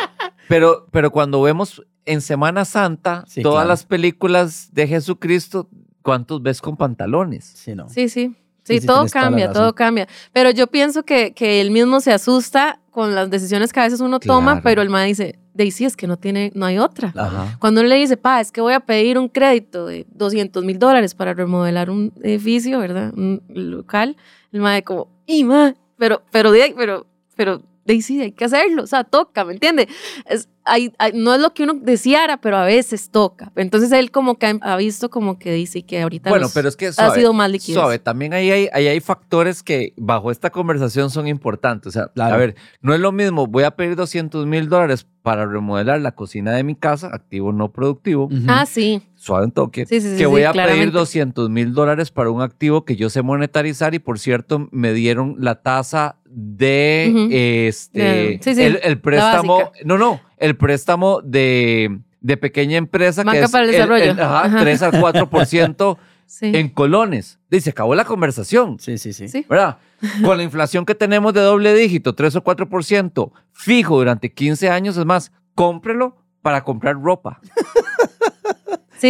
Pero, 0.47 0.87
pero 0.91 1.11
cuando 1.11 1.41
vemos 1.41 1.81
en 2.05 2.21
Semana 2.21 2.65
Santa 2.65 3.23
Sí, 3.27 3.41
todas 3.41 3.57
claro. 3.57 3.69
las 3.69 3.85
películas 3.85 4.69
de 4.73 4.87
Jesucristo, 4.87 5.69
¿cuántos 6.01 6.41
ves 6.41 6.61
con 6.61 6.75
pantalones? 6.77 7.45
Sí, 7.45 7.75
no. 7.75 7.89
Sí, 7.89 8.09
sí. 8.09 8.35
Sí, 8.63 8.79
todo 8.79 9.05
cambia, 9.11 9.51
todo 9.51 9.75
cambia. 9.75 10.07
Pero 10.31 10.49
yo 10.49 10.67
pienso 10.67 11.03
que, 11.03 11.33
que 11.33 11.59
él 11.59 11.69
mismo 11.71 11.99
se 11.99 12.13
asusta 12.13 12.79
con 12.91 13.13
las 13.13 13.29
decisiones 13.29 13.73
que 13.73 13.79
a 13.81 13.83
veces 13.83 13.99
uno 13.99 14.19
toma, 14.21 14.61
pero 14.61 14.81
el 14.81 14.89
ma 14.89 15.03
dice, 15.03 15.37
Daisy, 15.53 15.83
es 15.83 15.97
que 15.97 16.07
no 16.07 16.15
tiene, 16.17 16.51
no 16.55 16.65
hay 16.65 16.77
otra. 16.77 17.11
Ajá. 17.15 17.57
Cuando 17.59 17.81
uno 17.81 17.89
le 17.89 17.95
dice, 17.97 18.15
pa, 18.15 18.39
es 18.39 18.51
que 18.53 18.61
voy 18.61 18.73
a 18.73 18.79
pedir 18.79 19.17
un 19.17 19.27
crédito 19.27 19.87
de 19.87 20.05
200 20.11 20.63
mil 20.63 20.79
dólares 20.79 21.13
para 21.13 21.33
remodelar 21.33 21.89
un 21.89 22.13
edificio, 22.23 22.79
¿verdad? 22.79 23.11
Un 23.17 23.41
local, 23.49 24.15
el 24.53 24.61
ma 24.61 24.73
de 24.75 24.83
como, 24.83 25.09
y 25.25 25.43
ma, 25.43 25.75
pero, 26.03 26.21
pero, 26.31 26.51
pero, 26.75 27.05
pero, 27.35 27.61
Daisy, 27.85 28.21
hay 28.21 28.31
que 28.31 28.45
hacerlo, 28.45 28.83
o 28.83 28.87
sea, 28.87 29.03
toca, 29.03 29.43
¿me 29.43 29.53
entiende? 29.53 29.87
Es, 30.25 30.47
hay, 30.65 30.93
hay- 30.99 31.11
no 31.13 31.33
es 31.35 31.41
lo 31.41 31.53
que 31.53 31.63
uno 31.63 31.73
deseara, 31.73 32.37
pero 32.37 32.55
a 32.55 32.63
veces 32.63 33.09
toca. 33.09 33.51
Entonces 33.57 33.91
él 33.91 34.09
como 34.11 34.37
que 34.39 34.45
ha, 34.45 34.57
ha 34.61 34.77
visto 34.77 35.09
como 35.09 35.37
que 35.37 35.51
dice 35.51 35.81
que 35.83 36.01
ahorita 36.01 36.29
Bueno, 36.29 36.43
los- 36.45 36.53
pero 36.53 36.69
es 36.69 36.77
que 36.77 36.87
ha 36.87 36.93
suave, 36.93 37.19
sido 37.19 37.33
más 37.33 37.51
liquidez. 37.51 37.73
suave, 37.75 37.99
también 37.99 38.33
ahí 38.33 38.49
hay, 38.51 38.69
ahí 38.71 38.87
hay 38.87 38.99
factores 39.01 39.61
que 39.63 39.93
bajo 39.97 40.31
esta 40.31 40.49
conversación 40.49 41.09
son 41.09 41.27
importantes. 41.27 41.87
O 41.87 41.91
sea, 41.91 42.07
Claro. 42.07 42.35
a 42.35 42.37
ver, 42.37 42.55
no 42.81 42.93
es 42.93 43.01
lo 43.01 43.11
mismo, 43.11 43.47
voy 43.47 43.63
a 43.65 43.71
pedir 43.71 43.97
200 43.97 44.45
mil 44.45 44.69
dólares 44.69 45.05
para 45.21 45.45
remodelar 45.45 45.99
la 45.99 46.13
cocina 46.13 46.53
de 46.53 46.63
mi 46.63 46.75
casa, 46.75 47.09
activo 47.13 47.51
no 47.51 47.71
productivo. 47.73 48.29
Ah, 48.47 48.65
sí. 48.65 49.01
Suave 49.23 49.45
un 49.45 49.51
toque, 49.51 49.85
Sí, 49.85 50.01
sí, 50.01 50.07
sí, 50.09 50.11
que 50.13 50.17
sí, 50.17 50.25
voy 50.25 50.43
a 50.43 50.51
pedir 50.51 50.65
claramente. 50.65 50.91
200 50.97 51.49
mil 51.49 51.73
dólares 51.73 52.11
para 52.11 52.29
un 52.29 52.41
activo 52.41 52.83
que 52.83 52.95
yo 52.97 53.09
sé 53.09 53.21
monetarizar 53.21 53.93
y 53.93 53.99
por 53.99 54.19
cierto 54.19 54.67
me 54.71 54.91
dieron 54.91 55.35
la 55.39 55.61
tasa 55.61 56.17
de 56.25 57.67
este 57.77 57.99
De- 58.01 58.39
sí, 58.41 58.55
sí, 58.55 58.61
el, 58.63 58.79
el 58.83 58.99
préstamo, 58.99 59.71
no, 59.85 59.97
no, 59.97 60.19
el 60.37 60.57
préstamo 60.57 61.21
de, 61.21 61.99
de 62.19 62.37
pequeña 62.37 62.77
empresa 62.77 63.23
Banca 63.23 63.39
que 63.39 63.45
es 63.45 63.51
para 63.51 63.63
el 63.65 63.71
desarrollo. 63.71 64.11
ajá, 64.11 64.45
Ajá. 64.45 64.59
3 64.59 64.81
al 64.83 64.91
4% 64.93 65.97
Sí. 66.25 66.51
en 66.55 66.69
colones. 66.69 67.37
Dice, 67.51 67.69
acabó 67.69 67.93
la 67.93 68.05
conversación. 68.05 68.79
Sí, 68.79 68.97
sí, 68.97 69.13
sí. 69.13 69.27
Sí. 69.27 69.45
¿Verdad? 69.47 69.77
Con 70.23 70.35
la 70.37 70.43
inflación 70.43 70.83
que 70.83 70.95
tenemos 70.95 71.31
de 71.33 71.41
doble 71.41 71.75
dígito, 71.75 72.15
3 72.15 72.37
o 72.37 72.43
4%, 72.43 73.31
fijo 73.51 73.97
durante 73.97 74.31
15 74.33 74.69
años, 74.69 74.97
es 74.97 75.05
más, 75.05 75.31
cómprelo 75.53 76.17
para 76.41 76.63
comprar 76.63 76.95
ropa. 76.99 77.39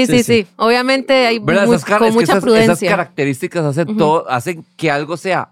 Sí, 0.05 0.17
Sí, 0.17 0.23
sí. 0.23 0.47
Obviamente 0.57 1.13
hay 1.27 1.39
muy- 1.39 1.53
Esas, 1.55 1.85
con 1.85 2.07
es 2.07 2.13
mucha 2.13 2.23
esas- 2.33 2.43
prudencia. 2.43 2.73
esas 2.73 2.89
características 2.89 3.63
hacen, 3.65 3.95
todo, 3.97 4.29
hacen 4.29 4.65
que 4.75 4.89
algo 4.91 5.17
sea 5.17 5.49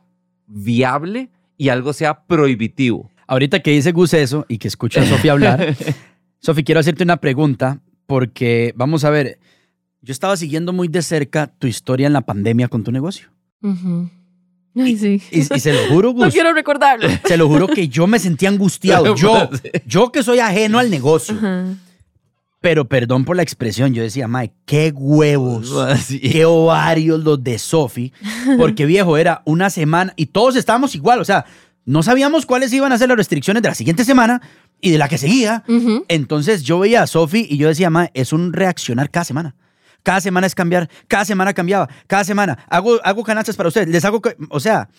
viable 0.47 1.29
y 1.57 1.69
algo 1.69 1.93
sea 1.93 2.21
prohibitivo. 2.23 3.09
Ahorita 3.27 3.59
que 3.61 3.71
dice 3.71 3.91
Gus 3.91 4.13
eso 4.13 4.45
y 4.49 4.57
que 4.57 4.67
escucha 4.67 5.01
a 5.01 5.05
Sofía 5.05 5.31
hablar, 5.33 5.59
Sofía, 6.39 6.63
quiero 6.63 6.79
hacerte 6.81 7.03
una 7.03 7.17
pregunta 7.17 7.79
porque, 8.07 8.73
vamos 8.75 9.03
a 9.05 9.09
ver, 9.09 9.37
yo 10.01 10.11
estaba 10.11 10.35
siguiendo 10.35 10.73
muy 10.73 10.87
de 10.87 11.01
cerca 11.03 11.47
tu 11.47 11.67
historia 11.67 12.07
en 12.07 12.13
la 12.13 12.21
pandemia 12.21 12.67
con 12.67 12.83
tu 12.83 12.91
negocio. 12.91 13.29
Ay, 14.75 14.97
sí. 14.97 15.21
Y, 15.31 15.39
y 15.39 15.59
se 15.59 15.73
lo 15.73 15.87
juro, 15.89 16.13
No 16.15 16.25
Gus, 16.25 16.33
quiero 16.33 16.53
recordarlo. 16.53 17.07
se 17.25 17.37
lo 17.37 17.47
juro 17.47 17.67
que 17.67 17.87
yo 17.87 18.07
me 18.07 18.19
sentía 18.19 18.49
angustiado. 18.49 19.15
Yo, 19.15 19.49
yo 19.85 20.11
que 20.11 20.23
soy 20.23 20.39
ajeno 20.39 20.79
al 20.79 20.89
negocio. 20.89 21.35
Ajá. 21.35 21.65
Pero 22.61 22.87
perdón 22.87 23.25
por 23.25 23.35
la 23.35 23.41
expresión, 23.41 23.93
yo 23.93 24.03
decía, 24.03 24.27
mae, 24.27 24.53
qué 24.65 24.93
huevos, 24.95 25.73
Sí. 26.05 26.19
qué 26.19 26.45
ovarios 26.45 27.23
los 27.23 27.43
de 27.43 27.57
Sofi. 27.57 28.13
Porque 28.57 28.85
viejo, 28.85 29.17
era 29.17 29.41
una 29.45 29.69
semana 29.71 30.13
y 30.15 30.27
todos 30.27 30.55
estábamos 30.55 30.93
igual. 30.95 31.19
O 31.19 31.25
sea, 31.25 31.45
no 31.85 32.03
sabíamos 32.03 32.45
cuáles 32.45 32.71
iban 32.71 32.91
a 32.93 32.97
ser 32.99 33.09
las 33.09 33.17
restricciones 33.17 33.63
de 33.63 33.69
la 33.69 33.75
siguiente 33.75 34.05
semana 34.05 34.41
y 34.79 34.91
de 34.91 34.99
la 34.99 35.09
que 35.09 35.17
seguía. 35.17 35.63
Entonces 36.07 36.61
yo 36.61 36.77
veía 36.79 37.01
a 37.01 37.07
Sofi 37.07 37.47
y 37.49 37.57
yo 37.57 37.67
decía, 37.67 37.89
mae, 37.89 38.11
es 38.13 38.31
un 38.31 38.53
reaccionar 38.53 39.09
cada 39.09 39.23
semana. 39.23 39.55
Cada 40.03 40.21
semana 40.21 40.47
es 40.47 40.55
cambiar, 40.55 40.89
cada 41.07 41.25
semana 41.25 41.53
cambiaba, 41.53 41.87
cada 42.07 42.23
semana 42.23 42.57
hago, 42.69 42.99
hago 43.03 43.23
canastas 43.23 43.55
para 43.55 43.69
ustedes, 43.69 43.87
les 43.87 44.03
hago, 44.03 44.19
o 44.49 44.59
sea, 44.59 44.89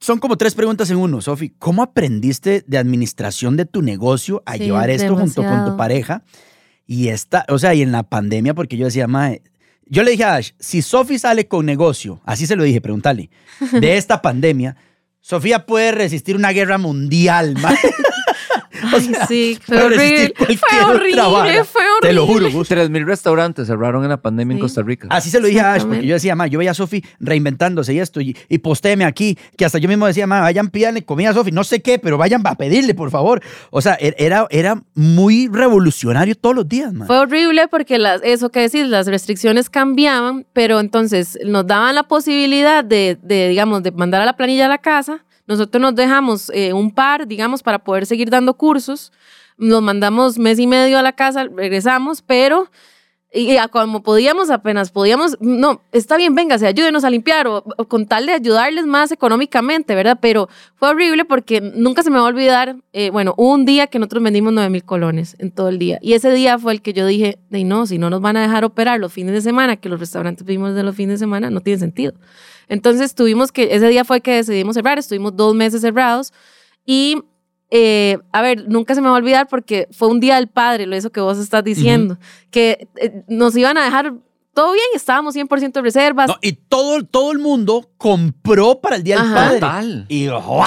son 0.00 0.18
como 0.18 0.36
tres 0.36 0.52
preguntas 0.54 0.90
en 0.90 0.96
uno, 0.96 1.20
Sofi. 1.20 1.52
¿Cómo 1.60 1.80
aprendiste 1.82 2.64
de 2.66 2.76
administración 2.78 3.56
de 3.56 3.66
tu 3.66 3.82
negocio 3.82 4.42
a 4.46 4.54
Sí, 4.54 4.60
llevar 4.64 4.90
esto 4.90 5.16
junto 5.16 5.42
con 5.44 5.64
tu 5.64 5.76
pareja? 5.76 6.22
Y 6.90 7.08
esta, 7.08 7.44
o 7.50 7.58
sea, 7.58 7.74
y 7.74 7.82
en 7.82 7.92
la 7.92 8.02
pandemia, 8.02 8.54
porque 8.54 8.78
yo 8.78 8.86
decía, 8.86 9.06
mae, 9.06 9.42
yo 9.84 10.02
le 10.02 10.12
dije 10.12 10.24
a 10.24 10.36
Ash, 10.36 10.52
si 10.58 10.80
Sofi 10.80 11.18
sale 11.18 11.46
con 11.46 11.66
negocio, 11.66 12.22
así 12.24 12.46
se 12.46 12.56
lo 12.56 12.64
dije, 12.64 12.80
preguntarle, 12.80 13.28
de 13.72 13.96
esta 13.98 14.22
pandemia, 14.22 14.74
Sofía 15.20 15.66
puede 15.66 15.92
resistir 15.92 16.34
una 16.34 16.50
guerra 16.50 16.78
mundial, 16.78 17.54
mae. 17.60 17.76
O 18.92 18.96
Ay, 18.96 19.02
sea, 19.02 19.26
sí, 19.26 19.58
fue 19.62 19.82
horrible. 19.82 20.34
Fue 20.36 20.84
horrible, 20.84 21.64
fue 21.64 21.82
Te 22.00 22.12
lo 22.12 22.26
juro, 22.26 22.46
horrible. 22.46 22.58
Gus. 22.58 22.70
3.000 22.70 23.04
restaurantes 23.04 23.66
cerraron 23.66 24.02
en 24.04 24.10
la 24.10 24.20
pandemia 24.22 24.54
en. 24.54 24.60
Costa 24.60 24.82
Rica. 24.82 25.08
Así 25.10 25.30
se 25.30 25.40
lo 25.40 25.46
dije 25.46 25.60
a 25.60 25.74
Ash, 25.74 25.82
porque 25.84 26.06
yo 26.06 26.14
decía, 26.14 26.34
ma, 26.34 26.46
yo 26.46 26.58
veía 26.58 26.70
a 26.70 26.74
Sofi 26.74 27.02
reinventándose 27.20 27.92
y 27.94 27.98
esto, 28.00 28.20
y, 28.20 28.36
y 28.48 28.58
postéeme 28.58 29.04
aquí, 29.04 29.36
que 29.56 29.64
hasta 29.64 29.78
yo 29.78 29.88
mismo 29.88 30.06
decía, 30.06 30.26
ma, 30.26 30.40
vayan, 30.40 30.68
pídanle 30.70 31.04
comida 31.04 31.30
a 31.30 31.34
Sofi, 31.34 31.52
no 31.52 31.64
sé 31.64 31.80
qué, 31.82 31.98
pero 31.98 32.18
vayan 32.18 32.46
a 32.46 32.54
pedirle, 32.54 32.94
por 32.94 33.10
favor. 33.10 33.42
O 33.70 33.80
sea, 33.80 33.96
er- 33.98 34.14
era, 34.18 34.46
era 34.50 34.82
muy 34.94 35.48
revolucionario 35.48 36.34
todos 36.34 36.54
los 36.56 36.68
días, 36.68 36.92
ma. 36.92 37.06
Fue 37.06 37.18
horrible 37.18 37.68
porque 37.68 37.98
las, 37.98 38.20
eso 38.22 38.50
que 38.50 38.60
decís, 38.60 38.86
las 38.86 39.06
restricciones 39.06 39.70
cambiaban, 39.70 40.46
pero 40.52 40.80
entonces 40.80 41.38
nos 41.44 41.66
daban 41.66 41.94
la 41.94 42.04
posibilidad 42.04 42.84
de, 42.84 43.18
de, 43.22 43.48
digamos, 43.48 43.82
de 43.82 43.92
mandar 43.92 44.22
a 44.22 44.24
la 44.24 44.36
planilla 44.36 44.66
a 44.66 44.68
la 44.68 44.78
casa. 44.78 45.24
Nosotros 45.48 45.80
nos 45.80 45.94
dejamos 45.94 46.50
eh, 46.54 46.72
un 46.72 46.94
par, 46.94 47.26
digamos, 47.26 47.62
para 47.62 47.80
poder 47.80 48.06
seguir 48.06 48.30
dando 48.30 48.54
cursos. 48.54 49.12
Nos 49.56 49.82
mandamos 49.82 50.38
mes 50.38 50.58
y 50.60 50.68
medio 50.68 50.98
a 50.98 51.02
la 51.02 51.12
casa, 51.12 51.48
regresamos, 51.52 52.22
pero 52.22 52.70
y 53.32 53.58
a 53.58 53.68
como 53.68 54.02
podíamos, 54.02 54.48
apenas 54.48 54.90
podíamos, 54.90 55.36
no, 55.40 55.82
está 55.92 56.16
bien, 56.16 56.34
véngase, 56.34 56.66
ayúdenos 56.66 57.04
a 57.04 57.10
limpiar 57.10 57.46
o, 57.46 57.62
con 57.86 58.06
tal 58.06 58.24
de 58.24 58.32
ayudarles 58.32 58.86
más 58.86 59.12
económicamente, 59.12 59.94
¿verdad? 59.94 60.18
Pero 60.20 60.48
fue 60.76 60.88
horrible 60.88 61.26
porque 61.26 61.60
nunca 61.60 62.02
se 62.02 62.10
me 62.10 62.16
va 62.16 62.22
a 62.22 62.28
olvidar, 62.28 62.76
eh, 62.94 63.10
bueno, 63.10 63.34
un 63.36 63.66
día 63.66 63.88
que 63.88 63.98
nosotros 63.98 64.22
vendimos 64.22 64.54
9 64.54 64.70
mil 64.70 64.82
colones 64.82 65.36
en 65.38 65.50
todo 65.50 65.68
el 65.68 65.78
día. 65.78 65.98
Y 66.00 66.14
ese 66.14 66.32
día 66.32 66.58
fue 66.58 66.72
el 66.72 66.80
que 66.80 66.94
yo 66.94 67.06
dije, 67.06 67.38
de 67.50 67.64
no, 67.64 67.86
si 67.86 67.98
no 67.98 68.08
nos 68.08 68.22
van 68.22 68.38
a 68.38 68.42
dejar 68.42 68.64
operar 68.64 68.98
los 68.98 69.12
fines 69.12 69.34
de 69.34 69.42
semana, 69.42 69.76
que 69.76 69.90
los 69.90 70.00
restaurantes 70.00 70.46
vivimos 70.46 70.74
de 70.74 70.82
los 70.82 70.96
fines 70.96 71.14
de 71.14 71.18
semana, 71.18 71.50
no 71.50 71.60
tiene 71.60 71.78
sentido. 71.80 72.14
Entonces 72.68 73.14
tuvimos 73.14 73.52
que, 73.52 73.74
ese 73.74 73.88
día 73.88 74.04
fue 74.04 74.20
que 74.20 74.32
decidimos 74.36 74.74
cerrar, 74.74 74.98
estuvimos 74.98 75.34
dos 75.36 75.54
meses 75.54 75.80
cerrados 75.80 76.32
y 76.84 77.22
eh, 77.70 78.18
a 78.32 78.40
ver, 78.40 78.66
nunca 78.68 78.94
se 78.94 79.00
me 79.02 79.08
va 79.08 79.14
a 79.14 79.18
olvidar 79.18 79.46
porque 79.48 79.88
fue 79.90 80.08
un 80.08 80.20
día 80.20 80.36
del 80.36 80.48
padre, 80.48 80.86
lo 80.86 80.96
eso 80.96 81.10
que 81.10 81.20
vos 81.20 81.38
estás 81.38 81.62
diciendo, 81.64 82.18
que 82.50 82.88
eh, 82.96 83.22
nos 83.28 83.54
iban 83.56 83.76
a 83.76 83.84
dejar 83.84 84.14
todo 84.54 84.72
bien, 84.72 84.86
estábamos 84.94 85.36
100% 85.36 85.72
de 85.72 85.82
reservas, 85.82 86.28
No, 86.28 86.36
y 86.42 86.52
todo, 86.52 87.04
todo 87.04 87.30
el 87.30 87.38
mundo 87.38 87.90
compró 87.96 88.80
para 88.80 88.96
el 88.96 89.04
Día 89.04 89.16
del 89.18 89.26
Ajá. 89.26 89.34
Padre. 89.34 89.60
Total. 89.60 90.06
Y 90.08 90.26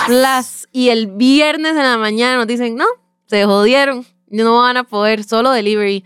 las- 0.09 0.67
y 0.71 0.89
el 0.89 1.07
viernes 1.07 1.71
en 1.71 1.83
la 1.83 1.97
mañana 1.97 2.37
nos 2.37 2.47
dicen, 2.47 2.75
no, 2.75 2.85
se 3.25 3.43
jodieron, 3.45 4.05
no 4.29 4.61
van 4.61 4.77
a 4.77 4.83
poder, 4.85 5.23
solo 5.23 5.51
delivery. 5.51 6.05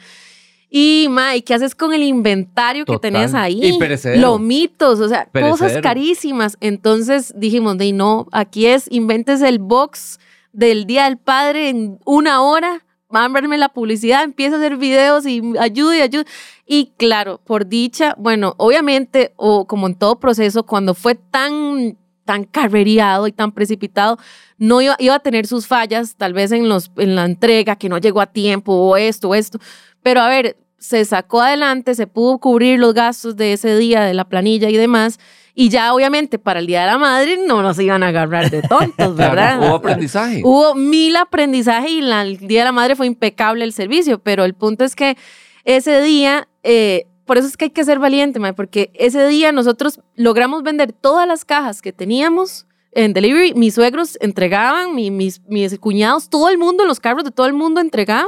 Y, 0.77 1.07
ma, 1.09 1.37
¿y 1.37 1.41
qué 1.41 1.53
haces 1.53 1.73
con 1.73 1.93
el 1.93 2.03
inventario 2.03 2.83
que 2.83 2.99
tenés 2.99 3.33
ahí? 3.33 3.63
Y 3.63 3.79
perecedero. 3.79 4.19
Lomitos, 4.19 4.99
o 4.99 5.07
sea, 5.07 5.25
cosas 5.31 5.77
carísimas. 5.81 6.57
Entonces 6.59 7.33
dijimos, 7.37 7.77
de 7.77 7.93
no, 7.93 8.27
aquí 8.33 8.65
es, 8.65 8.91
inventes 8.91 9.41
el 9.41 9.59
box 9.59 10.19
del 10.51 10.85
Día 10.85 11.05
del 11.05 11.15
Padre 11.15 11.69
en 11.69 11.97
una 12.03 12.41
hora, 12.41 12.83
mándame 13.07 13.57
la 13.57 13.69
publicidad, 13.69 14.25
empieza 14.25 14.57
a 14.57 14.59
hacer 14.59 14.75
videos 14.75 15.25
y 15.25 15.41
ayuda 15.57 15.95
y 15.95 16.01
ayuda. 16.01 16.25
Y 16.65 16.91
claro, 16.97 17.39
por 17.45 17.67
dicha, 17.67 18.13
bueno, 18.17 18.53
obviamente, 18.57 19.31
o 19.37 19.67
como 19.67 19.87
en 19.87 19.95
todo 19.95 20.19
proceso, 20.19 20.65
cuando 20.65 20.93
fue 20.93 21.15
tan 21.15 21.97
tan 22.25 22.43
carrereado 22.43 23.27
y 23.27 23.31
tan 23.31 23.53
precipitado, 23.53 24.17
no 24.57 24.81
iba, 24.81 24.97
iba 24.99 25.15
a 25.15 25.19
tener 25.19 25.47
sus 25.47 25.67
fallas, 25.67 26.15
tal 26.17 26.33
vez 26.33 26.51
en, 26.51 26.67
los, 26.67 26.91
en 26.97 27.15
la 27.15 27.23
entrega, 27.23 27.77
que 27.77 27.87
no 27.87 27.97
llegó 27.99 28.19
a 28.19 28.25
tiempo, 28.25 28.73
o 28.73 28.97
esto, 28.97 29.29
o 29.29 29.35
esto. 29.35 29.59
Pero 30.01 30.21
a 30.21 30.27
ver, 30.27 30.57
se 30.77 31.03
sacó 31.05 31.41
adelante, 31.41 31.95
se 31.95 32.07
pudo 32.07 32.37
cubrir 32.39 32.79
los 32.79 32.93
gastos 32.93 33.35
de 33.35 33.53
ese 33.53 33.77
día, 33.77 34.01
de 34.03 34.13
la 34.13 34.25
planilla 34.25 34.69
y 34.69 34.77
demás. 34.77 35.19
Y 35.57 35.69
ya 35.69 35.93
obviamente 35.93 36.37
para 36.37 36.59
el 36.59 36.67
Día 36.67 36.81
de 36.81 36.87
la 36.87 36.97
Madre 36.97 37.37
no 37.47 37.61
nos 37.61 37.79
iban 37.79 38.03
a 38.03 38.07
agarrar 38.09 38.49
de 38.51 38.61
tontos, 38.61 39.15
¿verdad? 39.15 39.57
Claro, 39.57 39.67
hubo 39.67 39.75
aprendizaje. 39.75 40.41
Hubo 40.43 40.75
mil 40.75 41.15
aprendizaje 41.15 41.89
y 41.89 42.01
la- 42.01 42.23
el 42.23 42.37
Día 42.39 42.59
de 42.61 42.65
la 42.65 42.71
Madre 42.73 42.95
fue 42.95 43.07
impecable 43.07 43.63
el 43.63 43.71
servicio, 43.71 44.19
pero 44.19 44.43
el 44.43 44.53
punto 44.53 44.83
es 44.83 44.95
que 44.95 45.17
ese 45.63 46.01
día, 46.01 46.47
eh, 46.63 47.07
por 47.25 47.37
eso 47.37 47.47
es 47.47 47.55
que 47.57 47.65
hay 47.65 47.71
que 47.71 47.85
ser 47.85 47.99
valiente, 47.99 48.39
mae, 48.39 48.53
porque 48.53 48.91
ese 48.95 49.25
día 49.27 49.51
nosotros 49.53 50.01
logramos 50.15 50.61
vender 50.61 50.91
todas 50.91 51.25
las 51.27 51.45
cajas 51.45 51.81
que 51.81 51.93
teníamos 51.93 52.67
en 52.91 53.13
delivery. 53.13 53.53
Mis 53.55 53.73
suegros 53.75 54.17
entregaban, 54.21 54.93
mi- 54.93 55.09
mis, 55.09 55.41
mis 55.47 55.79
cuñados, 55.79 56.29
todo 56.29 56.49
el 56.49 56.57
mundo 56.57 56.83
en 56.83 56.89
los 56.89 56.99
carros 56.99 57.23
de 57.23 57.31
todo 57.31 57.47
el 57.47 57.53
mundo 57.53 57.79
entregaba. 57.81 58.27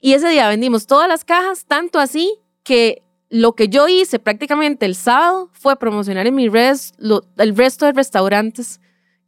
Y 0.00 0.14
ese 0.14 0.28
día 0.28 0.48
vendimos 0.48 0.86
todas 0.86 1.08
las 1.08 1.24
cajas, 1.24 1.66
tanto 1.66 1.98
así 1.98 2.38
que 2.62 3.02
lo 3.28 3.54
que 3.54 3.68
yo 3.68 3.86
hice 3.86 4.18
prácticamente 4.18 4.86
el 4.86 4.94
sábado 4.94 5.50
fue 5.52 5.76
promocionar 5.76 6.26
en 6.26 6.34
mis 6.34 6.50
redes 6.50 6.94
el 7.36 7.56
resto 7.56 7.86
de 7.86 7.92
restaurantes 7.92 8.80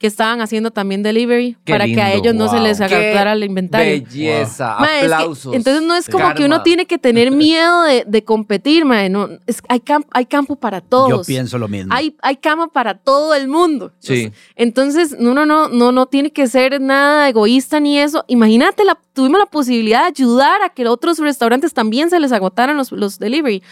que 0.03 0.09
estaban 0.09 0.41
haciendo 0.41 0.73
también 0.73 1.03
delivery 1.05 1.57
Qué 1.65 1.73
para 1.73 1.87
que 1.87 2.03
a 2.03 2.13
ellos 2.13 2.35
no 2.35 2.51
se 2.51 2.59
les 2.59 2.81
agotara 2.81 3.33
el 3.35 3.45
inventario. 3.45 4.03
Belleza, 4.05 4.77
Mae, 4.81 4.97
es 4.97 5.07
que- 5.07 5.15
aplausos. 5.15 5.55
entonces 5.55 5.83
no 5.85 5.95
es 5.95 6.09
como 6.11 6.35
que 6.35 6.45
uno 6.45 6.63
tiene 6.65 6.87
que 6.87 6.99
tener 6.99 7.31
miedo 7.31 7.83
de, 7.85 8.05
de 8.07 8.25
competir, 8.25 8.85
mae, 8.85 9.09
no, 9.09 9.29
es- 9.47 9.63
hay, 9.69 9.79
camp- 9.79 10.09
hay 10.11 10.27
campo 10.27 10.57
para 10.57 10.81
todos. 10.81 11.09
Yo 11.09 11.23
pienso 11.23 11.57
lo 11.57 11.69
mismo. 11.69 11.95
Hay, 11.95 12.17
hay 12.21 12.37
cama 12.37 12.67
para 12.67 12.95
todo 12.99 13.33
el 13.35 13.47
mundo. 13.47 13.93
Sí. 14.01 14.33
Entonces, 14.57 15.17
no, 15.19 15.35
no, 15.35 15.47
no, 15.47 15.69
no, 15.69 15.93
no 15.93 16.07
tiene 16.07 16.33
que 16.33 16.49
ser 16.49 16.81
nada 16.81 17.29
egoísta 17.29 17.79
ni 17.79 17.99
eso. 17.99 18.25
Imagínate, 18.27 18.85
la, 18.85 18.99
tuvimos 19.13 19.39
la 19.39 19.47
posibilidad 19.47 20.01
de 20.01 20.07
ayudar 20.09 20.63
a 20.63 20.69
que 20.71 20.87
otros 20.89 21.19
restaurantes 21.21 21.73
también 21.73 22.11
se 22.11 22.19
les 22.19 22.33
agotaran 22.33 22.77
los, 22.77 22.91
los 22.91 23.19
delivery. 23.21 23.63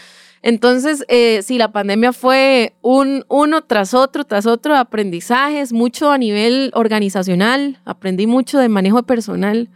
Entonces, 0.43 1.05
eh, 1.07 1.41
sí, 1.43 1.57
la 1.57 1.71
pandemia 1.71 2.13
fue 2.13 2.73
un 2.81 3.25
uno 3.27 3.63
tras 3.63 3.93
otro, 3.93 4.23
tras 4.23 4.45
otro, 4.47 4.75
aprendizajes, 4.75 5.71
mucho 5.71 6.11
a 6.11 6.17
nivel 6.17 6.71
organizacional, 6.73 7.79
aprendí 7.85 8.25
mucho 8.25 8.57
de 8.57 8.67
manejo 8.69 8.97
de 8.97 9.03
personal. 9.03 9.69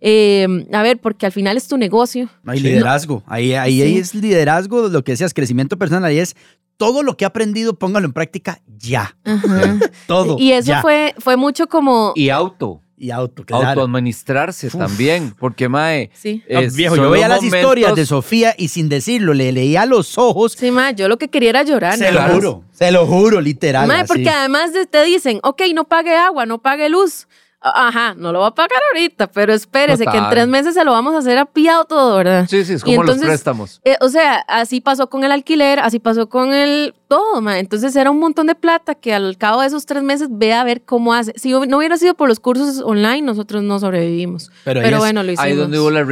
Eh, 0.00 0.46
a 0.72 0.82
ver, 0.82 0.98
porque 0.98 1.26
al 1.26 1.32
final 1.32 1.56
es 1.56 1.68
tu 1.68 1.76
negocio. 1.76 2.28
No 2.42 2.52
hay 2.52 2.60
liderazgo. 2.60 3.22
Ahí, 3.26 3.54
ahí, 3.54 3.76
Sí. 3.76 3.82
ahí 3.82 3.98
es 3.98 4.14
liderazgo, 4.14 4.88
lo 4.88 5.02
que 5.04 5.12
decías, 5.12 5.34
crecimiento 5.34 5.76
personal. 5.76 6.04
Ahí 6.04 6.18
es 6.18 6.36
todo 6.76 7.02
lo 7.02 7.16
que 7.16 7.24
he 7.24 7.26
aprendido, 7.26 7.74
póngalo 7.74 8.06
en 8.06 8.12
práctica 8.12 8.60
ya. 8.76 9.16
Ajá. 9.24 9.78
Todo. 10.06 10.36
y 10.38 10.52
eso 10.52 10.68
ya. 10.68 10.82
fue, 10.82 11.14
fue 11.18 11.36
mucho 11.36 11.66
como... 11.66 12.12
Y 12.14 12.30
auto. 12.30 12.80
Y 13.00 13.10
auto, 13.12 13.44
claro. 13.44 13.68
Autoadministrarse 13.68 14.70
también. 14.70 15.32
Porque, 15.38 15.68
mae. 15.68 16.10
Sí. 16.14 16.42
No, 16.50 16.60
es- 16.60 16.74
viejo, 16.74 16.96
yo 16.96 17.10
veía 17.10 17.28
las 17.28 17.42
historias 17.42 17.94
de 17.94 18.04
Sofía 18.06 18.54
y 18.58 18.68
sin 18.68 18.88
decirlo, 18.88 19.34
le 19.34 19.52
leía 19.52 19.86
los 19.86 20.18
ojos. 20.18 20.52
Sí, 20.58 20.70
ma, 20.70 20.90
yo 20.90 21.06
lo 21.08 21.16
que 21.16 21.28
quería 21.28 21.50
era 21.50 21.62
llorar. 21.62 21.96
se 21.96 22.10
lo 22.10 22.20
juro, 22.22 22.64
se 22.72 22.90
lo 22.90 23.06
juro, 23.06 23.40
literal. 23.40 23.86
Mae, 23.86 24.00
así. 24.00 24.08
porque 24.08 24.28
además 24.28 24.72
de- 24.72 24.86
te 24.86 25.04
dicen, 25.04 25.38
ok, 25.44 25.62
no 25.74 25.84
pague 25.84 26.14
agua, 26.16 26.44
no 26.46 26.58
pague 26.58 26.88
luz. 26.88 27.28
A- 27.60 27.88
Ajá, 27.88 28.14
no 28.16 28.32
lo 28.32 28.40
va 28.40 28.48
a 28.48 28.54
pagar 28.54 28.80
ahorita, 28.92 29.26
pero 29.32 29.52
espérese 29.52 30.06
que 30.06 30.16
en 30.16 30.28
tres 30.30 30.46
meses 30.46 30.74
se 30.74 30.84
lo 30.84 30.92
vamos 30.92 31.14
a 31.14 31.18
hacer 31.18 31.38
apiado 31.38 31.84
todo, 31.86 32.16
¿verdad? 32.18 32.46
Sí, 32.48 32.64
sí, 32.64 32.74
es 32.74 32.84
como 32.84 33.02
los 33.02 33.18
préstamos. 33.18 33.80
eh, 33.84 33.96
o 34.00 34.08
sea, 34.08 34.36
así 34.46 34.80
pasó 34.80 35.08
con 35.10 35.24
el 35.24 35.32
alquiler, 35.32 35.80
así 35.80 35.98
pasó 35.98 36.28
con 36.28 36.52
el 36.54 36.94
todo, 37.08 37.40
ma. 37.40 37.58
Entonces 37.58 37.96
era 37.96 38.10
un 38.12 38.20
montón 38.20 38.46
de 38.46 38.54
plata 38.54 38.94
que 38.94 39.12
al 39.12 39.36
cabo 39.38 39.62
de 39.62 39.66
esos 39.66 39.86
tres 39.86 40.04
meses 40.04 40.28
ve 40.30 40.52
a 40.52 40.62
ver 40.62 40.82
cómo 40.82 41.12
hace. 41.14 41.32
Si 41.36 41.50
no 41.50 41.78
hubiera 41.78 41.96
sido 41.96 42.14
por 42.14 42.28
los 42.28 42.38
cursos 42.38 42.80
online, 42.80 43.22
nosotros 43.22 43.62
no 43.64 43.80
sobrevivimos. 43.80 44.52
Pero 44.64 44.80
Pero, 44.80 44.86
ahí 44.86 44.92
es- 44.94 44.98
bueno, 45.00 45.22
lo 45.24 45.32
hicimos. 45.32 45.44
Ahí 45.44 45.56
donde 45.56 45.78
hubo 45.80 45.90
la 45.90 46.04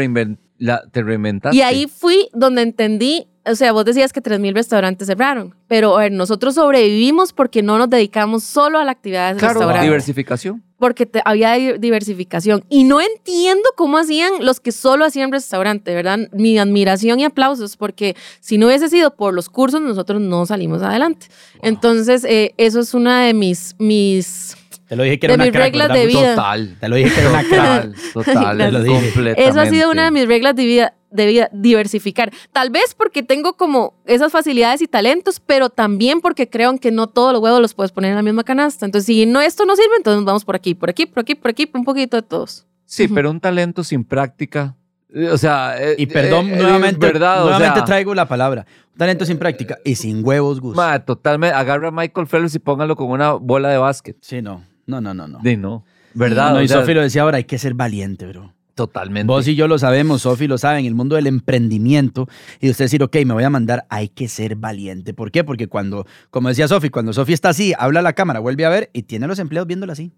la- 0.59 0.83
te 0.91 1.03
reinventaste. 1.03 1.57
Y 1.57 1.63
ahí 1.63 1.87
fui 1.87 2.29
donde 2.33 2.63
entendí, 2.63 3.29
o 3.45 3.55
sea, 3.55 3.73
vos 3.73 3.85
decías 3.85 4.13
que 4.13 4.21
3.000 4.21 4.55
restaurantes 4.55 5.07
cerraron, 5.07 5.55
pero 5.69 5.97
a 5.97 6.01
ver, 6.01 6.13
nosotros 6.13 6.55
sobrevivimos 6.55 7.33
porque 7.33 7.63
no 7.63 7.79
nos 7.79 7.91
dedicamos 7.91 8.43
solo 8.43 8.79
a 8.79 8.85
la 8.85 8.93
actividad 8.93 9.29
del 9.29 9.39
Claro, 9.39 9.55
restaurante. 9.61 9.85
diversificación. 9.85 10.63
Porque 10.79 11.07
te- 11.07 11.23
había 11.25 11.55
di- 11.55 11.79
diversificación. 11.79 12.63
Y 12.69 12.85
no 12.85 13.01
entiendo 13.01 13.63
cómo 13.77 13.97
hacían 13.99 14.45
los 14.45 14.61
que 14.61 14.73
solo 14.73 15.05
hacían 15.07 15.33
restaurante, 15.33 15.95
¿verdad? 15.95 16.29
Mi 16.33 16.59
admiración 16.59 17.19
y 17.21 17.25
aplausos, 17.25 17.77
porque 17.79 18.15
si 18.41 18.59
no 18.59 18.67
hubiese 18.67 18.89
sido 18.91 19.15
por 19.15 19.33
los 19.33 19.49
cursos, 19.49 19.81
nosotros 19.81 20.21
no 20.21 20.45
salimos 20.45 20.83
adelante. 20.83 21.29
Entonces, 21.63 22.25
eh, 22.25 22.53
eso 22.59 22.81
es 22.81 22.93
una 22.95 23.23
de 23.25 23.33
mis, 23.33 23.75
mis 23.79 24.55
Te 24.89 24.95
lo 24.97 25.03
dije 25.03 25.19
que 25.19 25.27
era 25.27 25.33
de 25.33 25.37
una 25.37 25.45
mis 25.47 25.53
crack, 25.53 25.65
reglas 25.65 25.89
¿verdad? 25.89 26.01
de 26.03 26.07
vida. 26.07 26.35
Total. 26.37 26.77
Te 26.81 26.89
lo 26.89 26.97
dije 26.97 27.11
que 27.13 27.21
era 27.21 27.31
una 27.31 27.43
crack. 27.45 27.83
Total, 28.13 28.35
total. 28.35 28.59
Te 28.59 28.73
lo 28.73 28.83
dije. 28.83 28.95
completamente. 29.13 29.49
Eso 29.49 29.61
ha 29.61 29.67
sido 29.67 29.91
una 29.91 30.05
de 30.05 30.11
mis 30.13 30.27
reglas 30.29 30.55
de 30.55 30.65
vida, 30.65 30.95
de 31.11 31.27
vida, 31.27 31.49
diversificar. 31.53 32.33
Tal 32.53 32.71
vez 32.71 32.95
porque 32.97 33.23
tengo 33.25 33.55
como 33.57 33.95
esas 34.07 34.31
facilidades 34.31 34.83
y 34.83 34.87
talentos, 34.87 35.41
pero 35.41 35.71
también 35.71 36.21
porque 36.21 36.49
creo 36.49 36.77
que 36.79 36.91
no 36.93 37.09
todos 37.09 37.33
los 37.33 37.43
huevos 37.43 37.61
los 37.61 37.75
puedes 37.75 37.91
poner 37.93 38.11
en 38.11 38.17
la 38.17 38.23
misma 38.23 38.45
canasta. 38.45 38.87
Entonces, 38.87 39.07
si 39.07 39.27
no 39.27 39.41
esto 39.41 39.65
no 39.67 39.75
sirve, 39.75 39.97
entonces 39.97 40.25
vamos 40.25 40.45
por 40.45 40.55
aquí, 40.55 40.75
por 40.75 40.91
aquí, 40.91 41.07
por 41.07 41.21
aquí, 41.21 41.35
por 41.35 41.51
aquí, 41.51 41.69
un 41.75 41.85
poquito 41.85 42.17
de 42.17 42.23
todos. 42.23 42.65
Sí, 42.85 43.09
pero 43.09 43.31
un 43.33 43.41
talento 43.41 43.83
sin 43.83 44.05
práctica. 44.05 44.77
eh, 45.13 45.31
O 45.31 45.39
sea. 45.39 45.75
eh, 45.81 45.97
Y 45.99 46.07
perdón, 46.07 46.49
eh, 46.51 46.57
nuevamente, 46.57 47.05
verdad, 47.05 47.43
o 47.43 47.47
nuevamente 47.47 47.81
sea, 47.81 47.85
traigo 47.85 48.15
la 48.15 48.29
palabra. 48.29 48.65
Talento 48.97 49.27
sin 49.27 49.37
práctica 49.39 49.77
y 49.85 49.97
sin 49.97 50.25
huevos, 50.25 50.61
Gus. 50.61 50.75
ma, 50.77 51.05
totalmente. 51.05 51.55
Agarra 51.57 51.89
a 51.89 51.91
Michael 51.91 52.27
Phelps 52.29 52.55
y 52.55 52.61
póngalo 52.61 52.95
con 52.97 53.11
una 53.11 53.33
bola 53.33 53.69
de 53.69 53.79
básquet. 53.79 54.17
Sí, 54.21 54.41
no. 54.41 54.63
No, 54.87 55.01
no, 55.01 55.15
no, 55.15 55.27
no. 55.29 55.39
De 55.41 55.57
no. 55.57 55.85
¿Verdad? 56.15 56.53
No, 56.53 56.59
O 56.59 56.63
y 56.63 56.69
sea, 56.69 56.81
Sofi 56.81 56.95
lo 56.95 57.03
decía 57.03 57.23
ahora, 57.23 57.37
hay 57.39 57.45
que 57.45 57.59
ser 57.59 57.75
valiente, 57.75 58.27
bro. 58.27 58.55
Totalmente. 58.75 59.27
Vos 59.27 59.49
y 59.49 59.55
yo 59.55 59.69
lo 59.69 59.79
sabemos, 59.79 60.23
Sofi 60.23 60.47
lo 60.47 60.59
saben, 60.59 60.85
el 60.85 60.95
mundo 60.95 61.17
del 61.17 61.27
emprendimiento 61.27 62.29
y 62.61 62.69
usted 62.69 62.85
decir, 62.85 63.03
ok, 63.03 63.17
me 63.25 63.33
voy 63.33 63.43
a 63.45 63.49
mandar, 63.51 63.87
hay 63.89 64.09
que 64.09 64.29
ser 64.29 64.57
valiente. 64.57 65.15
¿Por 65.15 65.31
qué? 65.31 65.45
Porque 65.45 65.67
cuando, 65.67 66.07
como 66.31 66.51
decía 66.51 66.69
Sofi, 66.69 66.91
cuando 66.91 67.15
Sofi 67.15 67.33
está 67.33 67.49
así, 67.49 67.73
habla 67.79 68.01
a 68.01 68.03
la 68.03 68.13
cámara, 68.13 68.39
vuelve 68.41 68.67
a 68.67 68.69
ver 68.69 68.91
y 68.93 69.05
tiene 69.05 69.25
a 69.25 69.29
los 69.29 69.39
empleados 69.39 69.67
viéndola 69.67 69.95
así. 69.95 70.13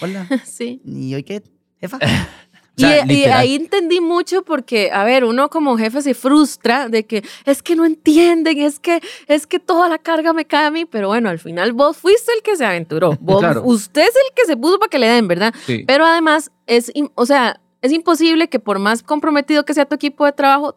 Hola. 0.00 0.28
Sí. 0.44 0.80
¿Y 0.84 1.14
hoy 1.14 1.24
qué? 1.24 1.42
Jefa. 1.80 1.98
O 2.78 2.82
Y, 2.82 2.82
sea, 2.84 3.04
y 3.04 3.08
literal. 3.08 3.40
ahí 3.40 3.54
entendí 3.54 4.00
mucho 4.00 4.42
porque, 4.44 4.90
a 4.92 5.02
ver, 5.04 5.24
uno 5.24 5.48
como 5.48 5.78
jefe 5.78 6.02
se 6.02 6.12
frustra 6.12 6.88
de 6.90 7.06
que 7.06 7.24
es 7.46 7.62
que 7.62 7.74
no 7.74 7.86
entienden, 7.86 8.58
es 8.60 8.78
que, 8.78 9.00
es 9.28 9.46
que 9.46 9.58
toda 9.58 9.88
la 9.88 9.96
carga 9.98 10.32
me 10.34 10.44
cae 10.44 10.66
a 10.66 10.70
mí, 10.70 10.84
pero 10.84 11.08
bueno, 11.08 11.30
al 11.30 11.38
final 11.38 11.72
vos 11.72 11.96
fuiste 11.96 12.32
el 12.36 12.42
que 12.42 12.54
se 12.56 12.66
aventuró. 12.66 13.16
Vos- 13.20 13.40
Claro. 13.40 13.62
Usted 13.64 14.02
es 14.02 14.08
el 14.14 14.34
que 14.34 14.44
se 14.44 14.56
puso 14.56 14.78
para 14.78 14.90
que 14.90 14.98
le 14.98 15.08
den, 15.08 15.26
¿verdad? 15.26 15.54
Sí. 15.66 15.84
Pero 15.86 16.04
además, 16.04 16.50
es, 16.66 16.92
o 17.14 17.24
sea, 17.26 17.60
es 17.82 17.92
imposible 17.92 18.48
que 18.48 18.58
por 18.60 18.78
más 18.78 19.02
comprometido 19.02 19.64
que 19.64 19.72
sea 19.74 19.86
tu 19.86 19.94
equipo 19.94 20.24
de 20.26 20.32
trabajo, 20.32 20.76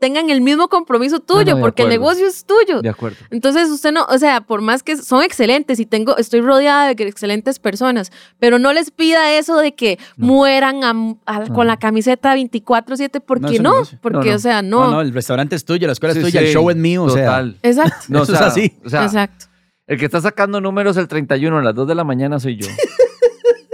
tengan 0.00 0.30
el 0.30 0.40
mismo 0.40 0.68
compromiso 0.68 1.20
tuyo, 1.20 1.54
no, 1.54 1.60
porque 1.60 1.82
el 1.82 1.88
negocio 1.90 2.26
es 2.26 2.44
tuyo. 2.44 2.82
De 2.82 2.88
acuerdo. 2.88 3.18
Entonces 3.30 3.70
usted 3.70 3.92
no, 3.92 4.04
o 4.06 4.18
sea, 4.18 4.40
por 4.40 4.62
más 4.62 4.82
que 4.82 4.96
son 4.96 5.22
excelentes 5.22 5.78
y 5.78 5.86
tengo, 5.86 6.16
estoy 6.16 6.40
rodeada 6.40 6.92
de 6.92 7.04
excelentes 7.04 7.58
personas, 7.60 8.10
pero 8.38 8.58
no 8.58 8.72
les 8.72 8.90
pida 8.90 9.32
eso 9.34 9.58
de 9.58 9.74
que 9.74 9.98
mueran 10.16 10.82
a- 10.82 11.16
a- 11.26 11.46
con 11.46 11.66
la 11.66 11.76
camiseta 11.76 12.34
24/7 12.34 13.20
porque 13.20 13.60
no, 13.60 13.82
porque 14.00 14.18
No, 14.18 14.24
no. 14.24 14.36
o 14.36 14.38
sea, 14.38 14.62
No, 14.62 14.84
no. 14.86 14.90
no, 14.92 15.00
el 15.02 15.12
restaurante 15.12 15.54
es 15.54 15.64
tuyo, 15.64 15.86
la 15.86 15.92
escuela 15.92 16.14
Sí, 16.14 16.20
es 16.20 16.24
tuya, 16.24 16.40
el 16.40 16.52
show 16.52 16.68
es 16.70 16.76
mío, 16.76 17.04
o 17.04 17.10
sea. 17.10 17.44
Exacto. 17.62 18.06
No, 18.08 18.20
o 18.20 18.22
Eso 18.22 18.34
es 18.34 18.40
así. 18.40 18.78
O 18.84 18.88
sea, 18.88 19.04
exacto. 19.04 19.46
el 19.86 19.98
que 19.98 20.06
está 20.06 20.20
sacando 20.20 20.60
números 20.60 20.96
el 20.96 21.06
31 21.08 21.58
a 21.58 21.62
las 21.62 21.74
2 21.74 21.86
de 21.86 21.94
la 21.94 22.04
mañana 22.04 22.40
soy 22.40 22.56
yo. 22.56 22.66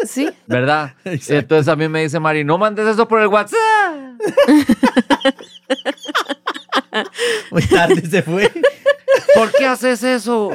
Sí. 0.08 0.28
¿Verdad? 0.46 0.94
Exacto. 1.04 1.34
Entonces 1.34 1.68
a 1.68 1.74
mí 1.74 1.88
me 1.88 2.02
dice 2.02 2.20
Mari, 2.20 2.44
no 2.44 2.58
mandes 2.58 2.86
eso 2.86 3.08
por 3.08 3.20
el 3.20 3.26
WhatsApp. 3.26 3.56
Muy 7.50 7.62
tarde 7.62 8.02
se 8.02 8.22
fue. 8.22 8.50
¿Por 9.34 9.52
qué 9.52 9.66
haces 9.66 10.02
eso? 10.02 10.50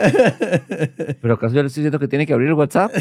Pero 1.21 1.33
acaso 1.33 1.55
yo 1.55 1.61
le 1.61 1.67
estoy 1.67 1.83
diciendo 1.83 1.99
que 1.99 2.07
tiene 2.07 2.25
que 2.25 2.33
abrir 2.33 2.49
el 2.49 2.53
WhatsApp. 2.53 2.91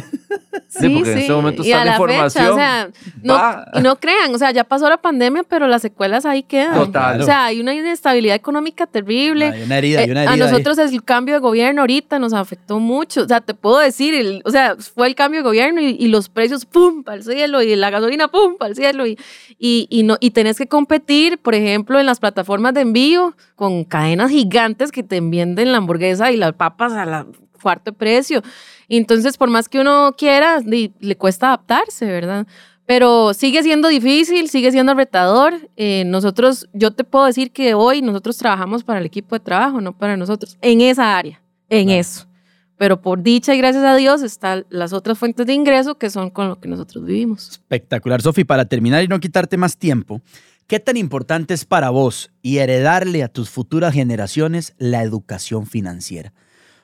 Sí, 0.70 0.88
porque 0.88 1.12
en 1.12 1.18
este 1.18 1.32
momento 1.32 1.62
y 1.64 1.66
está 1.72 1.82
a 1.82 1.84
la 1.84 1.90
la 1.90 1.96
información. 1.96 2.44
fecha, 2.44 2.52
o 2.52 2.56
sea, 2.56 2.90
no, 3.24 3.78
y 3.80 3.82
no 3.82 3.96
crean, 3.96 4.32
o 4.34 4.38
sea, 4.38 4.52
ya 4.52 4.62
pasó 4.62 4.88
la 4.88 4.98
pandemia, 4.98 5.42
pero 5.42 5.66
las 5.66 5.82
secuelas 5.82 6.24
ahí 6.24 6.44
quedan. 6.44 6.74
Total. 6.74 7.20
O 7.20 7.24
sea, 7.24 7.46
hay 7.46 7.60
una 7.60 7.74
inestabilidad 7.74 8.36
económica 8.36 8.86
terrible. 8.86 9.46
Hay 9.46 9.62
una 9.64 9.78
herida, 9.78 9.98
hay 10.00 10.08
Eh, 10.08 10.10
una 10.12 10.20
a 10.20 10.24
herida. 10.32 10.46
ahí. 10.46 10.50
nosotros 10.52 10.78
el 10.78 11.02
cambio 11.02 11.34
de 11.34 11.40
gobierno 11.40 11.80
ahorita 11.82 12.18
nos 12.20 12.32
afectó 12.32 12.78
mucho. 12.78 13.22
O 13.22 13.26
sea, 13.28 13.40
te 13.40 13.52
puedo 13.54 13.78
decir, 13.78 14.14
el- 14.14 14.42
o 14.44 14.50
sea, 14.50 14.76
fue 14.76 15.08
el 15.08 15.16
cambio 15.16 15.40
de 15.40 15.44
gobierno 15.44 15.80
y, 15.80 15.96
y 15.98 16.06
los 16.06 16.28
precios, 16.28 16.64
pum, 16.66 17.02
para 17.02 17.16
el 17.16 17.24
cielo, 17.24 17.60
y 17.62 17.74
la 17.74 17.90
gasolina, 17.90 18.28
pum, 18.28 18.56
para 18.56 18.68
el 18.70 18.76
cielo. 18.76 19.06
Y, 19.08 19.18
y, 19.58 19.88
y 19.90 20.04
no, 20.04 20.18
y 20.20 20.30
tenés 20.30 20.56
que 20.56 20.68
competir, 20.68 21.38
por 21.38 21.56
ejemplo, 21.56 21.98
en 21.98 22.06
las 22.06 22.20
plataformas 22.20 22.74
de 22.74 22.82
envío 22.82 23.34
con 23.56 23.82
cadenas 23.84 24.30
gigantes 24.30 24.92
que 24.92 25.02
te 25.02 25.20
venden 25.20 25.72
la 25.72 25.78
hamburguesa 25.78 26.30
y 26.30 26.36
las 26.36 26.52
papas 26.52 26.92
a 26.92 27.04
la 27.04 27.26
fuerte 27.60 27.92
precio. 27.92 28.42
Entonces, 28.88 29.36
por 29.36 29.50
más 29.50 29.68
que 29.68 29.80
uno 29.80 30.14
quiera, 30.16 30.60
le 30.60 31.16
cuesta 31.16 31.48
adaptarse, 31.48 32.06
¿verdad? 32.06 32.46
Pero 32.86 33.34
sigue 33.34 33.62
siendo 33.62 33.86
difícil, 33.88 34.48
sigue 34.48 34.72
siendo 34.72 34.94
retador. 34.94 35.54
Eh, 35.76 36.02
nosotros, 36.06 36.68
yo 36.72 36.90
te 36.90 37.04
puedo 37.04 37.26
decir 37.26 37.52
que 37.52 37.74
hoy 37.74 38.02
nosotros 38.02 38.36
trabajamos 38.36 38.82
para 38.82 38.98
el 38.98 39.06
equipo 39.06 39.36
de 39.36 39.40
trabajo, 39.40 39.80
no 39.80 39.96
para 39.96 40.16
nosotros, 40.16 40.58
en 40.60 40.80
esa 40.80 41.16
área, 41.16 41.40
en 41.68 41.90
eso. 41.90 42.26
Pero 42.76 43.00
por 43.00 43.22
dicha 43.22 43.54
y 43.54 43.58
gracias 43.58 43.84
a 43.84 43.94
Dios 43.94 44.22
están 44.22 44.66
las 44.70 44.92
otras 44.92 45.18
fuentes 45.18 45.46
de 45.46 45.52
ingreso 45.54 45.98
que 45.98 46.10
son 46.10 46.30
con 46.30 46.48
lo 46.48 46.58
que 46.58 46.66
nosotros 46.66 47.04
vivimos. 47.04 47.50
Espectacular, 47.50 48.22
Sofi. 48.22 48.42
Para 48.42 48.64
terminar 48.64 49.04
y 49.04 49.06
no 49.06 49.20
quitarte 49.20 49.56
más 49.56 49.76
tiempo, 49.76 50.20
¿Qué 50.70 50.78
tan 50.78 50.96
importante 50.96 51.52
es 51.52 51.64
para 51.64 51.90
vos 51.90 52.30
y 52.42 52.58
heredarle 52.58 53.24
a 53.24 53.28
tus 53.28 53.50
futuras 53.50 53.92
generaciones 53.92 54.74
la 54.78 55.02
educación 55.02 55.66
financiera? 55.66 56.32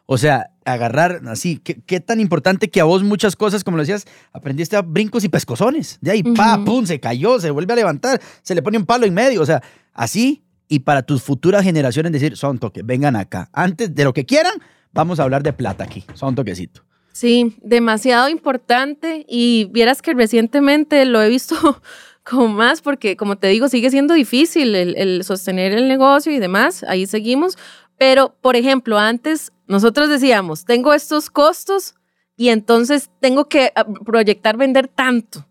O 0.06 0.18
sea, 0.18 0.50
agarrar 0.66 1.22
así, 1.28 1.58
¿qué, 1.58 1.80
qué 1.86 2.00
tan 2.00 2.20
importante 2.20 2.68
que 2.68 2.80
a 2.80 2.84
vos 2.84 3.02
muchas 3.02 3.36
cosas, 3.36 3.64
como 3.64 3.76
lo 3.76 3.82
decías, 3.82 4.04
aprendiste 4.32 4.76
a 4.76 4.82
brincos 4.82 5.24
y 5.24 5.28
pescozones? 5.28 5.98
De 6.00 6.10
ahí, 6.10 6.22
pa, 6.22 6.56
Ujú. 6.56 6.64
pum, 6.64 6.86
se 6.86 7.00
cayó, 7.00 7.40
se 7.40 7.50
vuelve 7.50 7.72
a 7.72 7.76
levantar, 7.76 8.20
se 8.42 8.54
le 8.54 8.62
pone 8.62 8.76
un 8.78 8.84
palo 8.84 9.06
en 9.06 9.14
medio. 9.14 9.40
O 9.40 9.46
sea, 9.46 9.62
así 9.94 10.42
y 10.68 10.80
para 10.80 11.02
tus 11.02 11.22
futuras 11.22 11.62
generaciones 11.62 12.12
decir, 12.12 12.36
son 12.36 12.58
toques, 12.58 12.84
vengan 12.84 13.16
acá. 13.16 13.48
Antes 13.52 13.94
de 13.94 14.04
lo 14.04 14.12
que 14.12 14.26
quieran, 14.26 14.54
vamos 14.92 15.20
a 15.20 15.22
hablar 15.22 15.42
de 15.42 15.52
plata 15.52 15.84
aquí. 15.84 16.04
Son 16.14 16.34
toquecito. 16.34 16.82
Sí, 17.12 17.56
demasiado 17.62 18.28
importante 18.28 19.24
y 19.28 19.66
vieras 19.72 20.02
que 20.02 20.12
recientemente 20.12 21.04
lo 21.06 21.22
he 21.22 21.28
visto 21.28 21.54
como 22.24 22.48
más 22.48 22.82
porque, 22.82 23.16
como 23.16 23.36
te 23.36 23.46
digo, 23.46 23.68
sigue 23.68 23.90
siendo 23.90 24.12
difícil 24.14 24.74
el, 24.74 24.96
el 24.96 25.24
sostener 25.24 25.72
el 25.72 25.88
negocio 25.88 26.32
y 26.32 26.38
demás, 26.40 26.82
ahí 26.82 27.06
seguimos. 27.06 27.56
Pero, 27.96 28.34
por 28.42 28.56
ejemplo, 28.56 28.98
antes 28.98 29.52
nosotros 29.66 30.08
decíamos, 30.08 30.64
tengo 30.64 30.92
estos 30.94 31.30
costos 31.30 31.94
y 32.36 32.48
entonces 32.50 33.10
tengo 33.20 33.48
que 33.48 33.72
ah, 33.74 33.84
proyectar 34.04 34.56
vender 34.56 34.88
tanto. 34.88 35.46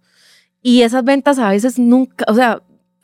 Y 0.61 0.81
esas 0.81 1.03
ventas 1.03 1.37
a 1.37 1.49
veces 1.49 1.77
nunca, 1.77 2.25
o 2.27 2.33
sea, 2.33 2.61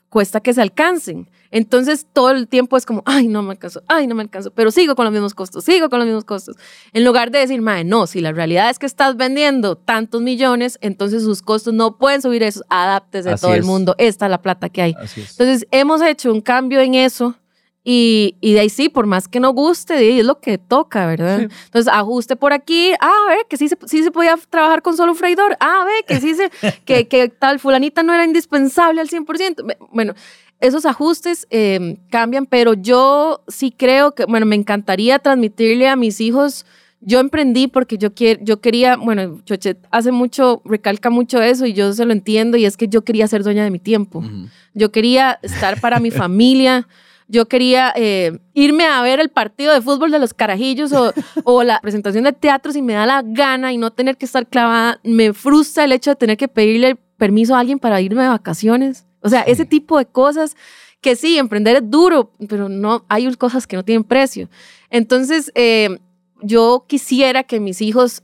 cuesta 0.10 0.42
que 0.42 0.54
se 0.54 0.62
alcancen. 0.62 1.30
Entonces 1.52 2.08
todo 2.12 2.32
el 2.32 2.48
tiempo 2.48 2.78
es 2.78 2.86
como, 2.86 3.04
ay, 3.06 3.28
no 3.28 3.42
me 3.42 3.52
alcanzo, 3.52 3.84
ay, 3.88 4.08
no 4.08 4.16
me 4.16 4.24
alcanzo, 4.24 4.52
pero 4.52 4.72
sigo 4.72 4.96
con 4.96 5.06
los 5.06 5.12
mismos 5.12 5.34
costos, 5.34 5.66
sigo 5.66 5.90
con 5.90 6.00
los 6.00 6.06
mismos 6.06 6.24
costos. 6.24 6.56
En 6.94 7.04
lugar 7.04 7.30
de 7.30 7.40
decir, 7.40 7.62
madre, 7.62 7.84
no, 7.84 8.08
si 8.08 8.22
la 8.22 8.32
realidad 8.32 8.70
es 8.70 8.80
que 8.80 8.86
estás 8.86 9.18
vendiendo 9.18 9.76
tantos 9.76 10.22
millones, 10.22 10.78
entonces 10.82 11.24
sus 11.24 11.42
costos 11.42 11.74
no 11.74 11.98
pueden 11.98 12.22
subir 12.22 12.44
eso, 12.44 12.64
adáptese 12.70 13.32
Así 13.32 13.42
todo 13.42 13.54
el 13.54 13.64
mundo, 13.64 13.96
esta 13.98 14.26
es 14.26 14.32
la 14.32 14.42
plata 14.42 14.70
que 14.70 14.82
hay. 14.82 14.96
Entonces 15.16 15.68
hemos 15.72 16.02
hecho 16.02 16.32
un 16.32 16.42
cambio 16.42 16.80
en 16.80 16.96
eso 16.96 17.36
y, 17.84 18.36
y 18.42 18.54
de 18.54 18.60
ahí 18.60 18.70
sí, 18.70 18.90
por 18.90 19.08
más 19.08 19.28
que 19.28 19.40
no 19.40 19.52
guste, 19.54 20.20
es 20.20 20.26
lo 20.26 20.40
que 20.40 20.58
toca, 20.60 21.08
¿verdad? 21.08 21.42
Entonces 21.66 21.92
ajuste 21.92 22.36
por 22.36 22.54
aquí, 22.54 22.92
ah, 23.02 23.12
a 23.28 23.30
ver, 23.36 23.46
que 23.50 23.58
sí 23.58 23.68
se, 23.68 23.78
sí 23.88 24.04
se 24.04 24.12
podía 24.12 24.38
trabajar 24.50 24.82
con 24.84 24.96
solo 24.96 25.14
un 25.14 25.18
freidor, 25.18 25.58
ah, 25.60 25.84
ve, 25.86 26.06
que 26.08 26.22
sí 26.22 26.36
se, 26.36 26.52
que, 26.86 27.08
que 27.08 27.30
tal 27.30 27.60
fulanita 27.60 28.04
no 28.04 28.14
era 28.14 28.24
indispensable 28.26 29.02
al 29.02 29.10
100%. 29.10 29.66
Ve- 29.66 29.78
Bueno, 29.92 30.14
esos 30.60 30.86
ajustes 30.86 31.48
eh, 31.50 31.98
cambian, 32.12 32.46
pero 32.46 32.74
yo 32.76 33.42
sí 33.48 33.72
creo 33.76 34.14
que, 34.14 34.26
bueno, 34.26 34.46
me 34.46 34.56
encantaría 34.56 35.18
transmitirle 35.18 35.88
a 35.88 35.96
mis 35.96 36.22
hijos. 36.22 36.68
Yo 37.04 37.20
emprendí 37.20 37.68
porque 37.68 37.98
yo, 37.98 38.14
quier, 38.14 38.44
yo 38.44 38.62
quería, 38.62 38.96
bueno, 38.96 39.42
Chochet 39.44 39.80
hace 39.90 40.12
mucho, 40.12 40.62
recalca 40.66 41.10
mucho 41.10 41.42
eso 41.42 41.66
y 41.66 41.74
yo 41.74 41.94
se 41.94 42.06
lo 42.06 42.12
entiendo 42.14 42.58
y 42.58 42.66
es 42.66 42.78
que 42.78 42.88
yo 42.88 43.02
quería 43.04 43.28
ser 43.28 43.42
dueña 43.42 43.64
de 43.64 43.72
mi 43.72 43.80
tiempo. 43.80 44.24
Yo 44.76 44.92
quería 44.92 45.40
estar 45.42 45.82
para 45.82 46.00
mi 46.00 46.12
familia. 46.12 46.88
Yo 47.32 47.48
quería 47.48 47.94
eh, 47.96 48.40
irme 48.54 48.84
a 48.84 49.02
ver 49.02 49.22
el 49.22 49.30
partido 49.30 49.74
de 49.74 49.82
fútbol 49.82 50.12
de 50.12 50.20
los 50.20 50.34
carajillos 50.34 50.92
o, 50.92 51.14
o 51.46 51.64
la 51.64 51.80
presentación 51.80 52.26
de 52.26 52.34
teatro 52.34 52.74
si 52.74 52.82
me 52.82 52.94
da 52.94 53.06
la 53.06 53.24
gana 53.26 53.72
y 53.72 53.78
no 53.78 53.92
tener 53.92 54.18
que 54.18 54.26
estar 54.26 54.46
clavada. 54.46 55.00
Me 55.04 55.34
frustra 55.34 55.86
el 55.86 55.94
hecho 55.94 56.12
de 56.12 56.18
tener 56.18 56.36
que 56.36 56.50
pedirle 56.50 56.98
permiso 57.18 57.56
a 57.56 57.60
alguien 57.60 57.80
para 57.80 58.02
irme 58.02 58.24
de 58.24 58.30
vacaciones. 58.30 59.06
O 59.22 59.30
sea, 59.30 59.42
ese 59.44 59.66
tipo 59.66 59.98
de 59.98 60.06
cosas 60.06 60.58
que 61.00 61.16
sí, 61.16 61.38
emprender 61.38 61.78
es 61.78 61.90
duro, 61.90 62.32
pero 62.50 62.68
no 62.68 63.06
hay 63.08 63.34
cosas 63.36 63.66
que 63.66 63.76
no 63.76 63.86
tienen 63.86 64.04
precio. 64.04 64.50
Entonces, 64.90 65.52
eh, 65.56 66.00
yo 66.42 66.86
quisiera 66.88 67.44
que 67.44 67.60
mis 67.60 67.82
hijos 67.82 68.24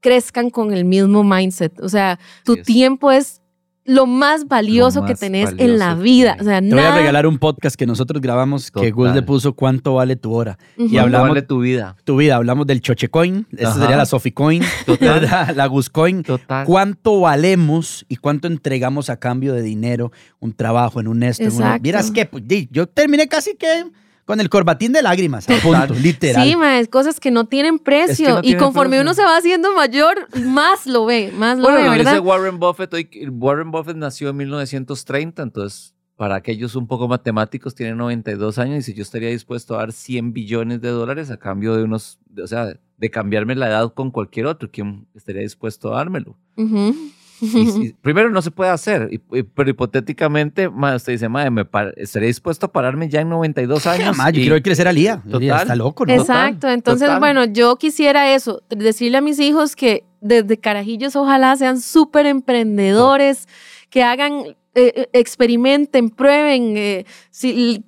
crezcan 0.00 0.50
con 0.50 0.72
el 0.72 0.84
mismo 0.84 1.24
mindset. 1.24 1.80
O 1.80 1.88
sea, 1.88 2.18
tu 2.44 2.56
tiempo 2.56 3.10
es 3.10 3.40
lo 3.88 4.04
más 4.04 4.46
valioso 4.48 5.02
que 5.06 5.12
más 5.12 5.20
tenés 5.20 5.54
en 5.56 5.78
la 5.78 5.94
vida. 5.94 6.36
O 6.38 6.44
sea, 6.44 6.60
Te 6.60 6.68
voy 6.68 6.84
a 6.84 6.94
regalar 6.94 7.26
un 7.26 7.38
podcast 7.38 7.74
que 7.74 7.86
nosotros 7.86 8.20
grabamos 8.20 8.70
que 8.70 8.90
Gus 8.90 9.14
le 9.14 9.22
puso 9.22 9.54
¿Cuánto 9.54 9.94
vale 9.94 10.14
tu 10.14 10.34
hora? 10.34 10.58
Y 10.76 10.90
¿Cuánto 10.90 11.00
hablamos 11.00 11.28
vale 11.30 11.42
tu 11.42 11.60
vida? 11.60 11.96
tu 12.04 12.18
vida, 12.18 12.36
hablamos 12.36 12.66
del 12.66 12.82
Chochecoin, 12.82 13.46
esta 13.50 13.72
sería 13.72 13.96
la 13.96 14.04
Soficoin, 14.04 14.62
Total. 14.86 15.20
¿verdad? 15.20 15.56
la 15.56 15.66
Guscoin. 15.66 16.22
Total. 16.22 16.66
¿Cuánto 16.66 17.20
valemos 17.20 18.04
y 18.10 18.16
cuánto 18.16 18.46
entregamos 18.46 19.08
a 19.08 19.18
cambio 19.18 19.54
de 19.54 19.62
dinero, 19.62 20.12
un 20.38 20.52
trabajo 20.52 21.00
en 21.00 21.08
un 21.08 21.22
esto? 21.22 21.44
en 21.44 21.52
una-. 21.52 21.78
Vieras 21.78 22.10
que 22.10 22.26
pues, 22.26 22.46
di, 22.46 22.68
yo 22.70 22.86
terminé 22.88 23.26
casi 23.26 23.56
que 23.56 23.86
con 24.28 24.40
el 24.40 24.50
corbatín 24.50 24.92
de 24.92 25.00
lágrimas, 25.00 25.48
a 25.48 25.54
punto, 25.62 25.94
literal. 25.94 26.46
Sí, 26.46 26.54
ma, 26.54 26.78
es 26.78 26.88
cosas 26.88 27.18
que 27.18 27.30
no 27.30 27.46
tienen 27.46 27.78
precio. 27.78 28.28
no 28.28 28.38
y 28.40 28.42
tienen 28.42 28.60
conforme 28.62 28.90
precio. 28.98 29.02
uno 29.02 29.14
se 29.14 29.22
va 29.22 29.38
haciendo 29.38 29.72
mayor, 29.74 30.28
más 30.44 30.86
lo 30.86 31.06
ve, 31.06 31.32
más 31.34 31.56
lo 31.56 31.62
Bueno, 31.62 31.78
ve, 31.78 31.84
lo 31.86 31.90
¿verdad? 31.92 32.12
dice 32.12 32.20
Warren 32.20 32.58
Buffett. 32.58 32.92
hoy- 32.92 33.08
Warren 33.30 33.70
Buffett 33.70 33.96
nació 33.96 34.28
en 34.28 34.36
1930, 34.36 35.42
entonces 35.42 35.94
para 36.16 36.34
aquellos 36.34 36.76
un 36.76 36.86
poco 36.86 37.08
matemáticos 37.08 37.74
tiene 37.74 37.94
92 37.94 38.58
años 38.58 38.80
y 38.80 38.82
si 38.82 38.94
yo 38.94 39.02
estaría 39.02 39.30
dispuesto 39.30 39.74
a 39.76 39.78
dar 39.78 39.92
100 39.92 40.34
billones 40.34 40.82
de 40.82 40.90
dólares 40.90 41.30
a 41.30 41.38
cambio 41.38 41.74
de 41.74 41.84
unos, 41.84 42.18
de- 42.28 42.42
o 42.42 42.46
sea, 42.46 42.66
de 42.98 43.10
cambiarme 43.10 43.54
la 43.54 43.68
edad 43.68 43.94
con 43.94 44.10
cualquier 44.10 44.44
otro, 44.46 44.68
¿quién 44.70 45.06
estaría 45.14 45.40
dispuesto 45.42 45.94
a 45.94 45.98
dármelo? 45.98 46.36
Ujú. 46.56 46.94
Y 47.40 47.92
primero 48.02 48.30
no 48.30 48.42
se 48.42 48.50
puede 48.50 48.70
hacer, 48.70 49.08
y- 49.12 49.38
y- 49.38 49.42
pero 49.42 49.70
hipotéticamente, 49.70 50.68
ma, 50.68 50.96
usted 50.96 51.12
dice, 51.12 51.28
madre, 51.28 51.50
me 51.50 51.64
par- 51.64 51.94
estaría 51.96 52.26
dispuesto 52.28 52.66
a 52.66 52.72
pararme 52.72 53.08
ya 53.08 53.20
en 53.20 53.28
92 53.28 53.86
años. 53.86 54.16
Ma, 54.16 54.30
yo 54.30 54.40
quiero 54.40 54.62
crecer 54.62 54.88
al 54.88 54.96
día. 54.96 55.22
Total. 55.30 55.60
Está 55.62 55.76
loco, 55.76 56.04
¿no? 56.06 56.12
Exacto. 56.12 56.68
Entonces, 56.68 57.06
total. 57.08 57.20
bueno, 57.20 57.44
yo 57.44 57.76
quisiera 57.76 58.34
eso, 58.34 58.62
decirle 58.70 59.18
a 59.18 59.20
mis 59.20 59.38
hijos 59.38 59.76
que 59.76 60.04
desde 60.20 60.58
carajillos 60.58 61.14
ojalá 61.16 61.54
sean 61.56 61.80
súper 61.80 62.26
emprendedores, 62.26 63.46
que 63.90 64.02
hagan, 64.02 64.56
eh, 64.74 64.92
eh, 64.94 65.08
experimenten, 65.12 66.10
prueben. 66.10 66.76
eh, 66.76 67.06
si, 67.30 67.84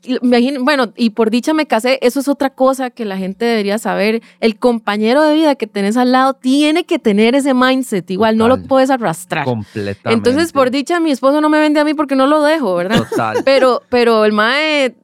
bueno, 0.62 0.92
y 0.96 1.10
por 1.10 1.30
dicha 1.30 1.54
me 1.54 1.66
casé, 1.66 1.98
eso 2.02 2.20
es 2.20 2.28
otra 2.28 2.50
cosa 2.50 2.90
que 2.90 3.04
la 3.04 3.16
gente 3.16 3.44
debería 3.44 3.78
saber. 3.78 4.22
El 4.40 4.58
compañero 4.58 5.22
de 5.22 5.34
vida 5.34 5.54
que 5.54 5.66
tenés 5.66 5.96
al 5.96 6.12
lado 6.12 6.34
tiene 6.34 6.84
que 6.84 6.98
tener 6.98 7.34
ese 7.34 7.54
mindset, 7.54 8.10
igual 8.10 8.36
no 8.36 8.48
lo 8.48 8.62
puedes 8.62 8.90
arrastrar. 8.90 9.44
Completamente. 9.44 10.30
Entonces, 10.30 10.52
por 10.52 10.70
dicha, 10.70 11.00
mi 11.00 11.10
esposo 11.10 11.40
no 11.40 11.48
me 11.48 11.60
vende 11.60 11.80
a 11.80 11.84
mí 11.84 11.94
porque 11.94 12.16
no 12.16 12.26
lo 12.26 12.42
dejo, 12.42 12.74
¿verdad? 12.74 13.06
Total. 13.08 13.38
Pero, 13.44 13.82
pero 13.88 14.24
el 14.24 14.32
mae 14.32 14.94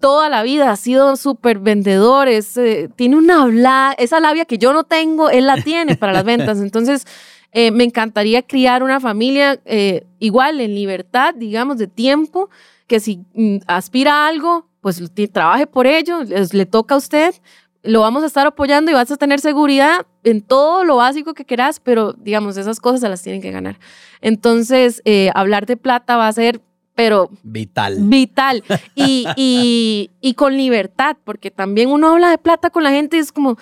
toda 0.00 0.28
la 0.28 0.42
vida 0.42 0.70
ha 0.70 0.76
sido 0.76 1.16
súper 1.16 1.58
vendedor, 1.58 2.28
es, 2.28 2.56
eh, 2.56 2.88
tiene 2.96 3.16
una 3.16 3.42
habla, 3.42 3.94
esa 3.98 4.20
labia 4.20 4.44
que 4.44 4.58
yo 4.58 4.72
no 4.72 4.84
tengo, 4.84 5.30
él 5.30 5.46
la 5.46 5.62
tiene 5.62 5.96
para 5.96 6.12
las 6.12 6.24
ventas. 6.24 6.58
Entonces, 6.62 7.06
eh, 7.58 7.70
me 7.70 7.84
encantaría 7.84 8.42
criar 8.42 8.82
una 8.82 9.00
familia 9.00 9.58
eh, 9.64 10.04
igual, 10.18 10.60
en 10.60 10.74
libertad, 10.74 11.34
digamos, 11.34 11.78
de 11.78 11.86
tiempo, 11.86 12.50
que 12.86 13.00
si 13.00 13.20
mm, 13.32 13.60
aspira 13.66 14.12
a 14.12 14.28
algo, 14.28 14.68
pues 14.82 15.02
trabaje 15.32 15.66
por 15.66 15.86
ello, 15.86 16.22
les- 16.22 16.52
le 16.52 16.66
toca 16.66 16.94
a 16.94 16.98
usted. 16.98 17.34
Lo 17.82 18.00
vamos 18.02 18.22
a 18.22 18.26
estar 18.26 18.46
apoyando 18.46 18.90
y 18.90 18.94
vas 18.94 19.10
a 19.10 19.16
tener 19.16 19.40
seguridad 19.40 20.06
en 20.22 20.42
todo 20.42 20.84
lo 20.84 20.96
básico 20.96 21.32
que 21.32 21.46
quieras, 21.46 21.80
pero 21.80 22.12
digamos, 22.12 22.58
esas 22.58 22.78
cosas 22.78 23.00
se 23.00 23.08
las 23.08 23.22
tienen 23.22 23.40
que 23.40 23.50
ganar. 23.52 23.78
Entonces, 24.20 25.00
eh, 25.06 25.30
hablar 25.34 25.64
de 25.64 25.76
plata 25.78 26.16
va 26.18 26.28
a 26.28 26.32
ser, 26.32 26.60
pero 26.94 27.30
Vital. 27.42 27.96
vital 28.00 28.64
y, 28.94 29.26
y, 29.36 30.10
y 30.20 30.34
con 30.34 30.56
libertad, 30.56 31.16
porque 31.24 31.50
también 31.50 31.90
uno 31.90 32.08
habla 32.12 32.28
de 32.30 32.38
plata 32.38 32.70
con 32.70 32.82
la 32.82 32.90
gente 32.90 33.16
y 33.16 33.20
es 33.20 33.32
como, 33.32 33.56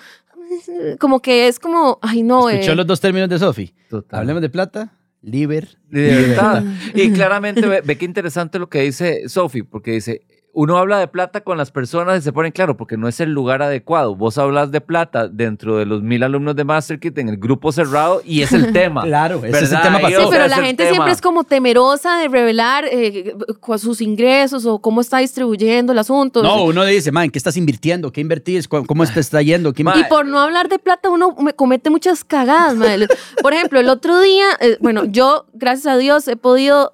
como 0.99 1.21
que 1.21 1.47
es 1.47 1.59
como, 1.59 1.99
ay 2.01 2.23
no, 2.23 2.49
¿Escuchó 2.49 2.73
eh, 2.73 2.75
los 2.75 2.87
dos 2.87 2.99
términos 3.01 3.29
de 3.29 3.39
Sofi? 3.39 3.73
Total. 3.89 4.21
Hablemos 4.21 4.41
de 4.41 4.49
plata, 4.49 4.93
liber. 5.21 5.77
Libertad. 5.89 6.63
Y 6.93 7.11
claramente 7.11 7.67
ve, 7.67 7.81
ve 7.81 7.97
qué 7.97 8.05
interesante 8.05 8.59
lo 8.59 8.69
que 8.69 8.81
dice 8.81 9.27
Sophie, 9.27 9.63
porque 9.63 9.91
dice, 9.91 10.21
uno 10.55 10.77
habla 10.77 10.99
de 10.99 11.07
plata 11.07 11.41
con 11.41 11.57
las 11.57 11.69
personas 11.69 12.19
y 12.19 12.21
se 12.21 12.31
ponen 12.31 12.53
claro, 12.53 12.77
porque 12.77 12.95
no 12.95 13.07
es 13.07 13.19
el 13.19 13.31
lugar 13.31 13.61
adecuado. 13.61 14.15
Vos 14.15 14.37
hablas 14.37 14.71
de 14.71 14.79
plata 14.79 15.27
dentro 15.27 15.77
de 15.77 15.85
los 15.85 16.01
mil 16.01 16.23
alumnos 16.23 16.55
de 16.55 16.63
MasterKit 16.63 17.17
en 17.17 17.27
el 17.27 17.37
grupo 17.37 17.73
cerrado 17.73 18.21
y 18.23 18.41
es 18.41 18.53
el 18.53 18.71
tema. 18.73 19.03
Claro, 19.03 19.43
ese 19.43 19.65
es 19.65 19.71
el 19.71 19.81
tema 19.81 19.99
Sí, 19.99 20.15
pero 20.29 20.47
la 20.47 20.57
gente 20.57 20.83
tema. 20.83 20.95
siempre 20.95 21.11
es 21.11 21.21
como 21.21 21.43
temerosa 21.43 22.19
de 22.19 22.29
revelar 22.29 22.85
eh, 22.89 23.35
sus 23.77 23.99
ingresos 23.99 24.65
o 24.65 24.79
cómo 24.79 25.01
está 25.01 25.17
distribuyendo 25.17 25.91
el 25.91 25.99
asunto. 25.99 26.41
No, 26.41 26.63
uno 26.63 26.85
dice, 26.85 27.11
man, 27.11 27.29
¿qué 27.29 27.37
estás 27.37 27.57
invirtiendo? 27.57 28.11
¿Qué 28.11 28.21
invertís? 28.21 28.67
¿Cómo 28.67 28.85
cómo 28.85 29.05
te 29.05 29.19
está 29.19 29.41
yendo? 29.41 29.73
¿Qué 29.73 29.83
Y 29.95 30.03
por 30.05 30.25
no 30.25 30.39
hablar 30.39 30.69
de 30.69 30.79
plata, 30.79 31.09
uno 31.09 31.35
me 31.39 31.53
comete 31.53 31.89
muchas 31.89 32.23
cagadas, 32.23 32.75
madre. 32.75 33.07
Por 33.41 33.53
ejemplo, 33.53 33.79
el 33.79 33.89
otro 33.89 34.19
día, 34.21 34.45
eh, 34.61 34.77
bueno, 34.79 35.03
yo, 35.05 35.45
gracias 35.53 35.93
a 35.93 35.97
Dios, 35.97 36.27
he 36.27 36.37
podido, 36.37 36.93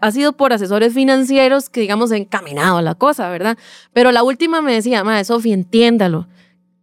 ha 0.00 0.10
sido 0.12 0.32
por 0.32 0.52
asesores 0.52 0.92
financieros 0.94 1.68
que, 1.68 1.80
digamos, 1.80 2.10
he 2.12 2.16
encaminado 2.16 2.80
la 2.82 2.94
cosa, 2.94 3.28
¿verdad? 3.28 3.58
Pero 3.92 4.12
la 4.12 4.22
última 4.22 4.62
me 4.62 4.72
decía, 4.74 5.04
madre, 5.04 5.24
Sofía, 5.24 5.54
entiéndalo. 5.54 6.26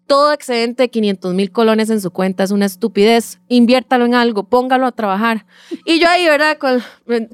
Todo 0.09 0.33
excedente 0.33 0.81
de 0.81 0.89
500 0.89 1.35
mil 1.35 1.51
colones 1.51 1.91
en 1.91 2.01
su 2.01 2.09
cuenta 2.09 2.43
es 2.43 2.49
una 2.49 2.65
estupidez. 2.65 3.39
Inviértalo 3.47 4.05
en 4.05 4.15
algo, 4.15 4.41
póngalo 4.41 4.87
a 4.87 4.91
trabajar. 4.91 5.45
Y 5.85 5.99
yo 5.99 6.09
ahí, 6.09 6.25
¿verdad? 6.25 6.57
Con, 6.57 6.81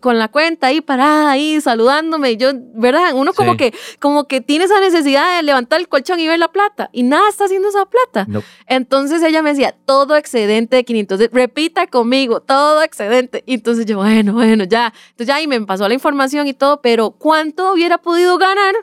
con 0.02 0.20
la 0.20 0.28
cuenta 0.28 0.68
ahí 0.68 0.82
parada, 0.82 1.32
ahí 1.32 1.62
saludándome. 1.62 2.32
Y 2.32 2.38
yo, 2.38 2.50
¿verdad? 2.74 3.14
Uno 3.16 3.32
como, 3.34 3.54
Sí. 3.54 3.58
que, 3.58 3.74
como 4.02 4.28
que 4.28 4.42
tiene 4.42 4.66
esa 4.66 4.82
necesidad 4.82 5.38
de 5.38 5.44
levantar 5.44 5.80
el 5.80 5.88
colchón 5.88 6.20
y 6.20 6.28
ver 6.28 6.38
la 6.38 6.50
plata. 6.52 6.90
Y 6.92 7.04
nada 7.04 7.30
está 7.30 7.46
haciendo 7.46 7.70
esa 7.70 7.86
plata. 7.86 8.26
No. 8.28 8.44
Entonces 8.68 9.24
ella 9.24 9.42
me 9.42 9.52
decía, 9.52 9.74
todo 9.86 10.18
excedente 10.18 10.76
de 10.76 10.84
500. 10.84 11.30
Repita 11.32 11.88
conmigo, 11.88 12.42
todo 12.42 12.84
excedente. 12.84 13.42
Y 13.46 13.54
entonces 13.54 13.86
yo, 13.86 14.00
bueno, 14.00 14.34
bueno, 14.34 14.66
ya. 14.66 14.94
Entonces 15.12 15.28
ya 15.28 15.36
ahí 15.36 15.48
me 15.48 15.62
pasó 15.62 15.88
la 15.88 15.94
información 15.94 16.46
y 16.46 16.54
todo, 16.54 16.82
pero 16.82 17.12
¿cuánto 17.12 17.72
hubiera 17.72 18.00
podido 18.00 18.38
ganar 18.38 18.76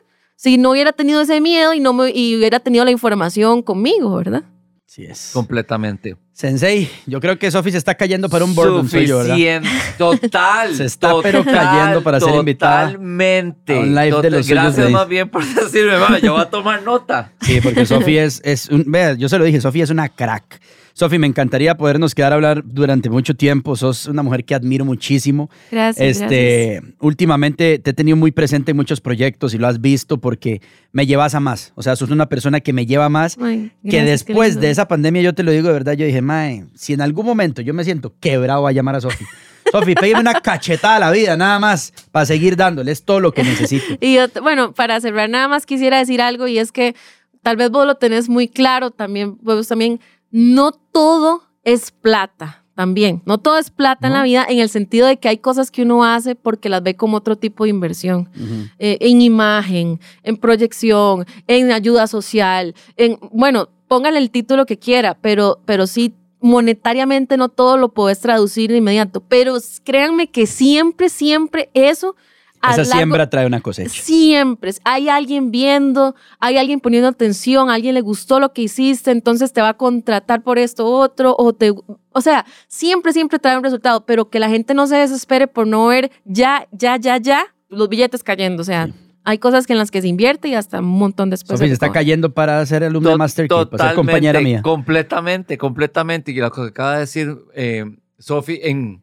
si 0.43 0.59
no 0.59 0.71
hubiera 0.73 0.93
tenido 0.93 1.21
ese 1.21 1.41
miedo 1.41 1.73
y, 1.73 1.79
no 1.79 1.93
me, 1.93 2.11
y 2.11 2.37
hubiera 2.37 2.59
tenido 2.59 2.85
la 2.85 2.91
información 2.91 3.63
conmigo, 3.63 4.17
verdad? 4.17 4.43
Sí 4.87 5.05
es. 5.05 5.31
Completamente. 5.33 6.17
Sensei, 6.33 6.91
yo 7.07 7.21
creo 7.21 7.39
que 7.39 7.49
Sofi 7.51 7.71
se 7.71 7.79
está 7.79 7.95
cayendo 7.95 8.29
para 8.29 8.45
un 8.45 8.53
bourbon 8.55 8.89
suyo, 8.89 9.19
¿verdad? 9.19 9.63
Total. 9.97 10.75
Se 10.75 10.85
está 10.87 11.13
pero 11.23 11.45
cayendo 11.45 12.03
para 12.03 12.19
ser 12.19 12.35
invitada 12.35 12.87
Totalmente. 12.87 13.77
a 13.77 13.81
un 13.81 13.95
live 13.95 14.23
de 14.23 14.31
los 14.31 14.49
Gracias 14.49 14.87
de- 14.87 14.91
más 14.93 15.07
bien 15.09 15.29
por 15.29 15.45
decirme, 15.55 15.97
"Va, 15.97 16.19
yo 16.19 16.33
voy 16.33 16.43
a 16.43 16.51
tomar 16.51 16.83
nota. 16.83 17.31
Sí, 17.43 17.61
porque 17.63 17.87
Sofi 17.87 18.19
es, 18.19 18.41
es 18.45 18.69
un, 18.69 18.85
vea, 18.89 19.13
yo 19.15 19.29
se 19.29 19.39
lo 19.39 19.45
dije, 19.45 19.61
Sofi 19.61 19.81
es 19.83 19.91
una 19.91 20.09
crack. 20.09 20.61
Sofi, 20.95 21.19
me 21.19 21.27
encantaría 21.27 21.77
podernos 21.77 22.15
quedar 22.15 22.33
a 22.33 22.35
hablar 22.37 22.63
durante 22.65 23.11
mucho 23.11 23.35
tiempo. 23.35 23.77
Sos 23.77 24.07
una 24.07 24.23
mujer 24.23 24.45
que 24.45 24.55
admiro 24.55 24.85
muchísimo. 24.85 25.51
Gracias. 25.71 26.21
Este, 26.21 26.83
últimamente 27.01 27.79
te 27.79 27.91
he 27.91 27.95
tenido 27.95 28.17
muy 28.17 28.33
presente 28.33 28.73
en 28.73 28.77
muchos 28.77 29.01
proyectos 29.01 29.55
y 29.55 29.59
lo 29.59 29.67
has 29.67 29.81
visto 29.81 30.19
porque 30.19 30.61
me 30.93 31.07
llevas 31.07 31.35
a 31.35 31.41
más. 31.41 31.73
O 31.75 31.83
sea, 31.83 31.97
sos 31.97 32.11
una 32.11 32.29
persona 32.29 32.61
que 32.61 32.73
me 32.73 32.87
lleva 32.87 33.09
más. 33.09 33.39
Ay, 33.41 33.73
que 33.83 33.97
gracias, 33.97 34.25
qué 34.25 34.33
después 34.33 34.61
de 34.61 34.71
esa 34.71 34.89
pandemia, 34.89 35.23
yo 35.23 35.35
te 35.35 35.43
lo 35.43 35.51
digo 35.51 35.69
de 35.69 35.75
verdad, 35.75 35.95
yo 35.95 36.07
dije, 36.07 36.23
mae, 36.23 36.67
si 36.75 36.93
en 36.93 37.01
algún 37.01 37.27
momento 37.27 37.63
yo 37.63 37.75
me 37.75 37.85
siento 37.85 38.15
quebrado 38.21 38.67
a 38.67 38.73
llamar 38.73 38.97
a 38.97 39.01
Sofi. 39.01 39.25
Sofi, 39.73 39.95
pégame 39.95 40.21
una 40.21 40.41
cachetada 40.41 40.97
a 40.97 40.99
la 40.99 41.11
vida, 41.11 41.37
nada 41.37 41.59
más, 41.59 41.95
para 42.11 42.27
seguir 42.27 42.57
dándole. 42.57 42.93
Es 42.93 43.05
todo 43.05 43.21
lo 43.21 43.33
que 43.33 43.43
necesito. 43.43 43.85
Y 44.01 44.15
yo, 44.15 44.27
bueno, 44.43 44.73
para 44.73 45.01
cerrar 45.01 45.31
nada 45.31 45.49
más 45.49 45.65
quisiera 45.65 45.99
decir 45.99 46.21
algo 46.21 46.47
y 46.47 46.59
es 46.59 46.73
que 46.73 46.95
tal 47.43 47.57
vez 47.57 47.71
vos 47.71 47.87
lo 47.87 47.97
tenés 47.97 48.29
muy 48.29 48.49
claro 48.49 48.91
también, 48.91 49.39
vos 49.41 49.69
también, 49.69 50.01
no 50.33 50.73
todo 50.73 51.43
es 51.63 51.93
plata. 51.93 52.65
También, 52.75 53.21
no 53.27 53.37
todo 53.37 53.59
es 53.59 53.71
plata 53.71 54.07
en 54.07 54.15
la 54.15 54.23
vida 54.23 54.47
en 54.49 54.59
el 54.59 54.71
sentido 54.71 55.07
de 55.07 55.19
que 55.19 55.29
hay 55.29 55.37
cosas 55.37 55.71
que 55.71 55.83
uno 55.83 56.05
hace 56.05 56.35
porque 56.35 56.71
las 56.71 56.83
ve 56.83 56.97
como 56.97 57.19
otro 57.19 57.37
tipo 57.37 57.65
de 57.65 57.71
inversión. 57.71 58.31
Eh, 58.79 58.97
en 59.01 59.21
imagen, 59.21 60.01
en 60.23 60.39
proyección, 60.39 61.27
en 61.47 61.71
ayuda 61.71 62.07
social, 62.07 62.75
en, 62.97 63.19
bueno, 63.31 63.69
póngale 63.89 64.17
el 64.17 64.31
título 64.31 64.65
que 64.65 64.79
quiera, 64.79 65.19
pero, 65.21 65.61
pero 65.67 65.87
sí 65.87 66.15
monetariamente 66.41 67.37
no 67.37 67.51
todo 67.51 67.77
lo 67.77 67.91
puedes 67.91 68.21
traducir 68.21 68.71
de 68.71 68.79
inmediato, 68.79 69.21
pero 69.21 69.59
créanme 69.85 70.29
que 70.29 70.47
siempre, 70.47 71.11
siempre 71.11 71.71
eso... 71.75 72.17
a 72.63 72.73
Esa 72.73 72.83
largo- 72.83 72.93
siembra 72.97 73.29
trae 73.29 73.45
una 73.47 73.61
cosecha. 73.61 73.91
Siempre. 74.03 74.73
Hay 74.85 75.09
alguien 75.09 75.51
viendo, 75.51 76.15
hay 76.39 76.57
alguien 76.57 76.81
poniendo 76.81 77.09
atención, 77.09 77.69
a 77.71 77.75
alguien 77.75 77.95
le 77.95 78.01
gustó 78.01 78.41
lo 78.41 78.53
que 78.53 78.63
hiciste, 78.63 79.11
entonces 79.11 79.53
te 79.53 79.61
va 79.61 79.71
a 79.71 79.75
contratar 79.77 80.43
por 80.43 80.59
esto 80.59 80.87
otro, 80.87 81.35
o 81.39 81.53
te. 81.53 81.73
O 82.13 82.21
sea, 82.21 82.47
siempre, 82.69 83.13
siempre 83.13 83.39
trae 83.39 83.57
un 83.57 83.65
resultado, 83.65 84.07
pero 84.07 84.31
que 84.31 84.39
la 84.39 84.49
gente 84.49 84.75
no 84.75 84.87
se 84.87 84.97
desespere 84.97 85.47
por 85.49 85.67
no 85.67 85.87
ver 85.87 86.11
ya, 86.25 86.67
ya, 86.73 86.97
ya, 86.97 87.17
ya 87.19 87.47
los 87.69 87.89
billetes 87.89 88.23
cayendo. 88.23 88.63
O 88.63 88.65
sea, 88.65 88.89
hay 89.25 89.39
cosas 89.39 89.67
que 89.67 89.73
en 89.73 89.79
las 89.79 89.91
que 89.91 90.01
se 90.03 90.09
invierte 90.09 90.49
y 90.49 90.55
hasta 90.55 90.81
un 90.81 90.87
montón 90.87 91.31
después. 91.31 91.59
Se 91.59 91.67
está 91.67 91.91
cayendo 91.91 92.33
para 92.33 92.65
ser 92.67 92.85
alumna 92.85 93.11
de 93.11 93.17
Master 93.17 93.49
Key, 93.49 93.67
para 93.71 93.89
ser 93.89 93.95
compañera 93.95 94.41
mía. 94.41 94.63
Completamente, 94.63 95.59
completamente. 95.59 96.33
Y 96.33 96.35
lo 96.37 96.51
que 96.51 96.61
acaba 96.61 96.95
de 96.95 97.01
decir 97.01 97.37
eh, 97.55 97.85
Sofi, 98.19 98.61
en, 98.63 99.03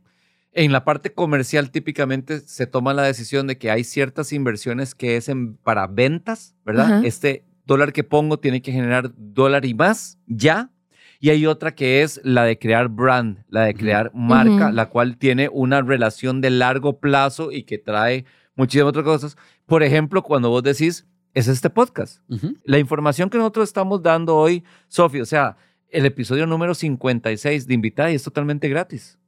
en 0.53 0.71
la 0.71 0.83
parte 0.83 1.13
comercial 1.13 1.69
típicamente 1.71 2.39
se 2.41 2.65
toma 2.67 2.93
la 2.93 3.03
decisión 3.03 3.47
de 3.47 3.57
que 3.57 3.69
hay 3.71 3.83
ciertas 3.83 4.33
inversiones 4.33 4.95
que 4.95 5.15
es 5.17 5.29
en- 5.29 5.55
para 5.57 5.87
ventas, 5.87 6.55
¿verdad? 6.65 6.99
Este 7.05 7.45
dólar 7.65 7.93
que 7.93 8.03
pongo 8.03 8.39
tiene 8.39 8.61
que 8.61 8.71
generar 8.71 9.11
dólar 9.15 9.65
y 9.65 9.73
más 9.73 10.17
ya. 10.25 10.71
Y 11.19 11.29
hay 11.31 11.45
otra 11.45 11.75
que 11.75 12.01
es 12.01 12.21
la 12.23 12.45
de 12.45 12.57
crear 12.57 12.87
brand, 12.87 13.43
la 13.49 13.65
de 13.65 13.73
crear 13.75 14.09
marca, 14.15 14.71
la 14.71 14.87
cual 14.89 15.17
tiene 15.17 15.49
una 15.51 15.81
relación 15.81 16.39
de 16.41 16.49
largo 16.49 16.99
plazo 16.99 17.51
y 17.51 17.63
que 17.63 17.77
trae 17.77 18.23
muchísimas 18.55 18.89
otras 18.89 19.03
cosas. 19.05 19.37
Por 19.65 19.83
ejemplo, 19.83 20.23
cuando 20.23 20.49
vos 20.49 20.63
decís, 20.63 21.05
es 21.35 21.47
este 21.47 21.69
podcast 21.69 22.21
la 22.63 22.79
información 22.79 23.29
que 23.29 23.37
nosotros 23.37 23.67
estamos 23.69 24.01
dando 24.01 24.35
hoy, 24.35 24.63
Sofi, 24.87 25.19
o 25.21 25.25
sea, 25.25 25.57
el 25.89 26.05
episodio 26.05 26.47
número 26.47 26.73
56 26.73 27.67
de 27.67 27.73
Invitada 27.73 28.11
y 28.11 28.15
es 28.15 28.23
totalmente 28.23 28.67
gratis. 28.69 29.18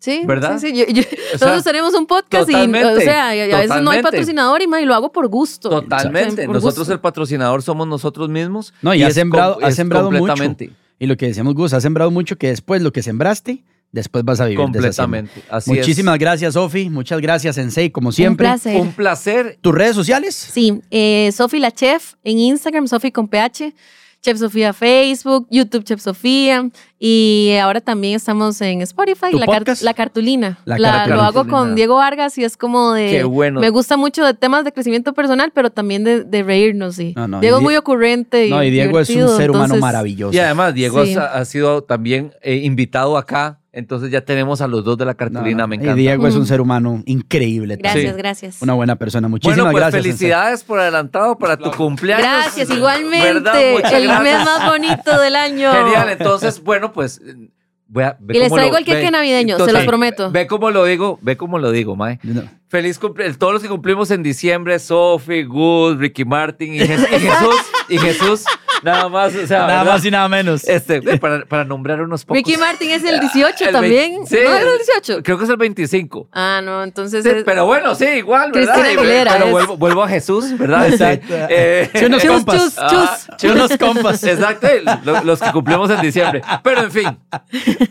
Sí, 0.00 0.22
¿Verdad? 0.26 0.58
Sí, 0.60 0.68
sí. 0.70 0.76
Yo- 0.76 0.84
yo- 0.86 1.02
O 1.02 1.38
sea, 1.38 1.48
nosotros 1.48 1.64
tenemos 1.64 1.94
un 1.94 2.06
podcast 2.06 2.48
y, 2.48 2.54
o 2.54 3.00
sea, 3.00 3.34
y 3.34 3.50
a 3.52 3.58
veces 3.58 3.82
no 3.82 3.90
hay 3.90 4.00
patrocinador 4.02 4.62
y, 4.62 4.66
ma, 4.68 4.80
y 4.80 4.84
lo 4.84 4.94
hago 4.94 5.10
por 5.10 5.26
gusto. 5.28 5.68
Totalmente. 5.70 6.44
Por 6.46 6.54
Nosotros 6.54 6.78
gusto. 6.78 6.92
el 6.92 7.00
patrocinador 7.00 7.62
somos 7.62 7.86
nosotros 7.88 8.28
mismos. 8.28 8.72
No, 8.80 8.94
y, 8.94 9.02
ha 9.02 9.08
es 9.08 9.14
sembrado, 9.14 9.58
ha 9.62 9.70
sembrado 9.72 10.10
mucho. 10.10 10.20
completamente, 10.26 10.70
Y 11.00 11.06
lo 11.06 11.16
que 11.16 11.26
decíamos, 11.26 11.54
Gus, 11.54 11.72
ha 11.72 11.80
sembrado 11.80 12.10
mucho 12.12 12.36
que 12.36 12.48
después 12.48 12.80
lo 12.80 12.92
que 12.92 13.02
sembraste, 13.02 13.64
después 13.90 14.24
vas 14.24 14.40
a 14.40 14.44
vivir. 14.44 14.58
de 14.58 14.64
esa. 14.88 15.02
Completamente. 15.02 15.42
Así 15.50 15.72
es. 15.72 15.78
Muchísimas 15.78 16.18
gracias, 16.18 16.54
Sofi. 16.54 16.88
Muchas 16.90 17.20
gracias, 17.20 17.56
Sensei, 17.56 17.90
como 17.90 18.12
siempre. 18.12 18.46
Un 18.46 18.52
placer. 18.52 18.80
Un 18.80 18.92
placer. 18.92 19.58
¿Tus 19.60 19.74
redes 19.74 19.96
sociales? 19.96 20.34
Sí, 20.36 20.80
eh, 20.92 21.30
Sofi 21.32 21.58
la 21.58 21.72
Chef 21.72 22.14
en 22.22 22.38
Instagram, 22.38 22.86
Sofi 22.86 23.10
con 23.10 23.26
PH, 23.28 23.74
Chef 24.20 24.36
Sofía 24.38 24.72
Facebook, 24.72 25.46
YouTube 25.50 25.84
Chef 25.84 26.00
Sofía 26.00 26.68
y 26.98 27.52
ahora 27.62 27.80
también 27.80 28.16
estamos 28.16 28.60
en 28.60 28.82
Spotify, 28.82 29.30
¿Tu 29.30 29.38
la, 29.38 29.46
car- 29.46 29.64
la 29.82 29.94
cartulina. 29.94 30.58
La 30.64 30.76
La- 30.78 30.90
cartulina. 30.92 31.16
Lo 31.16 31.22
hago 31.22 31.46
con. 31.48 31.74
Diego 31.76 31.94
Vargas 31.96 32.36
y 32.38 32.44
es 32.44 32.56
como 32.56 32.92
de... 32.92 33.10
Qué 33.10 33.24
bueno. 33.24 33.60
Me 33.60 33.70
gusta 33.70 33.96
mucho 33.96 34.24
de 34.24 34.34
temas 34.34 34.64
de 34.64 34.72
crecimiento 34.72 35.12
personal, 35.14 35.52
pero 35.54 35.70
también 35.70 36.02
de, 36.02 36.24
de 36.24 36.42
reírnos. 36.42 36.96
Sí. 36.96 37.12
No, 37.16 37.28
no, 37.28 37.40
Diego 37.40 37.58
y 37.58 37.60
es 37.60 37.62
muy 37.62 37.76
ocurrente. 37.76 38.46
Y 38.48 38.50
No, 38.50 38.62
y 38.64 38.70
Diego 38.70 38.98
es 38.98 39.08
un 39.10 39.28
ser 39.36 39.50
humano 39.52 39.76
maravilloso. 39.76 40.34
Y 40.34 40.40
además, 40.40 40.74
Diego 40.74 41.04
Sí. 41.06 41.14
ha, 41.16 41.26
ha 41.26 41.44
sido 41.44 41.82
también 41.84 42.32
eh, 42.42 42.56
invitado 42.56 43.16
acá. 43.16 43.60
Entonces 43.70 44.10
ya 44.10 44.22
tenemos 44.22 44.60
a 44.62 44.66
los 44.66 44.82
dos 44.84 44.96
de 44.96 45.04
la 45.04 45.14
cartulina. 45.14 45.62
no, 45.64 45.68
Me 45.68 45.76
y 45.76 45.78
encanta. 45.78 45.94
Diego 45.94 46.26
es 46.26 46.34
un 46.34 46.40
Ujú. 46.40 46.48
ser 46.48 46.60
humano 46.60 47.02
increíble. 47.04 47.76
también. 47.76 47.92
Gracias, 47.94 48.14
Sí. 48.14 48.18
gracias. 48.18 48.62
Una 48.62 48.72
buena 48.74 48.96
persona. 48.96 49.28
Muchísimas 49.28 49.56
bueno, 49.58 49.72
pues 49.72 49.82
gracias. 49.82 50.02
Sensei. 50.02 50.18
felicidades 50.18 50.64
por 50.64 50.80
adelantado 50.80 51.36
para 51.38 51.56
tu 51.58 51.70
cumpleaños. 51.72 52.26
Gracias, 52.26 52.70
igualmente. 52.70 53.26
El 53.28 53.42
gracias. 53.42 54.22
mes 54.22 54.44
más 54.44 54.66
bonito 54.66 55.20
del 55.20 55.36
año. 55.36 55.70
Genial, 55.72 56.08
entonces, 56.10 56.62
bueno, 56.62 56.92
pues 56.92 57.20
voy 57.90 58.04
a, 58.04 58.16
ve 58.20 58.36
Y 58.36 58.40
les 58.40 58.52
traigo 58.52 58.72
lo- 58.72 58.78
el 58.78 58.84
queque 58.86 59.02
ve- 59.04 59.10
navideño, 59.10 59.58
se 59.58 59.72
los 59.72 59.84
prometo. 59.84 60.30
Ve 60.30 60.46
cómo 60.46 60.70
lo 60.70 60.84
digo, 60.84 61.18
ve 61.22 61.36
cómo 61.36 61.58
lo 61.58 61.70
digo, 61.70 61.94
Mae. 61.94 62.18
No. 62.22 62.42
Feliz 62.68 62.98
cumpleaños. 62.98 63.38
Todos 63.38 63.52
los 63.54 63.62
que 63.62 63.68
cumplimos 63.68 64.10
en 64.10 64.22
diciembre, 64.22 64.78
Sophie, 64.78 65.44
Good, 65.44 65.98
Ricky 65.98 66.24
Martin 66.24 66.74
y, 66.74 66.80
Jes- 66.80 67.06
y 67.12 67.18
Jesús, 67.18 67.56
y 67.88 67.98
Jesús, 67.98 68.44
nada 68.82 69.08
más, 69.08 69.34
o 69.34 69.46
sea, 69.46 69.60
Nada 69.60 69.78
¿verdad? 69.78 69.92
más 69.92 70.04
y 70.04 70.10
nada 70.10 70.28
menos. 70.28 70.68
Este, 70.68 70.96
eh, 70.96 71.18
para, 71.18 71.44
para 71.44 71.64
nombrar 71.64 72.00
unos 72.02 72.24
pocos. 72.24 72.36
Ricky 72.38 72.56
Martin 72.56 72.90
es 72.90 73.04
el 73.04 73.20
18 73.20 73.64
El 73.66 73.72
también. 73.72 74.12
vein- 74.12 74.26
sí, 74.26 74.36
¿No 74.44 74.54
es 74.54 74.62
el 74.62 74.68
18? 75.02 75.22
Creo 75.22 75.38
que 75.38 75.44
es 75.44 75.50
el 75.50 75.56
25. 75.56 76.28
Ah, 76.32 76.60
no, 76.62 76.82
entonces 76.84 77.22
Sí, 77.24 77.30
es- 77.30 77.44
pero 77.44 77.66
bueno, 77.66 77.94
sí, 77.94 78.04
igual, 78.06 78.52
¿verdad? 78.52 78.74
Cristina 78.74 79.00
Aguilera 79.00 79.32
pero 79.32 79.44
es. 79.46 79.50
vuelvo, 79.52 79.76
vuelvo 79.76 80.02
a 80.02 80.08
Jesús, 80.08 80.56
¿verdad? 80.58 80.86
Este, 80.88 81.12
Exacto. 81.12 81.34
eh, 81.50 81.90
unos 82.06 82.22
Chus, 82.22 82.30
compas. 82.32 82.56
chus, 82.62 82.74
Ah, 82.78 83.36
chus. 83.36 83.50
Unos 83.52 83.76
compas. 83.78 84.24
Exacto, 84.24 84.68
lo- 85.04 85.22
los 85.24 85.40
que 85.40 85.50
cumplimos 85.52 85.90
en 85.90 86.00
diciembre. 86.00 86.42
Pero 86.62 86.82
en 86.84 86.90
fin, 86.92 87.18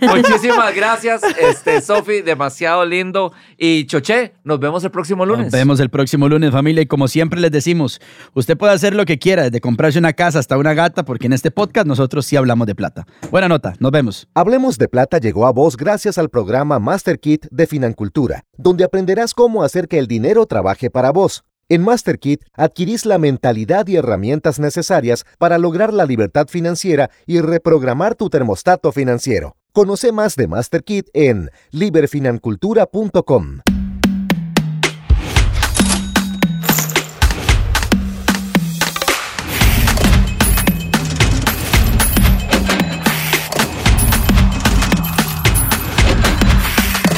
muchísimas 0.02 0.74
gracias, 0.76 1.22
este, 1.40 1.82
Sofi, 1.82 2.22
demasiado 2.22 2.86
lindo. 2.86 3.34
Y 3.58 3.86
Choché, 3.86 4.34
nos 4.44 4.60
vemos 4.60 4.84
el 4.84 4.92
próximo 4.92 5.26
lunes. 5.26 5.46
Nos 5.46 5.54
vemos 5.54 5.80
el 5.80 5.90
próximo 5.90 6.28
lunes, 6.30 6.52
familia. 6.52 6.82
Y 6.84 6.86
como 6.86 7.08
siempre 7.08 7.40
les 7.40 7.52
decimos, 7.52 8.00
usted 8.34 8.58
puede 8.58 8.74
hacer 8.74 8.94
lo 8.96 9.06
que 9.06 9.18
quiera, 9.20 9.44
desde 9.44 9.62
comprarse 9.62 10.00
una 10.00 10.14
casa 10.14 10.40
hasta 10.40 10.58
una 10.58 10.74
gata, 10.78 11.04
porque 11.04 11.26
en 11.26 11.34
este 11.34 11.52
podcast 11.52 11.88
nosotros 11.88 12.26
sí 12.26 12.38
hablamos 12.38 12.68
de 12.68 12.76
plata. 12.76 13.06
Buena 13.30 13.50
nota, 13.50 13.74
nos 13.80 13.92
vemos. 13.92 14.28
Hablemos 14.34 14.78
de 14.78 14.88
Plata 14.88 15.18
llegó 15.18 15.46
a 15.46 15.52
vos 15.52 15.76
gracias 15.76 16.18
al 16.18 16.30
programa 16.30 16.80
Master 16.80 17.20
Kit 17.20 17.48
de 17.52 17.68
Financultura, 17.68 18.46
donde 18.58 18.86
aprenderás 18.86 19.34
cómo 19.34 19.64
hacer 19.64 19.88
que 19.88 20.00
el 20.00 20.08
dinero 20.08 20.46
trabaje 20.46 20.90
para 20.90 21.12
vos. 21.12 21.44
En 21.70 21.82
Master 21.82 22.18
Kit 22.20 22.44
adquirís 22.54 23.06
la 23.06 23.18
mentalidad 23.18 23.88
y 23.88 23.98
herramientas 23.98 24.58
necesarias 24.60 25.26
para 25.38 25.58
lograr 25.58 25.94
la 25.94 26.06
libertad 26.06 26.48
financiera 26.48 27.10
y 27.26 27.42
reprogramar 27.42 28.16
tu 28.16 28.30
termostato 28.30 28.94
financiero. 28.94 29.58
Conoce 29.74 30.14
más 30.14 30.38
de 30.38 30.48
Master 30.48 30.84
Kit 30.84 31.10
en 31.14 31.50
liberfinancultura.com. 31.72 33.60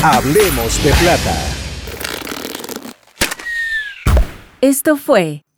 Hablemos 0.01 0.81
de 0.81 0.91
plata. 0.93 1.35
Esto 4.61 4.95
fue 4.95 5.43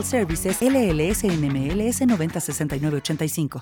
Services 0.00 0.62
LLS 0.62 1.24
NMLS 1.24 2.06
906985. 2.06 3.60